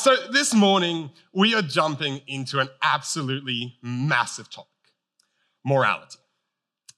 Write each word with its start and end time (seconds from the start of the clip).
So, 0.00 0.16
this 0.32 0.54
morning, 0.54 1.10
we 1.34 1.54
are 1.54 1.60
jumping 1.60 2.22
into 2.26 2.58
an 2.58 2.70
absolutely 2.80 3.76
massive 3.82 4.48
topic 4.48 4.70
morality. 5.62 6.16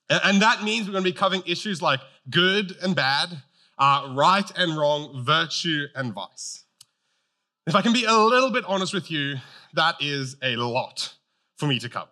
And 0.09 0.41
that 0.41 0.63
means 0.63 0.87
we're 0.87 0.93
going 0.93 1.03
to 1.03 1.11
be 1.11 1.19
covering 1.19 1.43
issues 1.45 1.83
like 1.83 1.99
good 2.31 2.77
and 2.81 2.95
bad, 2.95 3.43
uh, 3.77 4.15
right 4.17 4.49
and 4.57 4.77
wrong, 4.77 5.25
virtue 5.25 5.87
and 5.97 6.15
vice. 6.15 6.63
If 7.67 7.75
I 7.75 7.83
can 7.83 7.93
be 7.93 8.05
a 8.05 8.17
little 8.17 8.53
bit 8.53 8.65
honest 8.69 8.95
with 8.95 9.11
you, 9.11 9.35
that 9.75 9.97
is 10.01 10.37
a 10.41 10.55
lot 10.55 11.13
for 11.57 11.67
me 11.67 11.81
to 11.81 11.89
cover. 11.89 12.11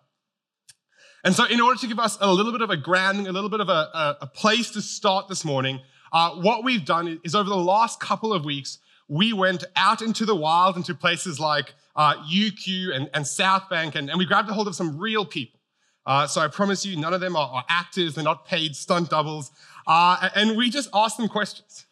And 1.23 1.33
so, 1.33 1.45
in 1.45 1.61
order 1.61 1.79
to 1.79 1.87
give 1.87 1.99
us 1.99 2.17
a 2.19 2.33
little 2.33 2.51
bit 2.51 2.63
of 2.63 2.69
a 2.69 2.75
grounding, 2.75 3.27
a 3.27 3.31
little 3.31 3.49
bit 3.49 3.61
of 3.61 3.69
a, 3.69 4.17
a, 4.19 4.27
place 4.27 4.71
to 4.71 4.81
start 4.81 5.29
this 5.29 5.45
morning, 5.45 5.79
uh, 6.11 6.31
what 6.31 6.65
we've 6.65 6.83
done 6.83 7.21
is 7.23 7.33
over 7.33 7.49
the 7.49 7.55
last 7.55 8.01
couple 8.01 8.33
of 8.33 8.43
weeks, 8.43 8.79
we 9.11 9.33
went 9.33 9.65
out 9.75 10.01
into 10.01 10.25
the 10.25 10.33
wild, 10.33 10.77
into 10.77 10.95
places 10.95 11.37
like 11.37 11.73
uh, 11.97 12.15
UQ 12.23 12.95
and, 12.95 13.09
and 13.13 13.27
South 13.27 13.69
Bank, 13.69 13.95
and, 13.95 14.09
and, 14.09 14.17
we 14.17 14.25
grabbed 14.25 14.49
a 14.49 14.53
hold 14.53 14.69
of 14.69 14.75
some 14.75 14.97
real 14.97 15.25
people. 15.25 15.59
Uh, 16.05 16.25
so 16.27 16.39
I 16.39 16.47
promise 16.47 16.85
you, 16.85 16.95
none 16.95 17.13
of 17.13 17.19
them 17.19 17.35
are, 17.35 17.49
are 17.49 17.65
actors, 17.67 18.15
they're 18.15 18.23
not 18.23 18.45
paid 18.45 18.73
stunt 18.73 19.09
doubles. 19.09 19.51
Uh, 19.85 20.29
and 20.33 20.55
we 20.55 20.69
just 20.69 20.87
asked 20.93 21.17
them 21.17 21.27
questions. 21.27 21.85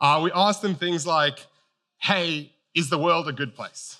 Uh, 0.00 0.20
we 0.24 0.32
asked 0.34 0.60
them 0.60 0.74
things 0.74 1.06
like, 1.06 1.46
hey, 1.98 2.50
is 2.74 2.90
the 2.90 2.98
world 2.98 3.28
a 3.28 3.32
good 3.32 3.54
place? 3.54 3.96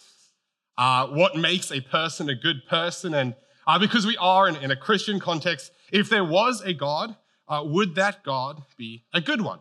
Uh, 0.76 1.06
what 1.06 1.36
makes 1.36 1.70
a 1.70 1.80
person 1.80 2.28
a 2.28 2.34
good 2.34 2.66
person? 2.66 3.14
And 3.14 3.36
uh, 3.68 3.78
because 3.78 4.04
we 4.04 4.16
are 4.16 4.48
in, 4.48 4.56
in, 4.56 4.72
a 4.72 4.76
Christian 4.76 5.20
context, 5.20 5.70
if 5.92 6.08
there 6.08 6.24
was 6.24 6.60
a 6.62 6.74
God, 6.74 7.14
would 7.48 7.94
that 7.94 8.24
God 8.24 8.64
be 8.76 9.04
a 9.14 9.20
good 9.20 9.42
one? 9.42 9.60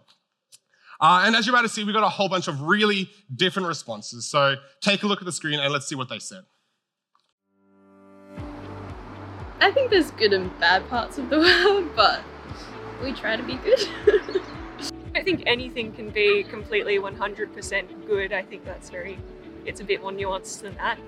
Uh, 1.00 1.23
and 1.26 1.36
as 1.36 1.45
you're 1.45 1.56
about 1.56 1.62
to 1.62 1.70
see, 1.70 1.84
we 1.84 1.94
got 1.94 2.03
a 2.03 2.09
whole 2.09 2.30
bunch 2.30 2.48
of 2.48 2.62
really 2.62 3.09
different 3.36 3.67
responses. 3.67 4.26
So 4.26 4.56
take 4.81 5.04
a 5.04 5.08
look 5.08 5.22
at 5.22 5.26
the 5.26 5.31
screen 5.31 5.59
and 5.59 5.72
let's 5.72 5.88
see 5.88 5.95
what 5.95 6.09
they 6.09 6.20
said. 6.20 6.44
I 9.59 9.72
think 9.72 9.89
there's 9.89 10.12
good 10.12 10.34
and 10.34 10.58
bad 10.59 10.88
parts 10.89 11.17
of 11.17 11.30
the 11.30 11.39
world, 11.66 11.89
but 11.95 12.22
we 13.04 13.12
try 13.14 13.36
to 13.36 13.44
be 13.44 13.56
good. 13.56 13.88
I 15.16 15.23
think 15.23 15.44
anything 15.45 15.94
can 15.94 16.09
be 16.09 16.44
completely 16.44 17.00
100% 17.00 18.08
good. 18.08 18.34
I 18.34 18.44
think 18.44 18.66
that's 18.66 18.89
very, 18.89 19.17
it's 19.66 19.82
a 19.82 19.84
bit 19.84 20.02
more 20.02 20.11
nuanced 20.11 20.61
than 20.61 20.76
that. 20.76 21.00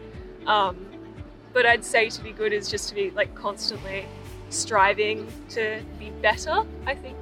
Um, 0.47 0.85
but 1.53 1.65
I'd 1.65 1.85
say 1.85 2.09
to 2.09 2.21
be 2.21 2.31
good 2.31 2.53
is 2.53 2.69
just 2.69 2.89
to 2.89 2.95
be 2.95 3.11
like 3.11 3.33
constantly 3.35 4.05
striving 4.49 5.27
to 5.49 5.81
be 5.97 6.09
better. 6.21 6.63
I 6.85 6.95
think 6.95 7.17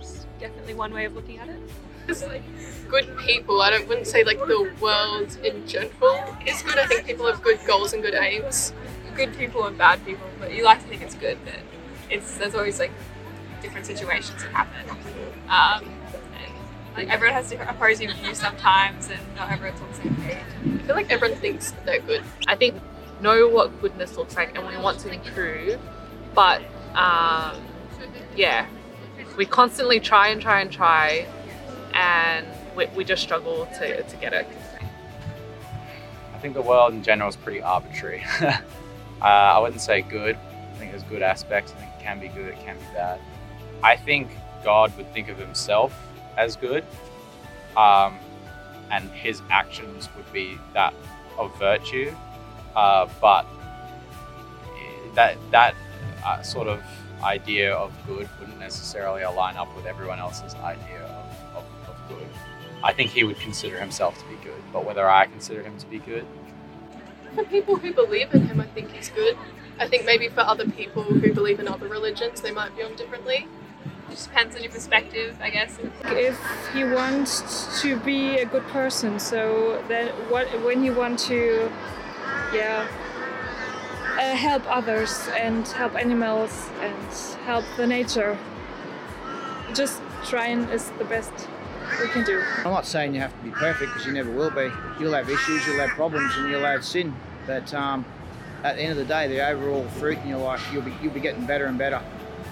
is 0.00 0.26
definitely 0.38 0.74
one 0.74 0.92
way 0.92 1.04
of 1.04 1.14
looking 1.14 1.38
at 1.38 1.48
it 1.48 1.60
like 2.08 2.42
good 2.88 3.16
people. 3.18 3.60
I 3.60 3.70
don't 3.70 3.86
wouldn't 3.88 4.06
say 4.06 4.24
like 4.24 4.38
the 4.38 4.72
world 4.80 5.36
in 5.44 5.66
general 5.66 6.24
is 6.46 6.62
good. 6.62 6.78
I 6.78 6.86
think 6.86 7.06
people 7.06 7.26
have 7.26 7.42
good 7.42 7.58
goals 7.66 7.92
and 7.92 8.02
good 8.02 8.14
aims. 8.14 8.72
Good 9.14 9.36
people 9.36 9.64
and 9.64 9.76
bad 9.76 10.04
people, 10.06 10.26
but 10.38 10.54
you 10.54 10.64
like 10.64 10.80
to 10.80 10.88
think 10.88 11.02
it's 11.02 11.14
good, 11.14 11.38
but 11.44 11.54
it's 12.08 12.38
there's 12.38 12.54
always 12.54 12.78
like 12.78 12.92
different 13.60 13.86
situations 13.86 14.42
that 14.42 14.52
happen. 14.52 14.90
Um, 15.48 15.92
and, 16.34 16.52
like 16.96 17.08
everyone 17.08 17.34
has 17.34 17.50
different 17.50 17.70
opposing 17.70 18.10
views 18.12 18.38
sometimes, 18.38 19.10
and 19.10 19.20
not 19.36 19.50
everyone's 19.50 19.80
on 19.80 19.88
the 19.88 19.94
same 19.94 20.16
page. 20.16 20.36
I 20.64 20.86
feel 20.86 20.94
like 20.94 21.10
everyone 21.10 21.38
thinks 21.38 21.72
they're 21.84 22.00
good. 22.00 22.22
I 22.46 22.56
think 22.56 22.80
know 23.20 23.48
what 23.48 23.80
goodness 23.80 24.16
looks 24.16 24.36
like, 24.36 24.56
and 24.56 24.66
we 24.66 24.76
want 24.76 25.00
to 25.00 25.12
improve, 25.12 25.78
but 26.34 26.62
um, 26.94 27.60
yeah, 28.36 28.66
we 29.36 29.44
constantly 29.44 30.00
try 30.00 30.28
and 30.28 30.40
try 30.40 30.60
and 30.60 30.70
try 30.70 31.26
and 31.98 32.46
we, 32.76 32.86
we 32.94 33.04
just 33.04 33.22
struggle 33.22 33.66
to, 33.78 34.02
to 34.02 34.16
get 34.16 34.32
it. 34.32 34.46
I 36.32 36.38
think 36.38 36.54
the 36.54 36.62
world 36.62 36.94
in 36.94 37.02
general 37.02 37.28
is 37.28 37.34
pretty 37.34 37.60
arbitrary. 37.60 38.22
uh, 38.40 38.54
I 39.20 39.58
wouldn't 39.58 39.80
say 39.80 40.02
good. 40.02 40.36
I 40.36 40.78
think 40.78 40.92
there's 40.92 41.02
good 41.02 41.22
aspects. 41.22 41.72
I 41.72 41.80
think 41.80 41.92
it 41.98 42.02
can 42.02 42.20
be 42.20 42.28
good, 42.28 42.46
it 42.46 42.60
can 42.60 42.76
be 42.76 42.84
bad. 42.94 43.20
I 43.82 43.96
think 43.96 44.30
God 44.64 44.96
would 44.96 45.12
think 45.12 45.28
of 45.28 45.38
himself 45.38 45.92
as 46.36 46.54
good, 46.54 46.84
um, 47.76 48.16
and 48.92 49.10
his 49.10 49.42
actions 49.50 50.08
would 50.16 50.32
be 50.32 50.56
that 50.74 50.94
of 51.36 51.56
virtue. 51.58 52.14
Uh, 52.76 53.08
but 53.20 53.44
that 55.14 55.36
that 55.50 55.74
uh, 56.24 56.42
sort 56.42 56.68
of 56.68 56.80
idea 57.24 57.74
of 57.74 57.92
good 58.06 58.28
wouldn't 58.38 58.60
necessarily 58.60 59.22
align 59.22 59.56
up 59.56 59.74
with 59.74 59.86
everyone 59.86 60.20
else's 60.20 60.54
idea. 60.56 61.17
I 62.82 62.92
think 62.92 63.10
he 63.10 63.24
would 63.24 63.38
consider 63.38 63.78
himself 63.78 64.18
to 64.18 64.24
be 64.28 64.36
good, 64.44 64.62
but 64.72 64.84
whether 64.84 65.08
I 65.08 65.26
consider 65.26 65.62
him 65.62 65.76
to 65.78 65.86
be 65.86 65.98
good. 65.98 66.26
For 67.34 67.44
people 67.44 67.76
who 67.76 67.92
believe 67.92 68.32
in 68.34 68.46
him, 68.46 68.60
I 68.60 68.66
think 68.66 68.92
he's 68.92 69.10
good. 69.10 69.36
I 69.80 69.88
think 69.88 70.04
maybe 70.04 70.28
for 70.28 70.40
other 70.40 70.68
people 70.68 71.02
who 71.02 71.32
believe 71.32 71.60
in 71.60 71.68
other 71.68 71.88
religions, 71.88 72.40
they 72.40 72.50
might 72.50 72.72
view 72.72 72.86
him 72.86 72.96
differently. 72.96 73.46
It 74.08 74.10
just 74.10 74.28
depends 74.28 74.56
on 74.56 74.62
your 74.62 74.72
perspective, 74.72 75.36
I 75.40 75.50
guess. 75.50 75.78
If 76.04 76.40
he 76.72 76.84
wants 76.84 77.82
to 77.82 77.98
be 78.00 78.38
a 78.38 78.46
good 78.46 78.66
person, 78.68 79.18
so 79.18 79.84
then 79.88 80.08
what 80.30 80.48
when 80.64 80.82
you 80.82 80.94
want 80.94 81.18
to, 81.20 81.70
yeah, 82.52 82.88
uh, 84.18 84.34
help 84.34 84.62
others 84.66 85.28
and 85.36 85.66
help 85.68 85.94
animals 85.94 86.68
and 86.80 87.12
help 87.44 87.64
the 87.76 87.86
nature, 87.86 88.38
just 89.74 90.00
trying 90.24 90.64
is 90.70 90.90
the 90.98 91.04
best 91.04 91.32
we 92.00 92.08
can 92.08 92.24
do. 92.24 92.42
I'm 92.58 92.72
not 92.72 92.86
saying 92.86 93.14
you 93.14 93.20
have 93.20 93.36
to 93.36 93.44
be 93.44 93.50
perfect 93.50 93.92
because 93.92 94.06
you 94.06 94.12
never 94.12 94.30
will 94.30 94.50
be. 94.50 94.70
You'll 95.00 95.14
have 95.14 95.28
issues, 95.28 95.66
you'll 95.66 95.78
have 95.78 95.90
problems, 95.90 96.32
and 96.36 96.50
you'll 96.50 96.64
have 96.64 96.84
sin. 96.84 97.14
But 97.46 97.72
um, 97.74 98.04
at 98.64 98.76
the 98.76 98.82
end 98.82 98.92
of 98.92 98.98
the 98.98 99.04
day, 99.04 99.28
the 99.28 99.46
overall 99.46 99.84
fruit 99.98 100.18
in 100.18 100.28
your 100.28 100.38
life, 100.38 100.66
you'll 100.72 100.82
be 100.82 100.92
you'll 101.02 101.12
be 101.12 101.20
getting 101.20 101.46
better 101.46 101.66
and 101.66 101.78
better. 101.78 102.02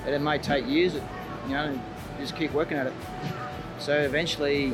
And 0.04 0.14
it 0.14 0.20
may 0.20 0.38
take 0.38 0.66
years, 0.66 0.94
you 0.94 1.52
know, 1.52 1.78
just 2.18 2.36
keep 2.36 2.52
working 2.52 2.76
at 2.76 2.86
it. 2.86 2.92
So 3.78 3.98
eventually, 3.98 4.72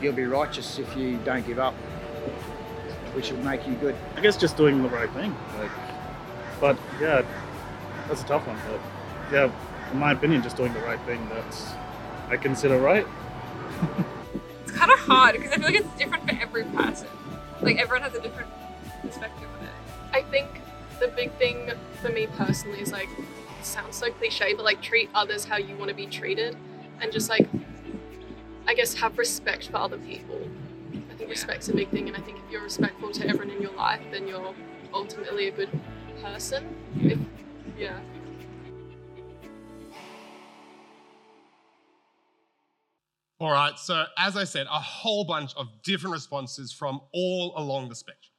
you'll 0.00 0.12
be 0.14 0.24
righteous 0.24 0.78
if 0.78 0.96
you 0.96 1.18
don't 1.18 1.46
give 1.46 1.58
up, 1.58 1.74
which 3.14 3.30
will 3.30 3.38
make 3.38 3.66
you 3.66 3.74
good. 3.74 3.94
I 4.16 4.20
guess 4.20 4.36
just 4.36 4.56
doing 4.56 4.82
the 4.82 4.88
right 4.88 5.10
thing. 5.10 5.34
Like, 5.58 5.70
but 6.60 6.78
yeah, 7.00 7.22
that's 8.08 8.22
a 8.22 8.26
tough 8.26 8.46
one. 8.46 8.58
But 8.68 8.80
yeah, 9.32 9.52
in 9.92 9.98
my 9.98 10.12
opinion, 10.12 10.42
just 10.42 10.56
doing 10.56 10.72
the 10.72 10.80
right 10.80 11.00
thing. 11.00 11.26
That's 11.28 11.72
I 12.28 12.36
consider 12.36 12.78
right 12.78 13.06
it's 14.62 14.72
kind 14.72 14.90
of 14.90 14.98
hard 15.00 15.34
because 15.34 15.52
I 15.52 15.56
feel 15.56 15.64
like 15.64 15.74
it's 15.74 15.98
different 15.98 16.28
for 16.28 16.36
every 16.40 16.64
person. 16.64 17.08
Like 17.60 17.78
everyone 17.78 18.02
has 18.02 18.14
a 18.14 18.20
different 18.20 18.50
perspective 19.02 19.48
on 19.58 19.66
it. 19.66 19.72
I 20.12 20.22
think 20.30 20.48
the 21.00 21.08
big 21.08 21.32
thing 21.32 21.70
for 22.00 22.10
me 22.10 22.26
personally 22.26 22.80
is 22.80 22.92
like 22.92 23.08
sounds 23.62 23.96
so 23.96 24.10
cliche, 24.12 24.54
but 24.54 24.64
like 24.64 24.80
treat 24.82 25.08
others 25.14 25.44
how 25.44 25.56
you 25.56 25.76
want 25.76 25.88
to 25.88 25.94
be 25.94 26.06
treated, 26.06 26.56
and 27.00 27.12
just 27.12 27.28
like 27.28 27.48
I 28.66 28.74
guess 28.74 28.94
have 28.94 29.18
respect 29.18 29.68
for 29.68 29.76
other 29.78 29.98
people. 29.98 30.40
I 31.10 31.14
think 31.14 31.30
respect's 31.30 31.68
a 31.68 31.74
big 31.74 31.88
thing, 31.90 32.08
and 32.08 32.16
I 32.16 32.20
think 32.20 32.38
if 32.38 32.50
you're 32.50 32.62
respectful 32.62 33.12
to 33.12 33.26
everyone 33.26 33.50
in 33.50 33.62
your 33.62 33.72
life, 33.72 34.00
then 34.10 34.26
you're 34.28 34.54
ultimately 34.92 35.48
a 35.48 35.52
good 35.52 35.70
person. 36.22 36.76
If, 37.00 37.18
yeah. 37.78 37.98
All 43.42 43.50
right, 43.50 43.76
so 43.76 44.04
as 44.16 44.36
I 44.36 44.44
said, 44.44 44.68
a 44.68 44.78
whole 44.78 45.24
bunch 45.24 45.52
of 45.56 45.66
different 45.82 46.12
responses 46.14 46.70
from 46.70 47.00
all 47.12 47.52
along 47.56 47.88
the 47.88 47.94
spectrum. 47.96 48.30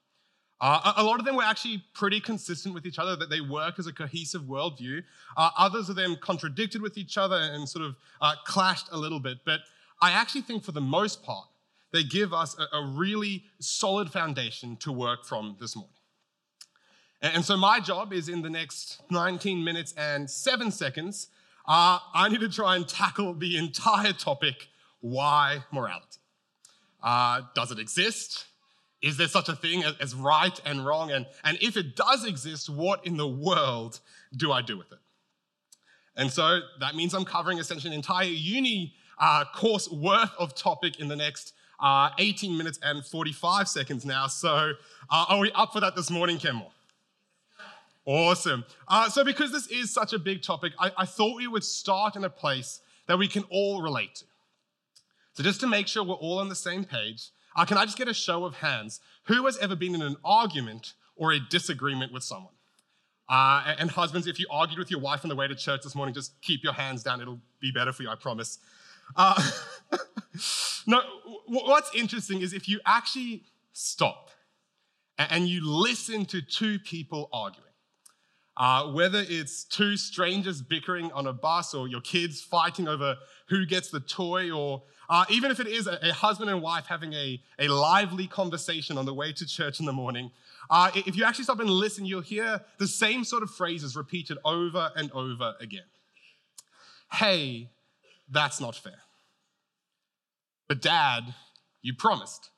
Uh, 0.62 0.94
a 0.96 1.04
lot 1.04 1.20
of 1.20 1.26
them 1.26 1.36
were 1.36 1.44
actually 1.44 1.84
pretty 1.94 2.22
consistent 2.22 2.74
with 2.74 2.86
each 2.86 2.98
other, 2.98 3.18
that 3.18 3.30
they 3.30 3.42
work 3.42 3.80
as 3.80 3.86
a 3.86 3.92
cohesive 3.92 4.44
worldview. 4.44 5.04
Uh, 5.36 5.50
others 5.58 5.90
of 5.90 5.98
them 5.98 6.16
contradicted 6.22 6.82
with 6.82 6.98
each 6.98 7.18
other 7.18 7.36
and 7.36 7.68
sort 7.68 7.84
of 7.84 7.98
uh, 8.22 8.36
clashed 8.46 8.88
a 8.94 8.98
little 8.98 9.20
bit. 9.20 9.40
But 9.44 9.60
I 10.02 10.12
actually 10.12 10.40
think 10.40 10.64
for 10.64 10.72
the 10.72 10.80
most 10.80 11.22
part, 11.22 11.50
they 11.92 12.04
give 12.06 12.34
us 12.34 12.56
a, 12.58 12.78
a 12.78 12.86
really 12.86 13.44
solid 13.60 14.10
foundation 14.10 14.78
to 14.78 14.94
work 14.94 15.26
from 15.26 15.58
this 15.60 15.76
morning. 15.76 15.92
And, 17.22 17.36
and, 17.36 17.44
so 17.44 17.58
my 17.58 17.82
job 17.82 18.14
is 18.14 18.30
in 18.30 18.42
the 18.42 18.50
next 18.50 19.02
19 19.12 19.66
minutes 19.66 19.94
and 19.98 20.30
seven 20.30 20.72
seconds, 20.72 21.28
uh, 21.68 22.00
I 22.14 22.30
need 22.30 22.40
to 22.40 22.48
try 22.48 22.78
and 22.78 22.88
tackle 22.88 23.34
the 23.34 23.58
entire 23.58 24.14
topic 24.14 24.70
why 25.04 25.60
morality? 25.70 26.22
Uh, 27.02 27.42
does 27.54 27.72
it 27.72 27.80
exist? 27.80 28.46
Is 29.02 29.18
there 29.18 29.28
such 29.28 29.50
a 29.50 29.56
thing 29.56 29.84
as 30.00 30.16
right 30.16 30.58
and 30.66 30.86
wrong? 30.86 31.12
And, 31.12 31.26
and 31.44 31.58
if 31.62 31.76
it 31.76 31.98
does 31.98 32.26
exist, 32.26 32.70
what 32.70 33.06
in 33.06 33.18
the 33.18 33.28
world 33.28 34.00
do 34.36 34.54
I 34.54 34.62
do 34.62 34.78
with 34.78 34.94
it? 34.94 35.00
And 36.16 36.32
so 36.32 36.62
that 36.80 36.96
means 36.96 37.14
I'm 37.14 37.26
covering 37.26 37.58
essentially 37.58 37.94
an 37.94 37.98
entire 37.98 38.30
uni 38.30 38.94
uh, 39.20 39.44
course 39.54 39.92
worth 39.92 40.32
of 40.40 40.56
topic 40.56 41.02
in 41.02 41.10
the 41.10 41.18
next 41.18 41.54
uh, 41.82 42.12
18 42.18 42.58
minutes 42.58 42.80
and 42.82 43.06
45 43.06 43.68
seconds 43.68 44.06
now. 44.06 44.28
So 44.28 44.72
uh, 45.10 45.26
are 45.28 45.40
we 45.40 45.52
up 45.52 45.74
for 45.74 45.82
that 45.82 45.98
this 45.98 46.10
morning, 46.10 46.38
Kenmore? 46.38 46.72
Awesome. 48.06 48.64
Uh, 48.88 49.10
so, 49.10 49.24
because 49.26 49.52
this 49.52 49.68
is 49.68 49.94
such 49.94 50.14
a 50.14 50.20
big 50.20 50.44
topic, 50.44 50.74
I, 50.80 50.92
I 50.98 51.06
thought 51.06 51.38
we 51.38 51.48
would 51.48 51.64
start 51.64 52.16
in 52.16 52.24
a 52.24 52.30
place 52.30 52.82
that 53.08 53.18
we 53.18 53.28
can 53.28 53.44
all 53.50 53.82
relate 53.82 54.16
to. 54.16 54.26
So, 55.34 55.44
just 55.44 55.60
to 55.62 55.68
make 55.68 55.88
sure 55.88 56.04
we're 56.04 56.14
all 56.16 56.40
on 56.40 56.50
the 56.50 56.56
same 56.56 56.84
page, 56.86 57.32
Uh, 57.56 57.66
can 57.66 57.78
I 57.78 57.86
just 57.86 57.98
get 57.98 58.08
a 58.08 58.14
show 58.16 58.46
of 58.46 58.56
hands? 58.56 59.00
Who 59.26 59.46
has 59.46 59.58
ever 59.60 59.76
been 59.76 59.94
in 59.94 60.02
an 60.02 60.16
argument 60.24 60.94
or 61.16 61.32
a 61.32 61.40
disagreement 61.40 62.12
with 62.12 62.24
someone? 62.24 62.56
Uh, 63.30 63.76
and 63.78 63.92
husbands, 63.92 64.26
if 64.26 64.40
you 64.40 64.48
argued 64.50 64.80
with 64.80 64.90
your 64.90 65.00
wife 65.00 65.24
on 65.24 65.30
the 65.30 65.36
way 65.36 65.48
to 65.48 65.54
church 65.54 65.82
this 65.84 65.94
morning, 65.94 66.16
just 66.16 66.34
keep 66.42 66.64
your 66.64 66.74
hands 66.74 67.04
down. 67.04 67.22
It'll 67.22 67.42
be 67.60 67.72
better 67.72 67.94
for 67.94 68.02
you, 68.04 68.10
I 68.10 68.16
promise. 68.16 68.58
Uh, 69.16 69.52
no, 70.88 71.02
what's 71.46 71.94
interesting 71.94 72.42
is 72.42 72.54
if 72.54 72.68
you 72.68 72.80
actually 72.86 73.44
stop 73.72 74.32
and 75.20 75.48
you 75.48 75.62
listen 75.64 76.26
to 76.26 76.42
two 76.42 76.80
people 76.80 77.30
arguing, 77.32 77.73
uh, 78.58 78.92
whether 78.92 79.24
it's 79.28 79.64
two 79.64 79.98
strangers 79.98 80.62
bickering 80.62 81.12
on 81.12 81.28
a 81.28 81.34
bus 81.34 81.74
or 81.74 81.88
your 81.88 82.02
kids 82.02 82.42
fighting 82.42 82.88
over 82.88 83.18
who 83.48 83.66
gets 83.66 83.90
the 83.90 84.00
toy, 84.00 84.52
or 84.52 84.84
uh, 85.10 85.26
even 85.30 85.52
if 85.52 85.60
it 85.60 85.68
is 85.68 85.88
a, 85.88 85.98
a, 86.02 86.14
husband 86.14 86.50
and 86.50 86.62
wife 86.62 86.86
having 86.86 87.14
a, 87.14 87.42
a 87.60 87.68
lively 87.68 88.28
conversation 88.28 88.98
on 88.98 89.06
the 89.06 89.14
way 89.14 89.34
to 89.34 89.46
church 89.46 89.80
in 89.80 89.86
the 89.86 89.94
morning, 89.94 90.32
uh, 90.70 90.92
if 90.94 91.16
you 91.16 91.24
actually 91.24 91.44
stop 91.44 91.60
and 91.60 91.70
listen, 91.70 92.06
you'll 92.06 92.22
hear 92.22 92.62
the 92.78 92.88
same 92.88 93.24
sort 93.24 93.44
of 93.44 93.50
phrases 93.50 93.96
repeated 93.96 94.38
over 94.46 94.92
and 94.96 95.12
over 95.12 95.56
again. 95.60 95.84
Hey, 97.12 97.70
that's 98.30 98.62
not 98.62 98.76
fair. 98.76 99.00
But, 100.68 100.82
Dad, 100.82 101.34
you 101.82 101.94
promised. 101.94 102.50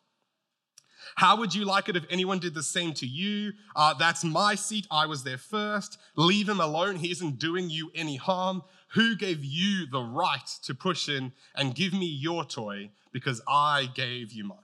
How 1.16 1.38
would 1.38 1.56
you 1.56 1.64
like 1.64 1.88
it 1.88 1.96
if 1.96 2.06
anyone 2.10 2.40
did 2.40 2.54
the 2.54 2.64
same 2.64 2.94
to 2.96 3.06
you? 3.06 3.54
Uh, 3.76 3.94
that's 3.94 4.24
my 4.24 4.56
seat. 4.56 4.86
I 4.92 5.06
was 5.06 5.24
there 5.24 5.38
first. 5.38 5.98
Leave 6.18 6.48
him 6.48 6.60
alone. 6.60 6.98
He 6.98 7.10
isn't 7.12 7.40
doing 7.40 7.70
you 7.70 7.90
any 7.96 8.18
harm. 8.18 8.64
Who 8.90 9.16
gave 9.16 9.44
you 9.44 9.88
the 9.88 10.02
right 10.02 10.46
to 10.64 10.74
push 10.74 11.08
in 11.08 11.32
and 11.56 11.74
give 11.74 11.94
me 11.94 12.06
your 12.06 12.44
toy 12.44 12.92
because 13.14 13.42
I 13.48 13.90
gave 13.94 14.34
you 14.34 14.44
mine? 14.44 14.60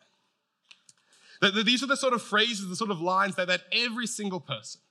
These 1.64 1.84
are 1.84 1.88
the 1.88 1.98
sort 1.98 2.14
of 2.14 2.22
phrases, 2.22 2.68
the 2.68 2.76
sort 2.76 2.92
of 2.92 3.02
lines 3.02 3.36
that, 3.36 3.48
that 3.48 3.62
every 3.72 4.06
single 4.06 4.40
person, 4.40 4.82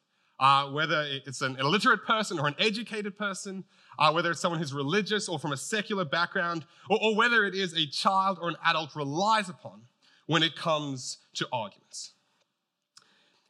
uh, 0.41 0.67
whether 0.67 1.05
it's 1.27 1.43
an 1.43 1.57
illiterate 1.61 2.05
person 2.05 2.39
or 2.41 2.49
an 2.49 2.57
educated 2.59 3.17
person, 3.17 3.65
uh, 3.99 4.11
whether 4.12 4.31
it's 4.31 4.41
someone 4.41 4.59
who's 4.59 4.75
religious 4.75 5.29
or 5.29 5.39
from 5.39 5.53
a 5.53 5.57
secular 5.57 6.05
background, 6.05 6.65
or, 6.89 6.99
or 7.01 7.15
whether 7.15 7.45
it 7.45 7.55
is 7.55 7.75
a 7.75 7.87
child 7.87 8.39
or 8.41 8.49
an 8.49 8.57
adult, 8.65 8.97
relies 8.97 9.49
upon 9.49 9.83
when 10.31 10.44
it 10.44 10.55
comes 10.55 11.19
to 11.35 11.44
arguments. 11.53 12.12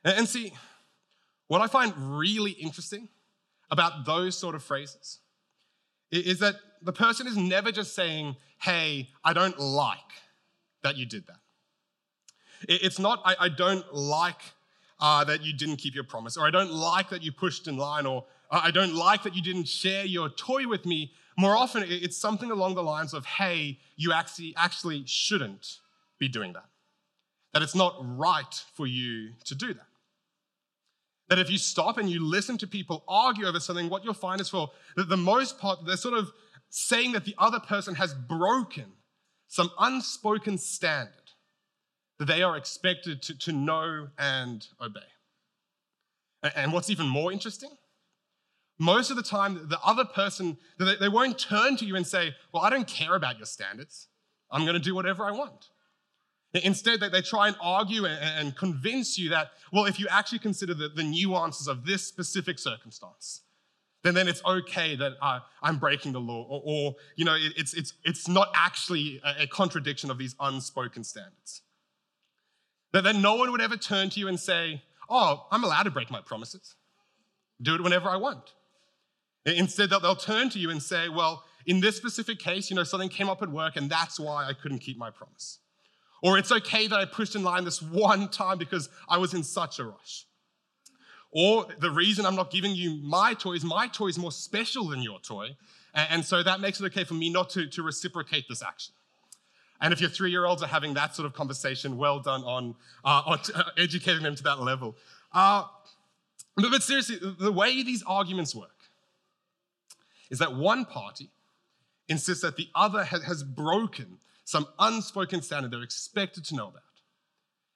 And, 0.03 0.27
see, 0.27 0.55
what 1.47 1.61
I 1.61 1.67
find 1.67 1.93
really 2.19 2.53
interesting 2.53 3.11
about 3.71 4.07
those 4.07 4.35
sort 4.35 4.55
of 4.55 4.63
phrases 4.63 5.19
is 6.11 6.39
that 6.39 6.55
the 6.81 6.95
person 6.95 7.27
is 7.27 7.37
never 7.37 7.71
just 7.71 7.95
saying, 7.95 8.35
hey, 8.63 9.11
I 9.23 9.35
don't 9.35 9.61
like 9.61 9.99
that 10.83 10.97
you 10.97 11.05
did 11.05 11.27
that. 11.27 11.41
It's 12.67 12.99
not, 12.99 13.21
I, 13.27 13.37
I 13.39 13.49
don't 13.51 13.85
like 13.93 14.41
uh, 15.01 15.23
that 15.25 15.43
you 15.43 15.53
didn't 15.53 15.77
keep 15.77 15.95
your 15.95 16.05
promise, 16.05 16.39
or 16.39 16.47
I 16.47 16.51
don't 16.51 16.73
like 16.73 17.11
that 17.11 17.23
you 17.23 17.31
pushed 17.31 17.69
in 17.69 17.77
line, 17.77 18.07
or 18.07 18.25
I 18.51 18.71
don't 18.71 18.95
like 18.95 19.23
that 19.25 19.37
you 19.37 19.43
didn't 19.43 19.69
share 19.69 20.07
your 20.07 20.31
toy 20.31 20.67
with 20.67 20.87
me. 20.87 21.13
More 21.37 21.59
often, 21.59 21.85
it's 21.87 22.17
something 22.17 22.51
along 22.51 22.75
the 22.75 22.83
lines 22.83 23.13
of, 23.13 23.27
hey, 23.27 23.81
you 23.97 24.15
actually, 24.15 24.55
actually 24.57 25.03
shouldn't 25.05 25.81
be 26.19 26.27
doing 26.27 26.55
that. 26.55 26.65
That 27.53 27.63
it's 27.63 27.75
not 27.75 27.97
right 28.01 28.55
for 28.75 28.87
you 28.87 29.33
to 29.45 29.55
do 29.55 29.75
that. 29.75 29.87
That 31.29 31.39
if 31.39 31.51
you 31.51 31.59
stop 31.59 31.99
and 31.99 32.09
you 32.09 32.25
listen 32.25 32.59
to 32.59 32.67
people 32.67 33.05
argue 33.09 33.47
over 33.47 33.61
something, 33.61 33.89
what 33.89 34.05
you'll 34.05 34.15
find 34.15 34.41
is 34.41 34.49
for 34.49 34.71
that 34.97 35.09
the 35.09 35.17
most 35.17 35.59
part, 35.59 35.85
they're 35.85 35.97
sort 35.97 36.19
of 36.19 36.33
saying 36.71 37.13
that 37.13 37.25
the 37.25 37.35
other 37.39 37.61
person 37.61 37.95
has 37.97 38.15
broken 38.15 38.93
some 39.49 39.71
unspoken 39.79 40.59
standard 40.59 41.15
that 42.19 42.27
they 42.27 42.43
are 42.43 42.57
expected 42.57 43.23
to, 43.23 43.39
to 43.39 43.53
know 43.53 44.09
and 44.19 44.67
obey. 44.81 45.01
And 46.55 46.73
what's 46.73 46.91
even 46.91 47.07
more 47.07 47.33
interesting, 47.33 47.71
most 48.79 49.11
of 49.11 49.17
the 49.17 49.23
time, 49.23 49.69
the 49.69 49.81
other 49.85 50.05
person, 50.05 50.57
they 50.79 51.09
won't 51.09 51.39
turn 51.39 51.77
to 51.77 51.85
you 51.85 51.97
and 51.97 52.07
say, 52.07 52.35
Well, 52.53 52.63
I 52.63 52.71
don't 52.71 52.87
care 52.87 53.15
about 53.15 53.37
your 53.37 53.47
standards. 53.47 54.09
I'm 54.51 54.63
going 54.63 54.75
to 54.75 54.81
do 54.81 54.95
whatever 54.95 55.25
I 55.25 55.33
want. 55.33 55.69
Instead, 56.53 57.01
they 57.01 57.23
try 57.23 57.47
and 57.47 57.57
argue 57.61 58.07
and 58.07 58.57
convince 58.57 59.17
you 59.17 59.29
that, 59.29 59.53
well, 59.73 59.85
if 59.85 60.01
you 60.01 60.09
actually 60.11 60.41
consider 60.41 60.75
the, 60.75 61.03
nuances 61.03 61.69
of 61.69 61.87
this 61.87 62.05
specific 62.05 62.59
circumstance, 62.59 63.43
then, 64.03 64.15
then 64.15 64.27
it's 64.27 64.43
okay 64.45 64.97
that 64.97 65.13
uh, 65.23 65.41
I'm 65.63 65.79
breaking 65.79 66.13
the 66.13 66.21
law, 66.21 66.45
or, 66.49 66.63
or 66.65 66.95
you 67.17 67.25
know, 67.25 67.35
it, 67.35 67.53
it's, 67.57 67.75
it's, 67.75 67.93
it's 68.03 68.27
not 68.27 68.51
actually 68.55 69.21
a, 69.25 69.43
a, 69.43 69.47
contradiction 69.47 70.11
of 70.11 70.19
these 70.19 70.35
unspoken 70.41 71.05
standards. 71.05 71.63
That 72.93 73.05
then 73.05 73.23
no 73.23 73.37
one 73.37 73.53
would 73.53 73.61
ever 73.61 73.77
turn 73.77 74.11
to 74.11 74.19
you 74.21 74.27
and 74.27 74.41
say, 74.41 74.83
oh, 75.09 75.47
I'm 75.53 75.63
allowed 75.63 75.85
to 75.85 75.91
break 75.91 76.11
my 76.11 76.21
promises. 76.21 76.75
Do 77.63 77.75
it 77.75 77.83
whenever 77.83 78.09
I 78.09 78.17
want. 78.17 78.55
Instead, 79.45 79.91
they'll, 79.91 80.01
they'll 80.01 80.17
turn 80.17 80.49
to 80.51 80.59
you 80.59 80.71
and 80.71 80.83
say, 80.83 81.09
well, 81.09 81.45
in 81.67 81.81
this 81.81 81.97
specific 81.97 82.39
case, 82.39 82.71
you 82.71 82.77
know, 82.77 82.85
something 82.85 83.09
came 83.09 83.29
up 83.29 83.43
at 83.43 83.51
work 83.51 83.77
and 83.77 83.89
that's 83.89 84.19
why 84.19 84.47
I 84.47 84.55
couldn't 84.55 84.79
keep 84.79 84.99
my 84.99 85.11
promise. 85.11 85.59
Or 86.23 86.39
it's 86.39 86.53
okay 86.53 86.87
that 86.87 86.99
I 86.99 87.05
pushed 87.05 87.35
in 87.35 87.43
line 87.43 87.65
this 87.65 87.81
one 87.81 88.29
time 88.29 88.59
because 88.59 88.89
I 89.09 89.19
was 89.19 89.33
in 89.35 89.43
such 89.43 89.79
a 89.79 89.85
rush. 89.85 90.27
Or 91.33 91.67
the 91.79 91.91
reason 91.91 92.27
I'm 92.27 92.35
not 92.35 92.51
giving 92.51 92.75
you 92.75 92.97
my 93.03 93.35
toy 93.35 93.53
is 93.53 93.65
my 93.65 93.87
toy 93.87 94.09
is 94.09 94.19
more 94.19 94.33
special 94.33 94.89
than 94.89 95.03
your 95.03 95.21
toy. 95.21 95.57
And 95.95 96.25
so 96.25 96.43
that 96.43 96.61
makes 96.61 96.81
it 96.81 96.87
okay 96.87 97.05
for 97.05 97.15
me 97.15 97.31
not 97.31 97.51
to, 97.51 97.67
to 97.69 97.83
reciprocate 97.83 98.47
this 98.49 98.63
action. 98.63 98.95
And 99.81 99.93
if 99.93 100.01
your 100.01 100.11
three 100.11 100.31
year 100.31 100.45
olds 100.45 100.63
are 100.63 100.67
having 100.67 100.95
that 100.95 101.15
sort 101.15 101.27
of 101.27 101.33
conversation, 101.33 101.97
well 101.97 102.21
done 102.21 102.43
on, 102.43 102.75
uh, 103.05 103.37
educating 103.79 104.23
them 104.23 104.35
to 104.35 104.43
that 104.43 104.61
level. 104.61 104.97
Uh, 105.33 105.65
but, 106.57 106.71
but 106.71 106.83
seriously, 106.83 107.19
the 107.39 107.53
way 107.53 107.83
these 107.83 108.03
arguments 108.07 108.55
work 108.55 108.71
is 110.31 110.39
that 110.39 110.55
one 110.55 110.85
party 110.85 111.31
insists 112.09 112.43
that 112.43 112.57
the 112.57 112.69
other 112.75 113.05
has 113.05 113.43
broken 113.43 114.19
some 114.51 114.67
unspoken 114.81 115.43
standard 115.43 115.71
they're 115.71 115.83
expected 115.83 116.45
to 116.45 116.57
know 116.57 116.67
about. 116.69 116.83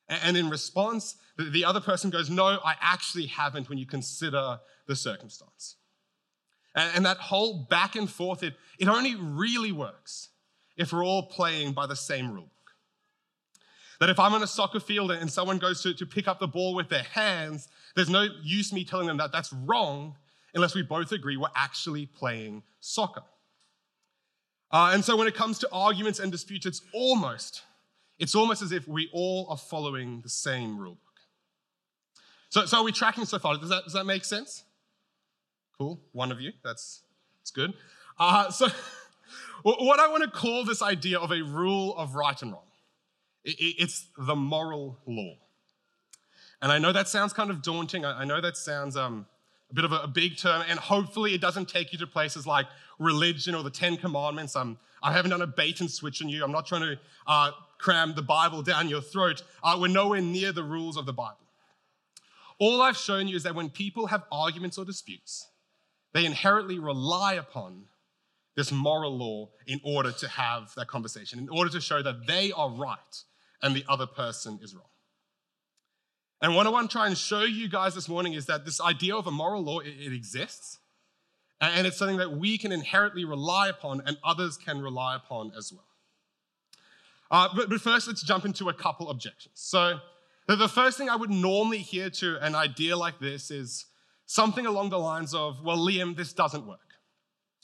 And 0.08 0.36
in 0.36 0.50
response, 0.50 1.14
the 1.38 1.64
other 1.64 1.80
person 1.80 2.10
goes, 2.10 2.28
No, 2.28 2.58
I 2.64 2.74
actually 2.80 3.26
haven't 3.26 3.68
when 3.68 3.78
you 3.78 3.86
consider 3.86 4.58
the 4.86 4.96
circumstance. 4.96 5.76
And 6.74 7.06
that 7.06 7.18
whole 7.18 7.66
back 7.70 7.94
and 7.94 8.10
forth, 8.10 8.42
it, 8.42 8.54
it 8.80 8.88
only 8.88 9.14
really 9.14 9.70
works 9.70 10.30
if 10.76 10.92
we're 10.92 11.04
all 11.04 11.28
playing 11.28 11.72
by 11.72 11.86
the 11.86 11.94
same 11.94 12.32
rule 12.32 12.42
book. 12.46 12.50
That 14.00 14.08
if 14.08 14.18
I'm 14.18 14.34
on 14.34 14.42
a 14.42 14.46
soccer 14.48 14.80
field 14.80 15.12
and 15.12 15.30
someone 15.30 15.58
goes 15.58 15.80
to, 15.82 15.94
to 15.94 16.04
pick 16.04 16.26
up 16.26 16.40
the 16.40 16.48
ball 16.48 16.74
with 16.74 16.88
their 16.88 17.04
hands, 17.04 17.68
there's 17.94 18.10
no 18.10 18.26
use 18.42 18.72
me 18.72 18.84
telling 18.84 19.06
them 19.06 19.18
that 19.18 19.30
that's 19.30 19.52
wrong 19.52 20.16
unless 20.52 20.74
we 20.74 20.82
both 20.82 21.12
agree 21.12 21.36
we're 21.36 21.48
actually 21.54 22.06
playing 22.06 22.64
soccer. 22.80 23.22
Uh, 24.74 24.90
and 24.92 25.04
so 25.04 25.16
when 25.16 25.28
it 25.28 25.36
comes 25.36 25.60
to 25.60 25.68
arguments 25.70 26.18
and 26.18 26.32
disputes, 26.32 26.66
it's 26.66 26.82
almost, 26.92 27.62
it's 28.18 28.34
almost 28.34 28.60
as 28.60 28.72
if 28.72 28.88
we 28.88 29.08
all 29.12 29.46
are 29.48 29.56
following 29.56 30.20
the 30.22 30.28
same 30.28 30.76
rule 30.76 30.94
book. 30.94 31.20
So, 32.48 32.66
so 32.66 32.78
are 32.78 32.82
we 32.82 32.90
tracking 32.90 33.24
so 33.24 33.38
far? 33.38 33.56
Does 33.56 33.68
that, 33.68 33.84
does 33.84 33.92
that 33.92 34.04
make 34.04 34.24
sense? 34.24 34.64
Cool. 35.78 36.00
One 36.10 36.32
of 36.32 36.40
you. 36.40 36.50
That's, 36.64 37.02
that's 37.38 37.52
good. 37.52 37.72
Uh, 38.18 38.50
so 38.50 38.66
what 39.62 40.00
I 40.00 40.08
want 40.08 40.24
to 40.24 40.30
call 40.30 40.64
this 40.64 40.82
idea 40.82 41.20
of 41.20 41.30
a 41.30 41.42
rule 41.42 41.96
of 41.96 42.16
right 42.16 42.42
and 42.42 42.50
wrong, 42.50 42.66
it's 43.44 44.08
the 44.18 44.34
moral 44.34 44.98
law. 45.06 45.36
And 46.60 46.72
I 46.72 46.80
know 46.80 46.90
that 46.90 47.06
sounds 47.06 47.32
kind 47.32 47.50
of 47.50 47.62
daunting. 47.62 48.04
I 48.04 48.24
know 48.24 48.40
that 48.40 48.56
sounds 48.56 48.96
um, 48.96 49.26
bit 49.74 49.84
of 49.84 49.92
a, 49.92 50.06
big 50.06 50.36
term, 50.36 50.64
and 50.68 50.78
hopefully 50.78 51.34
it 51.34 51.40
doesn't 51.40 51.68
take 51.68 51.92
you 51.92 51.98
to 51.98 52.06
places 52.06 52.46
like 52.46 52.66
religion 52.98 53.54
or 53.54 53.62
the 53.62 53.70
Ten 53.70 53.96
Commandments. 53.96 54.56
I'm, 54.56 54.78
I 55.02 55.12
haven't 55.12 55.30
done 55.30 55.42
a 55.42 55.46
bait 55.46 55.80
and 55.80 55.90
switch 55.90 56.22
on 56.22 56.28
you. 56.28 56.44
I'm 56.44 56.52
not 56.52 56.66
trying 56.66 56.82
to 56.82 56.98
uh, 57.26 57.50
cram 57.78 58.14
the 58.14 58.22
Bible 58.22 58.62
down 58.62 58.88
your 58.88 59.00
throat. 59.00 59.42
Uh, 59.62 59.76
we're 59.80 59.88
nowhere 59.88 60.20
near 60.20 60.52
the 60.52 60.62
rules 60.62 60.96
of 60.96 61.06
the 61.06 61.12
Bible. 61.12 61.38
All 62.58 62.80
I've 62.80 62.96
shown 62.96 63.26
you 63.26 63.36
is 63.36 63.42
that 63.42 63.54
when 63.54 63.68
people 63.68 64.06
have 64.06 64.22
arguments 64.30 64.78
or 64.78 64.84
disputes, 64.84 65.48
they 66.12 66.24
inherently 66.24 66.78
rely 66.78 67.34
upon 67.34 67.84
this 68.56 68.70
moral 68.70 69.16
law 69.16 69.48
in 69.66 69.80
order 69.84 70.12
to 70.12 70.28
have 70.28 70.72
that 70.76 70.86
conversation, 70.86 71.40
in 71.40 71.48
order 71.48 71.70
to 71.70 71.80
show 71.80 72.00
that 72.02 72.26
they 72.26 72.52
are 72.52 72.70
right 72.70 73.22
and 73.62 73.74
the 73.74 73.84
other 73.88 74.06
person 74.06 74.60
is 74.62 74.74
wrong. 74.74 74.84
And 76.40 76.54
what 76.54 76.66
I 76.66 76.70
want 76.70 76.90
to 76.90 76.94
try 76.94 77.06
and 77.06 77.16
show 77.16 77.42
you 77.42 77.68
guys 77.68 77.94
this 77.94 78.08
morning 78.08 78.34
is 78.34 78.46
that 78.46 78.64
this 78.64 78.80
idea 78.80 79.16
of 79.16 79.26
a 79.26 79.30
moral 79.30 79.62
law, 79.62 79.78
it, 79.78 79.94
it 79.98 80.12
exists. 80.12 80.78
And 81.60 81.86
it's 81.86 81.96
something 81.96 82.18
that 82.18 82.32
we 82.32 82.58
can 82.58 82.72
inherently 82.72 83.24
rely 83.24 83.68
upon 83.68 84.02
and 84.04 84.18
others 84.22 84.56
can 84.56 84.82
rely 84.82 85.16
upon 85.16 85.52
as 85.56 85.72
well. 85.72 85.86
Uh, 87.30 87.48
but, 87.56 87.70
but 87.70 87.80
first, 87.80 88.06
let's 88.06 88.22
jump 88.22 88.44
into 88.44 88.68
a 88.68 88.74
couple 88.74 89.08
objections. 89.08 89.54
So, 89.54 89.98
the 90.46 90.68
first 90.68 90.98
thing 90.98 91.08
I 91.08 91.16
would 91.16 91.30
normally 91.30 91.78
hear 91.78 92.10
to 92.10 92.44
an 92.44 92.54
idea 92.54 92.96
like 92.96 93.18
this 93.18 93.50
is 93.50 93.86
something 94.26 94.66
along 94.66 94.90
the 94.90 94.98
lines 94.98 95.34
of, 95.34 95.64
well, 95.64 95.78
Liam, 95.78 96.16
this 96.16 96.34
doesn't 96.34 96.66
work. 96.66 96.78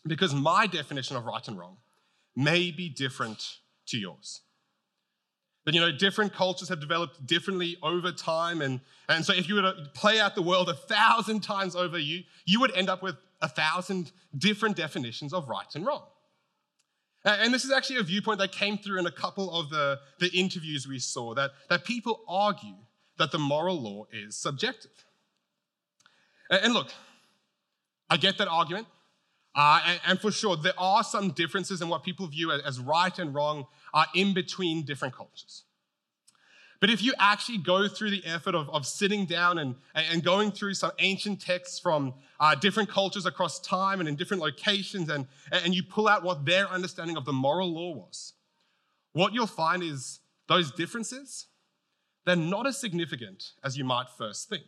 Because 0.07 0.35
my 0.35 0.67
definition 0.67 1.17
of 1.17 1.27
right 1.27 1.47
and 1.47 1.59
wrong 1.59 1.77
may 2.35 2.71
be 2.71 2.89
different 2.89 3.59
to 3.89 3.99
yours. 3.99 4.41
That, 5.71 5.75
you 5.77 5.81
know, 5.81 5.93
different 5.93 6.33
cultures 6.33 6.69
have 6.69 6.81
developed 6.81 7.25
differently 7.25 7.77
over 7.81 8.11
time. 8.11 8.61
And, 8.61 8.81
and 9.09 9.25
so 9.25 9.33
if 9.33 9.49
you 9.49 9.55
were 9.55 9.63
to 9.63 9.75
play 9.95 10.19
out 10.19 10.35
the 10.35 10.43
world 10.43 10.69
a 10.69 10.75
thousand 10.75 11.45
times 11.45 11.77
over, 11.77 11.97
you, 11.97 12.25
you 12.45 12.59
would 12.59 12.75
end 12.75 12.89
up 12.89 13.05
with 13.05 13.15
a 13.41 13.47
thousand 13.47 14.11
different 14.37 14.75
definitions 14.75 15.33
of 15.33 15.49
right 15.49 15.73
and 15.77 15.87
wrong. 15.87 16.03
And 17.25 17.55
this 17.55 17.65
is 17.65 17.71
actually 17.71 18.01
a 18.01 18.03
viewpoint 18.03 18.41
that 18.41 18.51
came 18.51 18.79
through 18.79 18.99
in 18.99 19.07
a 19.07 19.13
couple 19.13 19.49
of 19.49 19.71
the, 19.71 20.01
the 20.19 20.29
interviews 20.37 20.89
we 20.89 20.99
saw 20.99 21.35
that, 21.35 21.53
that 21.69 21.85
people 21.85 22.19
argue 22.27 22.75
that 23.19 23.31
the 23.31 23.39
moral 23.39 23.81
law 23.81 24.07
is 24.13 24.37
subjective. 24.37 25.05
And 26.51 26.75
look, 26.75 26.89
I 28.09 28.17
get 28.17 28.39
that 28.39 28.49
argument. 28.49 28.89
Uh, 29.55 29.81
and, 29.87 30.01
and, 30.07 30.21
for 30.21 30.31
sure, 30.31 30.57
there 30.57 30.79
are 30.79 31.03
some 31.03 31.31
differences 31.31 31.83
in 31.83 31.89
what 31.89 32.05
people 32.05 32.27
view 32.29 32.53
as 32.53 32.79
right 32.79 33.19
and 33.19 33.35
wrong 33.35 33.67
uh, 33.93 34.05
in 34.15 34.33
between 34.33 34.85
different 34.85 35.15
cultures. 35.15 35.65
But 36.81 36.89
if 36.89 37.03
you 37.03 37.13
actually 37.19 37.59
go 37.59 37.89
through 37.89 38.11
the 38.11 38.25
effort 38.25 38.55
of, 38.55 38.71
of 38.71 38.87
sitting 38.87 39.27
down 39.27 39.59
and, 39.59 39.75
and 39.95 40.25
going 40.25 40.51
through 40.51 40.75
some 40.75 40.93
ancient 40.99 41.41
texts 41.41 41.79
from 41.79 42.15
uh, 42.39 42.55
different 42.55 42.89
cultures 42.89 43.27
across 43.27 43.61
time 43.61 44.01
and 44.01 44.09
in 44.09 44.17
different 44.17 44.43
locations, 44.43 45.11
and, 45.11 45.27
and 45.53 45.75
you 45.75 45.83
pull 45.83 46.09
out 46.09 46.23
what 46.23 46.47
their 46.47 46.69
understanding 46.69 47.19
of 47.19 47.27
the 47.27 47.33
moral 47.33 47.71
law 47.71 47.95
was, 47.95 48.33
what 49.13 49.35
you'll 49.35 49.47
find 49.47 49.83
is 49.83 50.21
those 50.49 50.71
differences, 50.73 51.49
they're 52.25 52.37
not 52.37 52.67
as 52.67 52.79
significant 52.79 53.53
as 53.63 53.77
you 53.77 53.85
might 53.85 54.07
first 54.17 54.49
think. 54.49 54.65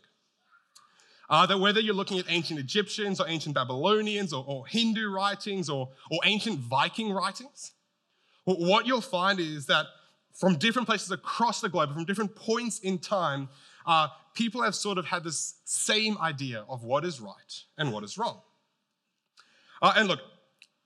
Uh, 1.32 1.46
that 1.46 1.58
whether 1.58 1.80
you're 1.80 1.94
looking 1.94 2.18
at 2.18 2.26
ancient 2.28 2.60
Egyptians 2.60 3.18
or 3.18 3.26
ancient 3.26 3.54
Babylonians 3.54 4.34
or, 4.34 4.44
or 4.46 4.66
Hindu 4.66 5.08
writings 5.08 5.70
or, 5.70 5.88
or 6.10 6.20
ancient 6.26 6.58
Viking 6.58 7.10
writings, 7.10 7.72
what 8.44 8.86
you'll 8.86 9.00
find 9.00 9.40
is 9.40 9.64
that 9.64 9.86
from 10.34 10.56
different 10.56 10.86
places 10.86 11.10
across 11.10 11.62
the 11.62 11.70
globe, 11.70 11.94
from 11.94 12.04
different 12.04 12.36
points 12.36 12.80
in 12.80 12.98
time, 12.98 13.48
uh, 13.86 14.08
people 14.34 14.62
have 14.62 14.74
sort 14.74 14.98
of 14.98 15.06
had 15.06 15.24
this 15.24 15.54
same 15.64 16.18
idea 16.18 16.66
of 16.68 16.84
what 16.84 17.02
is 17.02 17.18
right 17.18 17.62
and 17.78 17.94
what 17.94 18.04
is 18.04 18.18
wrong. 18.18 18.42
Uh, 19.80 19.94
and 19.96 20.08
look, 20.08 20.20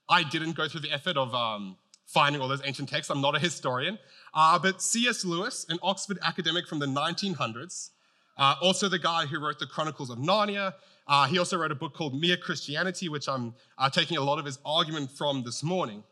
I 0.07 0.23
didn't 0.23 0.55
go 0.55 0.69
through 0.69 0.79
the 0.81 0.93
effort 0.93 1.17
of 1.17 1.35
um, 1.35 1.75
finding 2.05 2.41
all 2.41 2.47
those 2.47 2.61
ancient 2.63 2.87
texts. 2.87 3.11
I'm 3.11 3.19
not 3.19 3.35
a 3.35 3.39
historian. 3.39 3.99
Uh, 4.33 4.57
but 4.57 4.81
C.S. 4.81 5.25
Lewis, 5.25 5.65
an 5.67 5.77
Oxford 5.83 6.19
academic 6.23 6.67
from 6.67 6.79
the 6.79 6.85
1900s, 6.85 7.89
uh, 8.37 8.55
also 8.61 8.87
the 8.87 8.99
guy 8.99 9.25
who 9.25 9.39
wrote 9.39 9.59
the 9.59 9.65
Chronicles 9.65 10.09
of 10.09 10.17
Narnia, 10.17 10.73
uh, 11.07 11.25
he 11.25 11.39
also 11.39 11.57
wrote 11.57 11.71
a 11.71 11.75
book 11.75 11.93
called 11.93 12.19
Mere 12.19 12.37
Christianity, 12.37 13.09
which 13.09 13.27
I'm 13.29 13.53
uh, 13.77 13.89
taking 13.89 14.17
a 14.17 14.21
lot 14.21 14.39
of 14.39 14.45
his 14.45 14.59
argument 14.65 15.11
from 15.11 15.43
this 15.43 15.63
morning. 15.63 16.03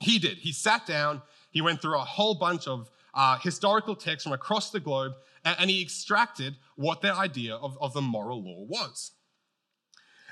He 0.00 0.18
did. 0.18 0.38
He 0.38 0.52
sat 0.52 0.86
down 0.86 1.22
he 1.52 1.60
went 1.60 1.80
through 1.80 1.96
a 1.96 2.04
whole 2.04 2.34
bunch 2.34 2.66
of 2.66 2.90
uh, 3.14 3.38
historical 3.38 3.94
texts 3.94 4.24
from 4.24 4.32
across 4.32 4.70
the 4.70 4.80
globe 4.80 5.12
and, 5.44 5.56
and, 5.60 5.70
he 5.70 5.82
extracted 5.82 6.56
what 6.76 7.02
their 7.02 7.14
idea 7.14 7.54
of, 7.54 7.76
of 7.80 7.92
the 7.92 8.00
moral 8.00 8.42
law 8.42 8.64
was. 8.66 9.12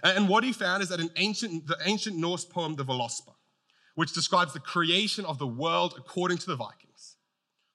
And, 0.03 0.17
and 0.17 0.29
what 0.29 0.45
he 0.45 0.53
found 0.53 0.83
is 0.83 0.89
that 0.89 0.99
in 0.99 1.11
ancient, 1.17 1.67
the 1.67 1.77
ancient 1.85 2.17
Norse 2.17 2.47
poem, 2.47 2.77
the 2.77 2.85
Völuspá, 2.85 3.35
which 3.97 4.15
describes 4.15 4.55
the 4.55 4.61
creation 4.61 5.27
of 5.27 5.39
the 5.39 5.47
world 5.47 5.95
according 5.99 6.39
to 6.39 6.47
the 6.47 6.57
Vikings, 6.57 7.17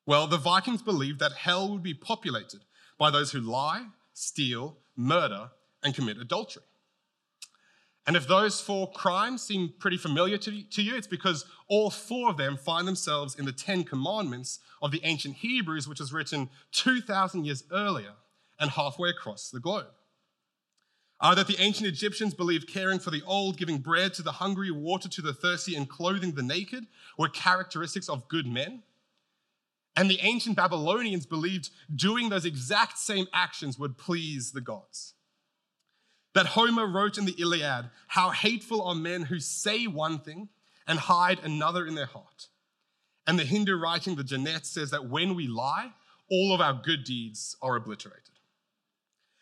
well, 0.08 0.26
the 0.26 0.38
Vikings 0.38 0.82
believed 0.82 1.20
that 1.20 1.34
hell 1.34 1.72
would 1.72 1.84
be 1.84 1.94
populated 1.94 2.62
by 2.98 3.10
those 3.10 3.32
who 3.32 3.40
lie, 3.40 3.88
steal, 4.14 4.78
murder, 4.96 5.50
and 5.84 5.94
commit 5.94 6.18
adultery. 6.18 6.64
And 8.08 8.16
if 8.16 8.28
those 8.28 8.62
four 8.62 8.92
crimes 8.92 9.42
seem 9.42 9.74
pretty 9.80 9.98
familiar 9.98 10.38
to, 10.38 10.64
to 10.64 10.84
you, 10.84 10.96
it's 10.96 11.08
because 11.08 11.46
all 11.68 11.90
four 11.90 12.30
of 12.30 12.38
them 12.38 12.56
find 12.56 12.88
themselves 12.88 13.36
in 13.36 13.46
the 13.46 13.52
Ten 13.52 13.84
Commandments 13.84 14.60
of 14.82 14.92
the 14.92 15.02
ancient 15.04 15.38
Hebrews, 15.38 15.88
which 15.88 16.00
was 16.00 16.14
written 16.14 16.50
2,000 16.72 17.46
years 17.46 17.64
earlier 17.72 18.14
and 18.60 18.70
halfway 18.72 19.10
across 19.10 19.50
the 19.50 19.60
globe. 19.60 19.88
Uh, 21.20 21.34
that 21.34 21.48
the 21.48 21.60
ancient 21.60 21.88
Egyptians 21.88 22.34
believed 22.34 22.68
caring 22.68 23.00
for 23.00 23.10
the 23.10 23.24
old, 23.26 23.58
giving 23.58 23.80
bread 23.80 24.14
to 24.14 24.22
the 24.22 24.34
hungry, 24.34 24.70
water 24.70 25.10
to 25.10 25.22
the 25.22 25.34
thirsty, 25.34 25.76
and 25.76 25.90
clothing 25.90 26.34
the 26.34 26.44
naked 26.44 26.86
were 27.18 27.30
characteristics 27.30 28.10
of 28.10 28.28
good 28.28 28.46
men. 28.46 28.84
And 29.96 30.10
the 30.10 30.20
ancient 30.22 30.58
Babylonians 30.58 31.26
believed 31.26 31.70
doing 31.94 32.30
those 32.30 32.46
exact 32.46 32.98
same 32.98 33.28
actions 33.34 33.80
would 33.80 33.98
please 33.98 34.52
the 34.52 34.62
gods 34.62 35.16
that 36.36 36.48
Homer 36.48 36.86
wrote 36.86 37.18
in 37.18 37.26
the 37.26 37.36
Iliad 37.40 37.90
how 38.08 38.30
hateful 38.30 38.84
are 38.84 38.94
men 38.94 39.24
who 39.24 39.40
say 39.40 39.88
one 39.88 40.20
thing 40.20 40.50
and 40.86 41.00
hide 41.00 41.40
another 41.40 41.88
in 41.88 41.96
their 41.96 42.06
heart. 42.06 42.50
And 43.26 43.40
the 43.40 43.46
Hindu 43.46 43.76
writing, 43.76 44.16
the 44.16 44.24
Janet, 44.24 44.66
says 44.66 44.92
that 44.92 45.10
when 45.10 45.34
we 45.34 45.48
lie, 45.48 45.94
all 46.30 46.54
of 46.54 46.62
our 46.62 46.74
good 46.74 47.06
deeds 47.06 47.56
are 47.62 47.78
obliterated. 47.78 48.22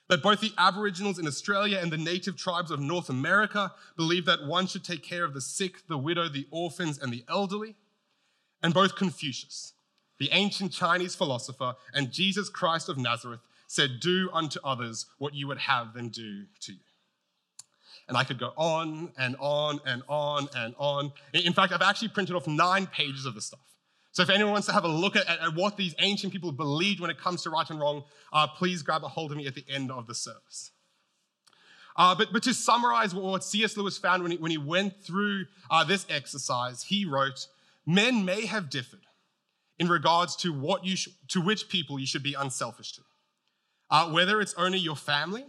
That 0.07 0.21
both 0.21 0.39
the 0.39 0.53
Aboriginals 0.57 1.17
in 1.17 1.25
Australia 1.25 1.79
and 1.81 1.91
the 1.91 1.97
native 1.97 2.37
tribes 2.37 2.69
of 2.69 2.79
North 2.79 3.09
America 3.09 3.73
believe 3.97 4.25
that 4.25 4.45
one 4.45 4.67
should 4.67 4.83
take 4.83 5.01
care 5.01 5.25
of 5.25 5.33
the 5.33 5.41
sick, 5.41 5.87
the 5.87 5.97
widow, 5.97 6.29
the 6.29 6.47
orphans, 6.51 6.99
and 6.99 7.11
the 7.11 7.25
elderly. 7.27 7.75
And 8.61 8.73
both 8.73 8.95
Confucius, 8.95 9.73
the 10.19 10.29
ancient 10.31 10.71
Chinese 10.71 11.15
philosopher, 11.15 11.75
and 11.93 12.11
Jesus 12.11 12.49
Christ 12.49 12.89
of 12.89 12.97
Nazareth 12.97 13.41
said, 13.67 13.99
Do 13.99 14.29
unto 14.31 14.59
others 14.63 15.05
what 15.17 15.33
you 15.33 15.47
would 15.47 15.57
have 15.57 15.93
them 15.93 16.09
do 16.09 16.43
to 16.61 16.73
you. 16.73 16.79
And 18.07 18.17
I 18.17 18.23
could 18.23 18.37
go 18.37 18.51
on 18.57 19.11
and 19.17 19.35
on 19.39 19.79
and 19.85 20.03
on 20.07 20.49
and 20.55 20.75
on. 20.77 21.13
In 21.33 21.53
fact, 21.53 21.71
I've 21.71 21.81
actually 21.81 22.09
printed 22.09 22.35
off 22.35 22.47
nine 22.47 22.85
pages 22.87 23.25
of 23.25 23.33
this 23.33 23.45
stuff. 23.45 23.61
So 24.11 24.21
if 24.21 24.29
anyone 24.29 24.53
wants 24.53 24.67
to 24.67 24.73
have 24.73 24.83
a 24.83 24.89
look 24.89 25.15
at, 25.15 25.27
at, 25.27 25.55
what 25.55 25.75
these 25.75 25.95
ancient 25.99 26.31
people 26.31 26.51
believed 26.51 26.99
when 26.99 27.09
it 27.09 27.17
comes 27.17 27.41
to 27.43 27.49
right 27.49 27.67
and 27.67 27.79
wrong, 27.79 28.03
uh, 28.31 28.45
please 28.45 28.83
grab 28.83 29.03
a 29.03 29.07
hold 29.07 29.31
of 29.31 29.37
me 29.37 29.47
at 29.47 29.55
the 29.55 29.65
end 29.67 29.89
of 29.89 30.05
the 30.05 30.13
service. 30.13 30.71
Uh, 31.95 32.13
but, 32.13 32.31
but 32.31 32.43
to 32.43 32.53
summarize 32.53 33.15
what 33.15 33.43
C.S. 33.43 33.75
Lewis 33.77 33.97
found 33.97 34.21
when 34.21 34.31
he, 34.31 34.37
when 34.37 34.51
he 34.51 34.57
went 34.57 35.01
through 35.03 35.45
uh, 35.71 35.83
this 35.83 36.05
exercise, 36.09 36.83
he 36.83 37.05
wrote, 37.05 37.47
Men 37.87 38.23
may 38.23 38.45
have 38.45 38.69
differed 38.69 39.01
in 39.79 39.87
regards 39.87 40.35
to, 40.37 40.53
what 40.53 40.85
you 40.85 40.95
sh- 40.95 41.09
to 41.29 41.41
which 41.41 41.69
people 41.69 41.99
you 41.99 42.05
should 42.05 42.23
be 42.23 42.33
unselfish 42.33 42.93
to 42.93 43.01
uh, 43.93 44.09
whether 44.09 44.41
it's 44.41 44.55
only 44.55 44.79
your 44.79 44.95
family 44.95 45.45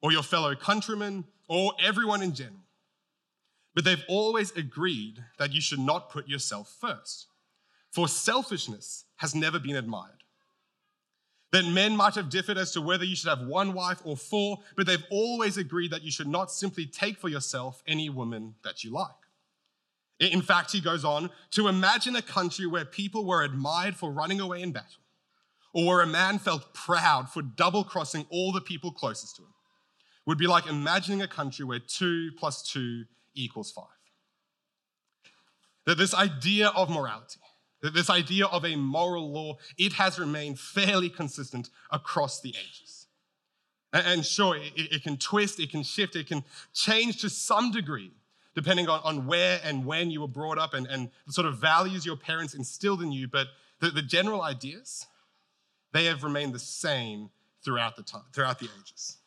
or 0.00 0.10
your 0.10 0.22
fellow 0.22 0.54
countrymen 0.56 1.24
or 1.48 1.72
everyone 1.84 2.22
in 2.22 2.34
general. 2.34 2.62
But 3.74 3.84
they've 3.84 4.04
always 4.08 4.50
agreed 4.52 5.22
that 5.38 5.52
you 5.52 5.60
should 5.60 5.78
not 5.78 6.10
put 6.10 6.26
yourself 6.26 6.74
first, 6.80 7.26
for 7.90 8.08
selfishness 8.08 9.04
has 9.16 9.34
never 9.34 9.58
been 9.58 9.76
admired. 9.76 10.24
That 11.52 11.66
men 11.66 11.94
might 11.94 12.14
have 12.14 12.30
differed 12.30 12.56
as 12.56 12.72
to 12.72 12.80
whether 12.80 13.04
you 13.04 13.14
should 13.14 13.28
have 13.28 13.46
one 13.46 13.74
wife 13.74 14.00
or 14.02 14.16
four, 14.16 14.58
but 14.74 14.86
they've 14.86 15.04
always 15.10 15.58
agreed 15.58 15.90
that 15.90 16.02
you 16.02 16.10
should 16.10 16.26
not 16.26 16.50
simply 16.50 16.86
take 16.86 17.18
for 17.18 17.28
yourself 17.28 17.82
any 17.86 18.08
woman 18.08 18.54
that 18.64 18.82
you 18.82 18.90
like. 18.90 19.27
In 20.20 20.42
fact, 20.42 20.72
he 20.72 20.80
goes 20.80 21.04
on 21.04 21.30
to 21.52 21.68
imagine 21.68 22.16
a 22.16 22.22
country 22.22 22.66
where 22.66 22.84
people 22.84 23.24
were 23.24 23.42
admired 23.42 23.96
for 23.96 24.10
running 24.10 24.40
away 24.40 24.62
in 24.62 24.72
battle 24.72 25.02
or 25.72 25.86
where 25.86 26.00
a 26.00 26.06
man 26.06 26.38
felt 26.38 26.74
proud 26.74 27.30
for 27.30 27.42
double 27.42 27.84
crossing 27.84 28.26
all 28.30 28.52
the 28.52 28.60
people 28.60 28.90
closest 28.90 29.36
to 29.36 29.42
him 29.42 29.54
would 30.26 30.38
be 30.38 30.46
like 30.46 30.66
imagining 30.66 31.22
a 31.22 31.28
country 31.28 31.64
where 31.64 31.78
two 31.78 32.30
plus 32.36 32.62
two 32.62 33.04
equals 33.34 33.70
five. 33.70 33.84
That 35.86 35.96
this 35.96 36.14
idea 36.14 36.68
of 36.68 36.90
morality, 36.90 37.40
that 37.80 37.94
this 37.94 38.10
idea 38.10 38.46
of 38.46 38.64
a 38.64 38.76
moral 38.76 39.32
law, 39.32 39.56
it 39.78 39.94
has 39.94 40.18
remained 40.18 40.58
fairly 40.58 41.08
consistent 41.08 41.70
across 41.90 42.40
the 42.40 42.50
ages. 42.50 43.06
And 43.92 44.24
sure, 44.26 44.56
it, 44.56 44.72
it 44.76 45.02
can 45.02 45.16
twist, 45.16 45.60
it 45.60 45.70
can 45.70 45.82
shift, 45.82 46.14
it 46.14 46.26
can 46.26 46.44
change 46.74 47.22
to 47.22 47.30
some 47.30 47.70
degree, 47.70 48.12
depending 48.58 48.88
on, 48.88 49.00
on 49.04 49.24
where 49.24 49.60
and 49.62 49.84
when 49.84 50.10
you 50.10 50.20
were 50.20 50.26
brought 50.26 50.58
up 50.58 50.74
and, 50.74 50.84
and 50.88 51.10
the 51.28 51.32
sort 51.32 51.46
of 51.46 51.58
values 51.58 52.04
your 52.04 52.16
parents 52.16 52.54
instilled 52.54 53.00
in 53.00 53.12
you. 53.12 53.28
But 53.28 53.46
the, 53.78 53.90
the 53.90 54.02
general 54.02 54.42
ideas, 54.42 55.06
they 55.92 56.06
have 56.06 56.24
remained 56.24 56.52
the 56.52 56.58
same 56.58 57.30
throughout 57.64 57.94
the 57.94 58.02
time, 58.02 58.24
throughout 58.32 58.58
the 58.58 58.68
ages. 58.80 59.18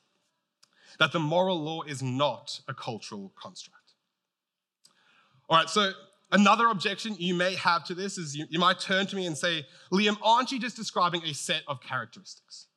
That 0.99 1.13
the 1.13 1.19
moral 1.19 1.61
law 1.63 1.83
is 1.83 2.03
not 2.03 2.59
a 2.67 2.73
cultural 2.73 3.31
construct. 3.41 3.93
All 5.47 5.55
right, 5.55 5.69
so 5.69 5.93
another 6.33 6.67
objection 6.67 7.15
you 7.17 7.33
may 7.33 7.55
have 7.55 7.85
to 7.85 7.95
this 7.95 8.17
is 8.17 8.35
you, 8.35 8.47
you 8.49 8.59
might 8.59 8.81
turn 8.81 9.05
to 9.07 9.15
me 9.15 9.27
and 9.27 9.37
say, 9.37 9.65
Liam, 9.93 10.17
aren't 10.21 10.51
you 10.51 10.59
just 10.59 10.75
describing 10.75 11.23
a 11.23 11.33
set 11.33 11.61
of 11.69 11.79
characteristics? 11.79 12.67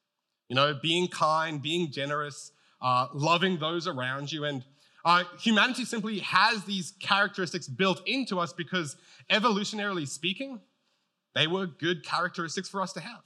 You 0.48 0.54
know, 0.54 0.78
being 0.80 1.08
kind, 1.08 1.60
being 1.60 1.90
generous, 1.90 2.52
uh, 2.80 3.08
loving 3.12 3.58
those 3.58 3.88
around 3.88 4.30
you. 4.30 4.44
And 4.44 4.62
uh, 5.04 5.24
humanity 5.38 5.84
simply 5.84 6.20
has 6.20 6.64
these 6.64 6.94
characteristics 6.98 7.68
built 7.68 8.00
into 8.06 8.38
us 8.38 8.52
because, 8.52 8.96
evolutionarily 9.30 10.08
speaking, 10.08 10.60
they 11.34 11.46
were 11.46 11.66
good 11.66 12.04
characteristics 12.04 12.68
for 12.68 12.80
us 12.80 12.92
to 12.94 13.00
have. 13.00 13.22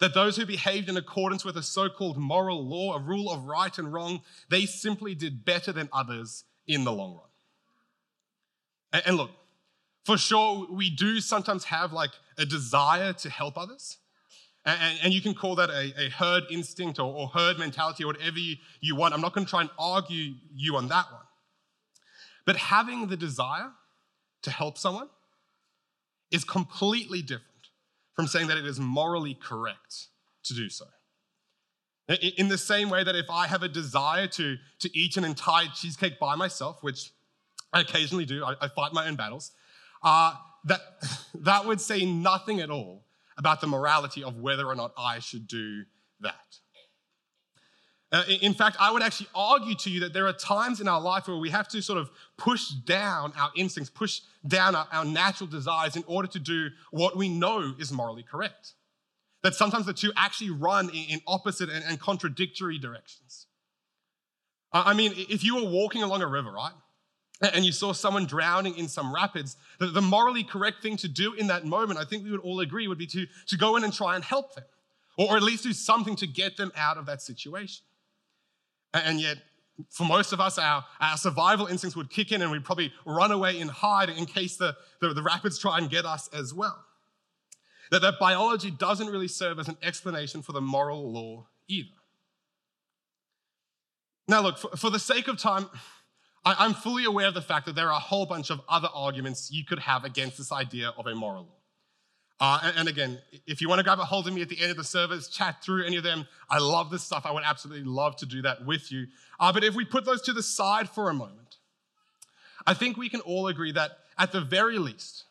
That 0.00 0.14
those 0.14 0.36
who 0.36 0.44
behaved 0.44 0.88
in 0.88 0.96
accordance 0.96 1.44
with 1.44 1.56
a 1.56 1.62
so 1.62 1.88
called 1.88 2.18
moral 2.18 2.64
law, 2.64 2.96
a 2.96 3.00
rule 3.00 3.30
of 3.32 3.44
right 3.44 3.76
and 3.78 3.92
wrong, 3.92 4.20
they 4.50 4.66
simply 4.66 5.14
did 5.14 5.44
better 5.44 5.72
than 5.72 5.88
others 5.92 6.44
in 6.66 6.84
the 6.84 6.92
long 6.92 7.14
run. 8.92 9.02
And, 9.06 9.16
look, 9.16 9.30
for 10.04 10.18
sure, 10.18 10.66
we 10.70 10.90
do 10.90 11.20
sometimes 11.20 11.64
have 11.64 11.92
like 11.92 12.12
a 12.36 12.44
desire 12.44 13.12
to 13.14 13.30
help 13.30 13.56
others. 13.56 13.98
And, 14.68 14.98
and 15.04 15.14
you 15.14 15.22
can 15.22 15.34
call 15.34 15.54
that 15.56 15.70
a, 15.70 15.94
a 15.98 16.10
herd 16.10 16.44
instinct 16.50 16.98
or, 16.98 17.04
or, 17.04 17.28
herd 17.28 17.58
mentality 17.58 18.04
or 18.04 18.08
whatever 18.08 18.38
you, 18.38 18.56
you 18.80 18.94
want. 18.94 19.14
I'm 19.14 19.20
not 19.22 19.32
going 19.32 19.46
to 19.46 19.50
try 19.50 19.62
and 19.62 19.70
argue 19.78 20.34
you 20.54 20.76
on 20.76 20.88
that 20.88 21.06
one. 21.10 21.22
But 22.44 22.56
having 22.56 23.06
the 23.06 23.16
desire 23.16 23.70
to 24.42 24.50
help 24.50 24.76
someone 24.76 25.08
is 26.30 26.44
completely 26.44 27.22
different 27.22 27.44
from 28.14 28.26
saying 28.26 28.48
that 28.48 28.58
it 28.58 28.66
is 28.66 28.78
morally 28.78 29.34
correct 29.34 30.08
to 30.44 30.54
do 30.54 30.68
so. 30.68 30.84
In 32.36 32.48
the 32.48 32.58
same 32.58 32.90
way 32.90 33.04
that 33.04 33.14
if 33.14 33.30
I 33.30 33.46
have 33.46 33.62
a 33.62 33.68
desire 33.68 34.26
to, 34.28 34.56
to 34.80 34.98
eat 34.98 35.16
an 35.16 35.24
entire 35.24 35.66
cheesecake 35.74 36.18
by 36.18 36.34
myself, 36.36 36.78
which 36.82 37.10
I 37.72 37.80
occasionally 37.80 38.24
do, 38.24 38.44
I, 38.44 38.54
I 38.60 38.68
fight 38.68 38.92
my 38.92 39.06
own 39.08 39.16
battles, 39.16 39.52
uh, 40.02 40.34
that, 40.64 40.80
that 41.34 41.64
would 41.64 41.80
say 41.80 42.04
nothing 42.04 42.60
at 42.60 42.70
all 42.70 43.04
about 43.38 43.60
the 43.60 43.66
morality 43.66 44.22
of 44.22 44.36
whether 44.36 44.66
or 44.66 44.74
not 44.74 44.92
I 44.98 45.20
should 45.20 45.46
do 45.46 45.84
that. 46.20 46.58
Uh, 48.10 48.24
in 48.40 48.54
fact, 48.54 48.76
I 48.80 48.90
would 48.90 49.02
actually 49.02 49.28
argue 49.34 49.74
to 49.76 49.90
you 49.90 50.00
that 50.00 50.14
there 50.14 50.26
are 50.26 50.32
times 50.32 50.80
in 50.80 50.88
our 50.88 51.00
life 51.00 51.28
where 51.28 51.36
we 51.36 51.50
have 51.50 51.68
to 51.68 51.82
sort 51.82 51.98
of 51.98 52.10
push 52.38 52.70
down 52.70 53.32
our 53.36 53.50
instincts, 53.54 53.90
push 53.90 54.20
down 54.46 54.74
our, 54.74 54.88
our 54.90 55.04
natural 55.04 55.46
desires 55.46 55.94
in 55.94 56.04
order 56.06 56.26
to 56.28 56.38
do 56.38 56.70
what 56.90 57.16
we 57.16 57.28
know 57.28 57.74
is 57.78 57.92
morally 57.92 58.22
correct. 58.22 58.72
That 59.42 59.54
sometimes 59.54 59.86
the 59.86 59.92
two 59.92 60.10
actually 60.16 60.50
run 60.50 60.88
in 60.90 61.20
opposite 61.26 61.68
and 61.68 62.00
contradictory 62.00 62.78
directions. 62.78 63.46
I 64.72 64.94
mean, 64.94 65.12
if 65.16 65.44
you 65.44 65.56
were 65.56 65.70
walking 65.70 66.02
along 66.02 66.22
a 66.22 66.26
river, 66.26 66.50
right, 66.50 66.72
and 67.40 67.64
you 67.64 67.72
saw 67.72 67.92
someone 67.92 68.26
drowning 68.26 68.76
in 68.76 68.88
some 68.88 69.14
rapids, 69.14 69.56
the 69.78 70.02
morally 70.02 70.42
correct 70.42 70.82
thing 70.82 70.96
to 70.98 71.08
do 71.08 71.34
in 71.34 71.46
that 71.48 71.64
moment, 71.64 71.98
I 71.98 72.04
think 72.04 72.24
we 72.24 72.30
would 72.30 72.40
all 72.40 72.60
agree, 72.60 72.88
would 72.88 72.98
be 72.98 73.06
to, 73.06 73.26
to 73.46 73.56
go 73.56 73.76
in 73.76 73.84
and 73.84 73.92
try 73.92 74.16
and 74.16 74.24
help 74.24 74.54
them, 74.54 74.64
or 75.16 75.36
at 75.36 75.42
least 75.42 75.62
do 75.62 75.72
something 75.72 76.16
to 76.16 76.26
get 76.26 76.56
them 76.56 76.72
out 76.76 76.96
of 76.98 77.06
that 77.06 77.22
situation. 77.22 77.84
And 78.92 79.20
yet, 79.20 79.38
for 79.90 80.04
most 80.04 80.32
of 80.32 80.40
us, 80.40 80.58
our, 80.58 80.84
our 81.00 81.16
survival 81.16 81.66
instincts 81.66 81.96
would 81.96 82.10
kick 82.10 82.32
in 82.32 82.42
and 82.42 82.50
we'd 82.50 82.64
probably 82.64 82.92
run 83.06 83.30
away 83.30 83.60
and 83.60 83.70
hide 83.70 84.08
in 84.08 84.26
case 84.26 84.56
the, 84.56 84.76
the, 85.00 85.14
the 85.14 85.22
rapids 85.22 85.58
try 85.58 85.78
and 85.78 85.88
get 85.88 86.04
us 86.04 86.28
as 86.32 86.52
well. 86.52 86.84
That, 87.92 88.02
that 88.02 88.14
biology 88.18 88.72
doesn't 88.72 89.06
really 89.06 89.28
serve 89.28 89.60
as 89.60 89.68
an 89.68 89.76
explanation 89.82 90.42
for 90.42 90.52
the 90.52 90.60
moral 90.60 91.12
law 91.12 91.46
either. 91.68 91.90
Now, 94.26 94.42
look, 94.42 94.58
for, 94.58 94.76
for 94.76 94.90
the 94.90 94.98
sake 94.98 95.28
of 95.28 95.38
time, 95.38 95.70
I, 96.56 96.64
am 96.64 96.74
fully 96.74 97.04
aware 97.04 97.26
of 97.26 97.34
the 97.34 97.42
fact 97.42 97.66
that 97.66 97.74
there 97.74 97.88
are 97.88 97.96
a 97.96 98.00
whole 98.00 98.24
bunch 98.24 98.50
of 98.50 98.60
other 98.68 98.88
arguments 98.94 99.50
you 99.52 99.64
could 99.64 99.80
have 99.80 100.04
against 100.04 100.38
this 100.38 100.50
idea 100.50 100.92
of 100.96 101.06
a 101.06 101.14
moral 101.14 101.42
law. 101.42 101.54
Uh, 102.40 102.60
and, 102.62 102.78
and, 102.78 102.88
again, 102.88 103.18
if 103.46 103.60
you 103.60 103.68
want 103.68 103.80
to 103.80 103.82
grab 103.82 103.98
a 103.98 104.04
hold 104.04 104.28
of 104.28 104.32
me 104.32 104.40
at 104.40 104.48
the 104.48 104.60
end 104.60 104.70
of 104.70 104.76
the 104.76 104.84
service, 104.84 105.28
chat 105.28 105.62
through 105.62 105.84
any 105.84 105.96
of 105.96 106.04
them, 106.04 106.26
I 106.48 106.58
love 106.58 106.88
this 106.88 107.02
stuff. 107.02 107.26
I 107.26 107.32
would 107.32 107.42
absolutely 107.44 107.84
love 107.84 108.14
to 108.16 108.26
do 108.26 108.42
that 108.42 108.64
with 108.64 108.92
you. 108.92 109.06
Uh, 109.40 109.52
but 109.52 109.64
if 109.64 109.74
we 109.74 109.84
put 109.84 110.04
those 110.04 110.22
to 110.22 110.32
the 110.32 110.42
side 110.42 110.88
for 110.88 111.10
a 111.10 111.14
moment, 111.14 111.56
I 112.64 112.74
think 112.74 112.96
we 112.96 113.08
can 113.08 113.20
all 113.20 113.48
agree 113.48 113.72
that 113.72 113.98
at 114.16 114.30
the 114.30 114.40
very 114.40 114.78
least, 114.78 115.24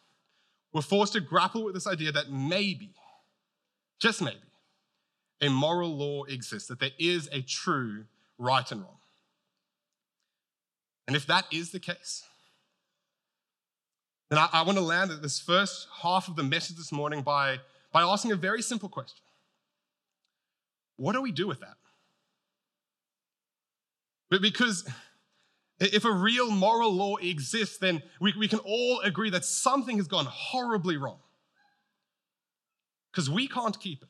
we're 0.74 0.82
forced 0.82 1.14
to 1.14 1.22
grapple 1.22 1.64
with 1.64 1.74
this 1.74 1.88
idea 1.88 2.12
that 2.12 2.30
maybe, 2.30 2.94
just 4.00 4.22
maybe, 4.22 4.38
a 5.42 5.50
moral 5.50 5.96
law 5.96 6.26
exists, 6.26 6.68
that 6.68 6.80
there 6.80 6.92
is 7.00 7.30
a 7.32 7.42
true 7.42 8.04
right 8.38 8.70
and 8.72 8.82
wrong. 8.82 8.98
And 11.08 11.16
if 11.16 11.26
that 11.28 11.46
is 11.52 11.72
the 11.72 11.80
case, 11.80 12.24
then 14.30 14.40
I, 14.40 14.50
I 14.52 14.62
want 14.64 14.78
to 14.78 14.84
land 14.84 15.12
at 15.12 15.22
this 15.22 15.40
first 15.40 15.88
half 16.02 16.28
of 16.28 16.36
the 16.36 16.44
message 16.44 16.76
this 16.76 16.92
morning 16.92 17.22
by, 17.22 17.60
by 17.94 18.02
asking 18.02 18.34
a 18.34 18.36
very 18.36 18.62
simple 18.62 18.90
question 18.90 19.24
What 20.98 21.14
do 21.14 21.22
we 21.22 21.32
do 21.32 21.48
with 21.48 21.62
that? 21.62 21.78
But 24.30 24.42
because 24.42 24.88
if 25.80 26.04
a 26.04 26.12
real 26.12 26.52
moral 26.52 26.92
law 26.94 27.16
exists, 27.18 27.78
then 27.78 28.02
we, 28.20 28.34
we 28.38 28.48
can 28.48 28.60
all 28.60 29.00
agree 29.02 29.30
that 29.30 29.46
something 29.46 29.98
has 29.98 30.08
gone 30.08 30.26
horribly 30.26 30.98
wrong. 30.98 31.20
Because 33.12 33.30
we 33.30 33.48
can't 33.48 33.80
keep 33.80 34.04
it. 34.04 34.10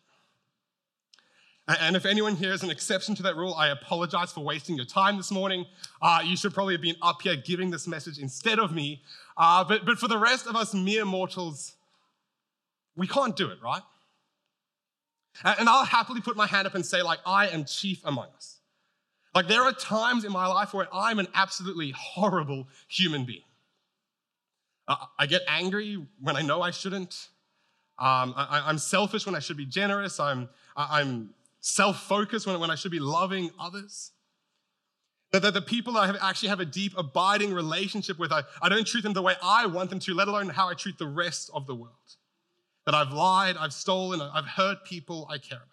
And 1.67 1.97
if 1.97 2.05
anyone 2.05 2.35
here 2.37 2.53
is 2.53 2.63
an 2.63 2.69
exception 2.69 3.13
to 3.15 3.23
that 3.23 3.35
rule, 3.35 3.53
I 3.53 3.69
apologize 3.69 4.31
for 4.31 4.41
wasting 4.41 4.77
your 4.77 4.85
time 4.85 5.17
this 5.17 5.31
morning. 5.31 5.65
Uh, 6.01 6.21
you 6.23 6.37
should 6.37 6.53
probably 6.53 6.73
have 6.73 6.81
been 6.81 6.95
up 7.01 7.21
here 7.21 7.35
giving 7.35 7.71
this 7.71 7.87
message 7.87 8.19
instead 8.19 8.57
of 8.57 8.71
me. 8.71 9.01
Uh, 9.35 9.65
but, 9.65 9.85
but 9.85 9.97
for 9.97 10.07
the 10.07 10.17
rest 10.17 10.47
of 10.47 10.55
us 10.55 10.73
mere 10.73 11.03
mortals, 11.03 11.75
we 12.95 13.05
can't 13.05 13.35
do 13.35 13.49
it, 13.49 13.57
right? 13.61 13.81
And 15.43 15.67
I'll 15.67 15.85
happily 15.85 16.21
put 16.21 16.37
my 16.37 16.47
hand 16.47 16.67
up 16.67 16.73
and 16.73 16.85
say, 16.85 17.01
like, 17.01 17.19
I 17.25 17.49
am 17.49 17.65
chief 17.65 17.99
among 18.05 18.27
us. 18.35 18.59
Like, 19.35 19.47
there 19.47 19.61
are 19.61 19.73
times 19.73 20.23
in 20.23 20.31
my 20.31 20.47
life 20.47 20.73
where 20.73 20.87
I'm 20.91 21.19
an 21.19 21.27
absolutely 21.35 21.91
horrible 21.91 22.67
human 22.87 23.25
being. 23.25 23.41
Uh, 24.87 24.95
I 25.19 25.25
get 25.25 25.41
angry 25.47 26.01
when 26.21 26.37
I 26.37 26.41
know 26.41 26.61
I 26.61 26.71
shouldn't. 26.71 27.27
Um, 27.99 28.33
I, 28.37 28.69
am 28.69 28.77
selfish 28.77 29.25
when 29.25 29.35
I 29.35 29.39
should 29.39 29.57
be 29.57 29.65
generous. 29.65 30.19
I'm, 30.19 30.49
I'm 30.75 31.31
self 31.67 32.03
focused 32.03 32.47
when, 32.47 32.59
when 32.59 32.71
I 32.71 32.75
should 32.75 32.91
be 32.91 32.99
loving 32.99 33.51
others. 33.59 34.11
That, 35.31 35.41
that 35.41 35.53
the 35.53 35.61
people 35.61 35.97
I 35.97 36.07
have 36.07 36.17
actually 36.21 36.49
have 36.49 36.61
a 36.61 36.65
deep, 36.65 36.93
abiding 36.97 37.53
relationship 37.53 38.17
with, 38.17 38.31
I, 38.31 38.43
I 38.61 38.69
don't 38.69 38.87
treat 38.87 39.03
them 39.03 39.13
the 39.13 39.21
way 39.21 39.35
I 39.43 39.65
want 39.65 39.89
them 39.89 39.99
to, 39.99 40.13
let 40.13 40.29
alone 40.29 40.47
how 40.47 40.69
I 40.69 40.73
treat 40.73 40.97
the 40.97 41.07
rest 41.07 41.49
of 41.53 41.67
the 41.67 41.75
world. 41.75 41.93
That 42.85 42.95
I've 42.95 43.11
lied, 43.11 43.57
I've 43.57 43.73
stolen, 43.73 44.21
I've 44.21 44.45
hurt 44.45 44.85
people 44.85 45.27
I 45.29 45.37
care 45.37 45.57
about. 45.57 45.67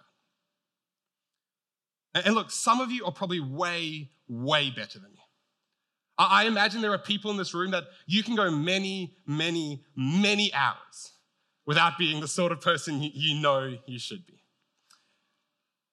And, 2.14 2.26
and 2.26 2.34
look, 2.34 2.50
some 2.50 2.80
of 2.80 2.90
you 2.90 3.04
are 3.04 3.12
probably 3.12 3.38
way, 3.38 4.10
way 4.26 4.70
better 4.70 4.98
than 4.98 5.12
me. 5.12 5.20
I, 6.18 6.42
I 6.42 6.46
imagine 6.46 6.82
there 6.82 6.92
are 6.92 6.98
people 6.98 7.30
in 7.30 7.36
this 7.36 7.54
room 7.54 7.70
that 7.70 7.84
you 8.06 8.24
can 8.24 8.34
go 8.34 8.50
many, 8.50 9.16
many, 9.28 9.84
many 9.94 10.52
hours 10.52 11.12
without 11.66 11.98
being 11.98 12.20
the 12.20 12.28
sort 12.28 12.50
of 12.50 12.60
person 12.60 13.00
you, 13.00 13.10
you 13.14 13.40
know 13.40 13.76
you 13.86 14.00
should 14.00 14.26
be. 14.26 14.43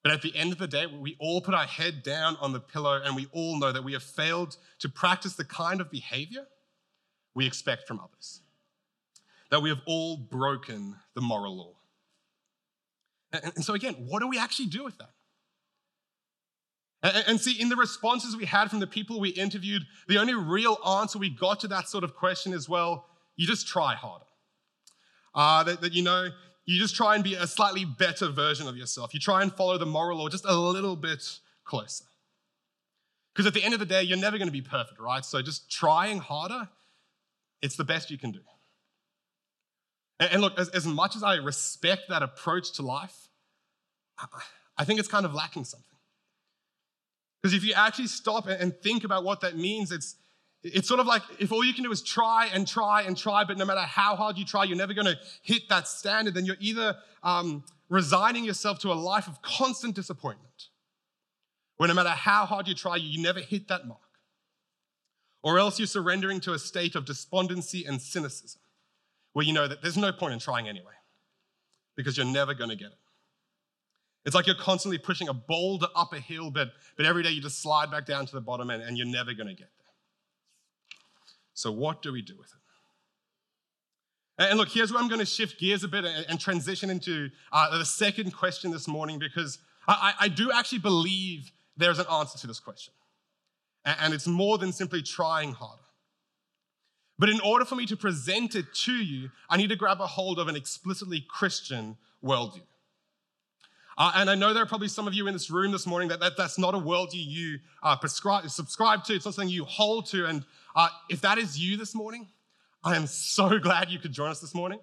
But 0.03 0.11
at 0.11 0.21
the 0.21 0.35
end 0.35 0.51
of 0.51 0.57
the 0.57 0.67
day, 0.67 0.87
we 0.87 1.15
all 1.19 1.41
put 1.41 1.53
our 1.53 1.65
head 1.65 2.01
down 2.01 2.35
on 2.41 2.53
the 2.53 2.59
pillow 2.59 3.01
and 3.03 3.15
we 3.15 3.27
all 3.31 3.59
know 3.59 3.71
that 3.71 3.83
we 3.83 3.93
have 3.93 4.03
failed 4.03 4.57
to 4.79 4.89
practice 4.89 5.35
the 5.35 5.45
kind 5.45 5.79
of 5.79 5.91
behavior 5.91 6.47
we 7.35 7.45
expect 7.45 7.87
from 7.87 7.99
others. 7.99 8.41
That 9.51 9.61
we 9.61 9.69
have 9.69 9.81
all 9.85 10.17
broken 10.17 10.95
the 11.13 11.21
moral 11.21 11.57
law. 11.57 11.73
And 13.31 13.63
so, 13.63 13.73
again, 13.73 13.93
what 14.07 14.19
do 14.19 14.27
we 14.27 14.37
actually 14.37 14.65
do 14.67 14.83
with 14.83 14.97
that? 14.97 15.11
And 17.03 17.39
see, 17.39 17.59
in 17.59 17.69
the 17.69 17.75
responses 17.75 18.35
we 18.35 18.45
had 18.45 18.69
from 18.69 18.79
the 18.79 18.87
people 18.87 19.19
we 19.19 19.29
interviewed, 19.29 19.83
the 20.07 20.19
only 20.19 20.35
real 20.35 20.77
answer 20.85 21.17
we 21.17 21.29
got 21.29 21.59
to 21.61 21.67
that 21.69 21.89
sort 21.89 22.03
of 22.03 22.15
question 22.15 22.53
is 22.53 22.69
well, 22.69 23.05
you 23.35 23.47
just 23.47 23.67
try 23.67 23.95
harder. 23.95 24.25
Uh, 25.33 25.63
that, 25.63 25.81
that, 25.81 25.93
you 25.93 26.03
know, 26.03 26.29
you 26.65 26.79
just 26.79 26.95
try 26.95 27.15
and 27.15 27.23
be 27.23 27.33
a 27.33 27.47
slightly 27.47 27.85
better 27.85 28.29
version 28.29 28.67
of 28.67 28.77
yourself. 28.77 29.13
You 29.13 29.19
try 29.19 29.41
and 29.41 29.51
follow 29.51 29.77
the 29.77 29.85
moral 29.85 30.19
law 30.19 30.29
just 30.29 30.45
a 30.45 30.55
little 30.55 30.95
bit 30.95 31.39
closer. 31.63 32.05
Because 33.33 33.47
at 33.47 33.53
the 33.53 33.63
end 33.63 33.73
of 33.73 33.79
the 33.79 33.85
day, 33.85 34.03
you're 34.03 34.17
never 34.17 34.37
going 34.37 34.47
to 34.47 34.53
be 34.53 34.61
perfect, 34.61 34.99
right? 34.99 35.23
So 35.23 35.41
just 35.41 35.71
trying 35.71 36.19
harder, 36.19 36.67
it's 37.61 37.75
the 37.75 37.83
best 37.83 38.11
you 38.11 38.17
can 38.17 38.31
do. 38.31 38.39
And, 40.19 40.41
look, 40.41 40.59
as, 40.59 40.69
as 40.69 40.85
much 40.85 41.15
as 41.15 41.23
I 41.23 41.35
respect 41.35 42.03
that 42.09 42.21
approach 42.21 42.73
to 42.73 42.83
life, 42.83 43.29
I 44.77 44.83
think 44.83 44.99
it's 44.99 45.07
kind 45.07 45.25
of 45.25 45.33
lacking 45.33 45.63
something. 45.63 45.87
Because 47.41 47.55
if 47.55 47.63
you 47.63 47.73
actually 47.73 48.07
stop 48.07 48.47
and 48.47 48.75
think 48.83 49.03
about 49.03 49.23
what 49.23 49.41
that 49.41 49.57
means, 49.57 49.91
it's, 49.91 50.15
it's 50.63 50.87
sort 50.87 50.99
of 50.99 51.07
like 51.07 51.23
if 51.39 51.51
all 51.51 51.63
you 51.63 51.73
can 51.73 51.83
do 51.83 51.91
is 51.91 52.01
try 52.01 52.49
and 52.53 52.67
try 52.67 53.01
and 53.01 53.17
try, 53.17 53.43
but 53.43 53.57
no 53.57 53.65
matter 53.65 53.81
how 53.81 54.15
hard 54.15 54.37
you 54.37 54.45
try, 54.45 54.63
you're 54.63 54.77
never 54.77 54.93
going 54.93 55.07
to 55.07 55.17
hit 55.41 55.63
that 55.69 55.87
standard, 55.87 56.33
then 56.33 56.45
you're 56.45 56.57
either 56.59 56.95
um, 57.23 57.63
resigning 57.89 58.43
yourself 58.43 58.79
to 58.79 58.91
a 58.91 58.93
life 58.93 59.27
of 59.27 59.41
constant 59.41 59.95
disappointment, 59.95 60.67
where 61.77 61.87
no 61.87 61.95
matter 61.95 62.09
how 62.09 62.45
hard 62.45 62.67
you 62.67 62.75
try, 62.75 62.95
you 62.95 63.21
never 63.21 63.39
hit 63.39 63.67
that 63.69 63.87
mark, 63.87 63.99
or 65.41 65.57
else 65.57 65.79
you're 65.79 65.87
surrendering 65.87 66.39
to 66.41 66.53
a 66.53 66.59
state 66.59 66.95
of 66.95 67.05
despondency 67.05 67.83
and 67.85 67.99
cynicism, 68.01 68.61
where 69.33 69.45
you 69.45 69.53
know 69.53 69.67
that 69.67 69.81
there's 69.81 69.97
no 69.97 70.11
point 70.11 70.33
in 70.33 70.39
trying 70.39 70.67
anyway, 70.69 70.93
because 71.95 72.17
you're 72.17 72.25
never 72.25 72.53
going 72.53 72.69
to 72.69 72.75
get 72.75 72.87
it. 72.87 72.99
It's 74.23 74.35
like 74.35 74.45
you're 74.45 74.55
constantly 74.55 74.99
pushing 74.99 75.27
a 75.27 75.33
boulder 75.33 75.87
up 75.95 76.13
a 76.13 76.19
hill, 76.19 76.51
but, 76.51 76.69
but 76.95 77.07
every 77.07 77.23
day 77.23 77.31
you 77.31 77.41
just 77.41 77.59
slide 77.59 77.89
back 77.89 78.05
down 78.05 78.27
to 78.27 78.33
the 78.33 78.41
bottom 78.41 78.69
and, 78.69 78.83
and 78.83 78.95
you're 78.95 79.07
never 79.07 79.33
going 79.33 79.47
to 79.47 79.55
get 79.55 79.61
there. 79.61 79.70
So, 81.53 81.71
what 81.71 82.01
do 82.01 82.11
we 82.11 82.21
do 82.21 82.35
with 82.37 82.47
it? 82.47 82.61
And 84.49 84.57
look, 84.57 84.69
here's 84.69 84.91
where 84.91 85.01
I'm 85.01 85.07
going 85.07 85.19
to 85.19 85.25
shift 85.25 85.59
gears 85.59 85.83
a 85.83 85.87
bit 85.87 86.03
and 86.05 86.39
transition 86.39 86.89
into 86.89 87.29
uh, 87.51 87.77
the 87.77 87.85
second 87.85 88.31
question 88.31 88.71
this 88.71 88.87
morning 88.87 89.19
because 89.19 89.59
I, 89.87 90.13
I, 90.19 90.27
do 90.29 90.51
actually 90.51 90.79
believe 90.79 91.51
there's 91.77 91.99
an 91.99 92.07
answer 92.11 92.39
to 92.39 92.47
this 92.47 92.59
question. 92.59 92.93
And 93.85 94.13
it's 94.13 94.27
more 94.27 94.57
than 94.57 94.71
simply 94.71 95.01
trying 95.01 95.53
harder. 95.53 95.81
But 97.19 97.29
in 97.29 97.39
order 97.41 97.65
for 97.65 97.75
me 97.75 97.85
to 97.87 97.95
present 97.95 98.55
it 98.55 98.65
to 98.85 98.93
you, 98.93 99.29
I 99.49 99.57
need 99.57 99.69
to 99.69 99.75
grab 99.75 100.01
a 100.01 100.07
hold 100.07 100.39
of 100.39 100.47
an 100.47 100.55
explicitly 100.55 101.23
Christian 101.29 101.97
worldview. 102.23 102.63
Uh, 103.97 104.11
and 104.15 104.29
I 104.29 104.35
know 104.35 104.53
there 104.53 104.63
are 104.63 104.67
probably 104.67 104.87
some 104.87 105.07
of 105.07 105.13
you 105.13 105.27
in 105.27 105.33
this 105.33 105.51
room 105.51 105.71
this 105.71 105.85
morning 105.85 106.09
that, 106.09 106.19
that 106.21 106.37
that's 106.37 106.57
not 106.57 106.73
a 106.73 106.79
worldview 106.79 107.23
you 107.23 107.59
uh, 107.83 107.95
prescribe, 107.95 108.49
subscribe 108.49 109.03
to. 109.03 109.13
It's 109.13 109.25
not 109.25 109.35
something 109.35 109.53
you 109.53 109.65
hold 109.65 110.07
to. 110.07 110.25
And 110.25 110.43
uh, 110.75 110.89
if 111.09 111.21
that 111.21 111.37
is 111.37 111.59
you 111.59 111.77
this 111.77 111.93
morning, 111.95 112.27
I 112.83 112.95
am 112.95 113.07
so 113.07 113.59
glad 113.59 113.89
you 113.89 113.99
could 113.99 114.13
join 114.13 114.29
us 114.29 114.39
this 114.39 114.55
morning. 114.55 114.79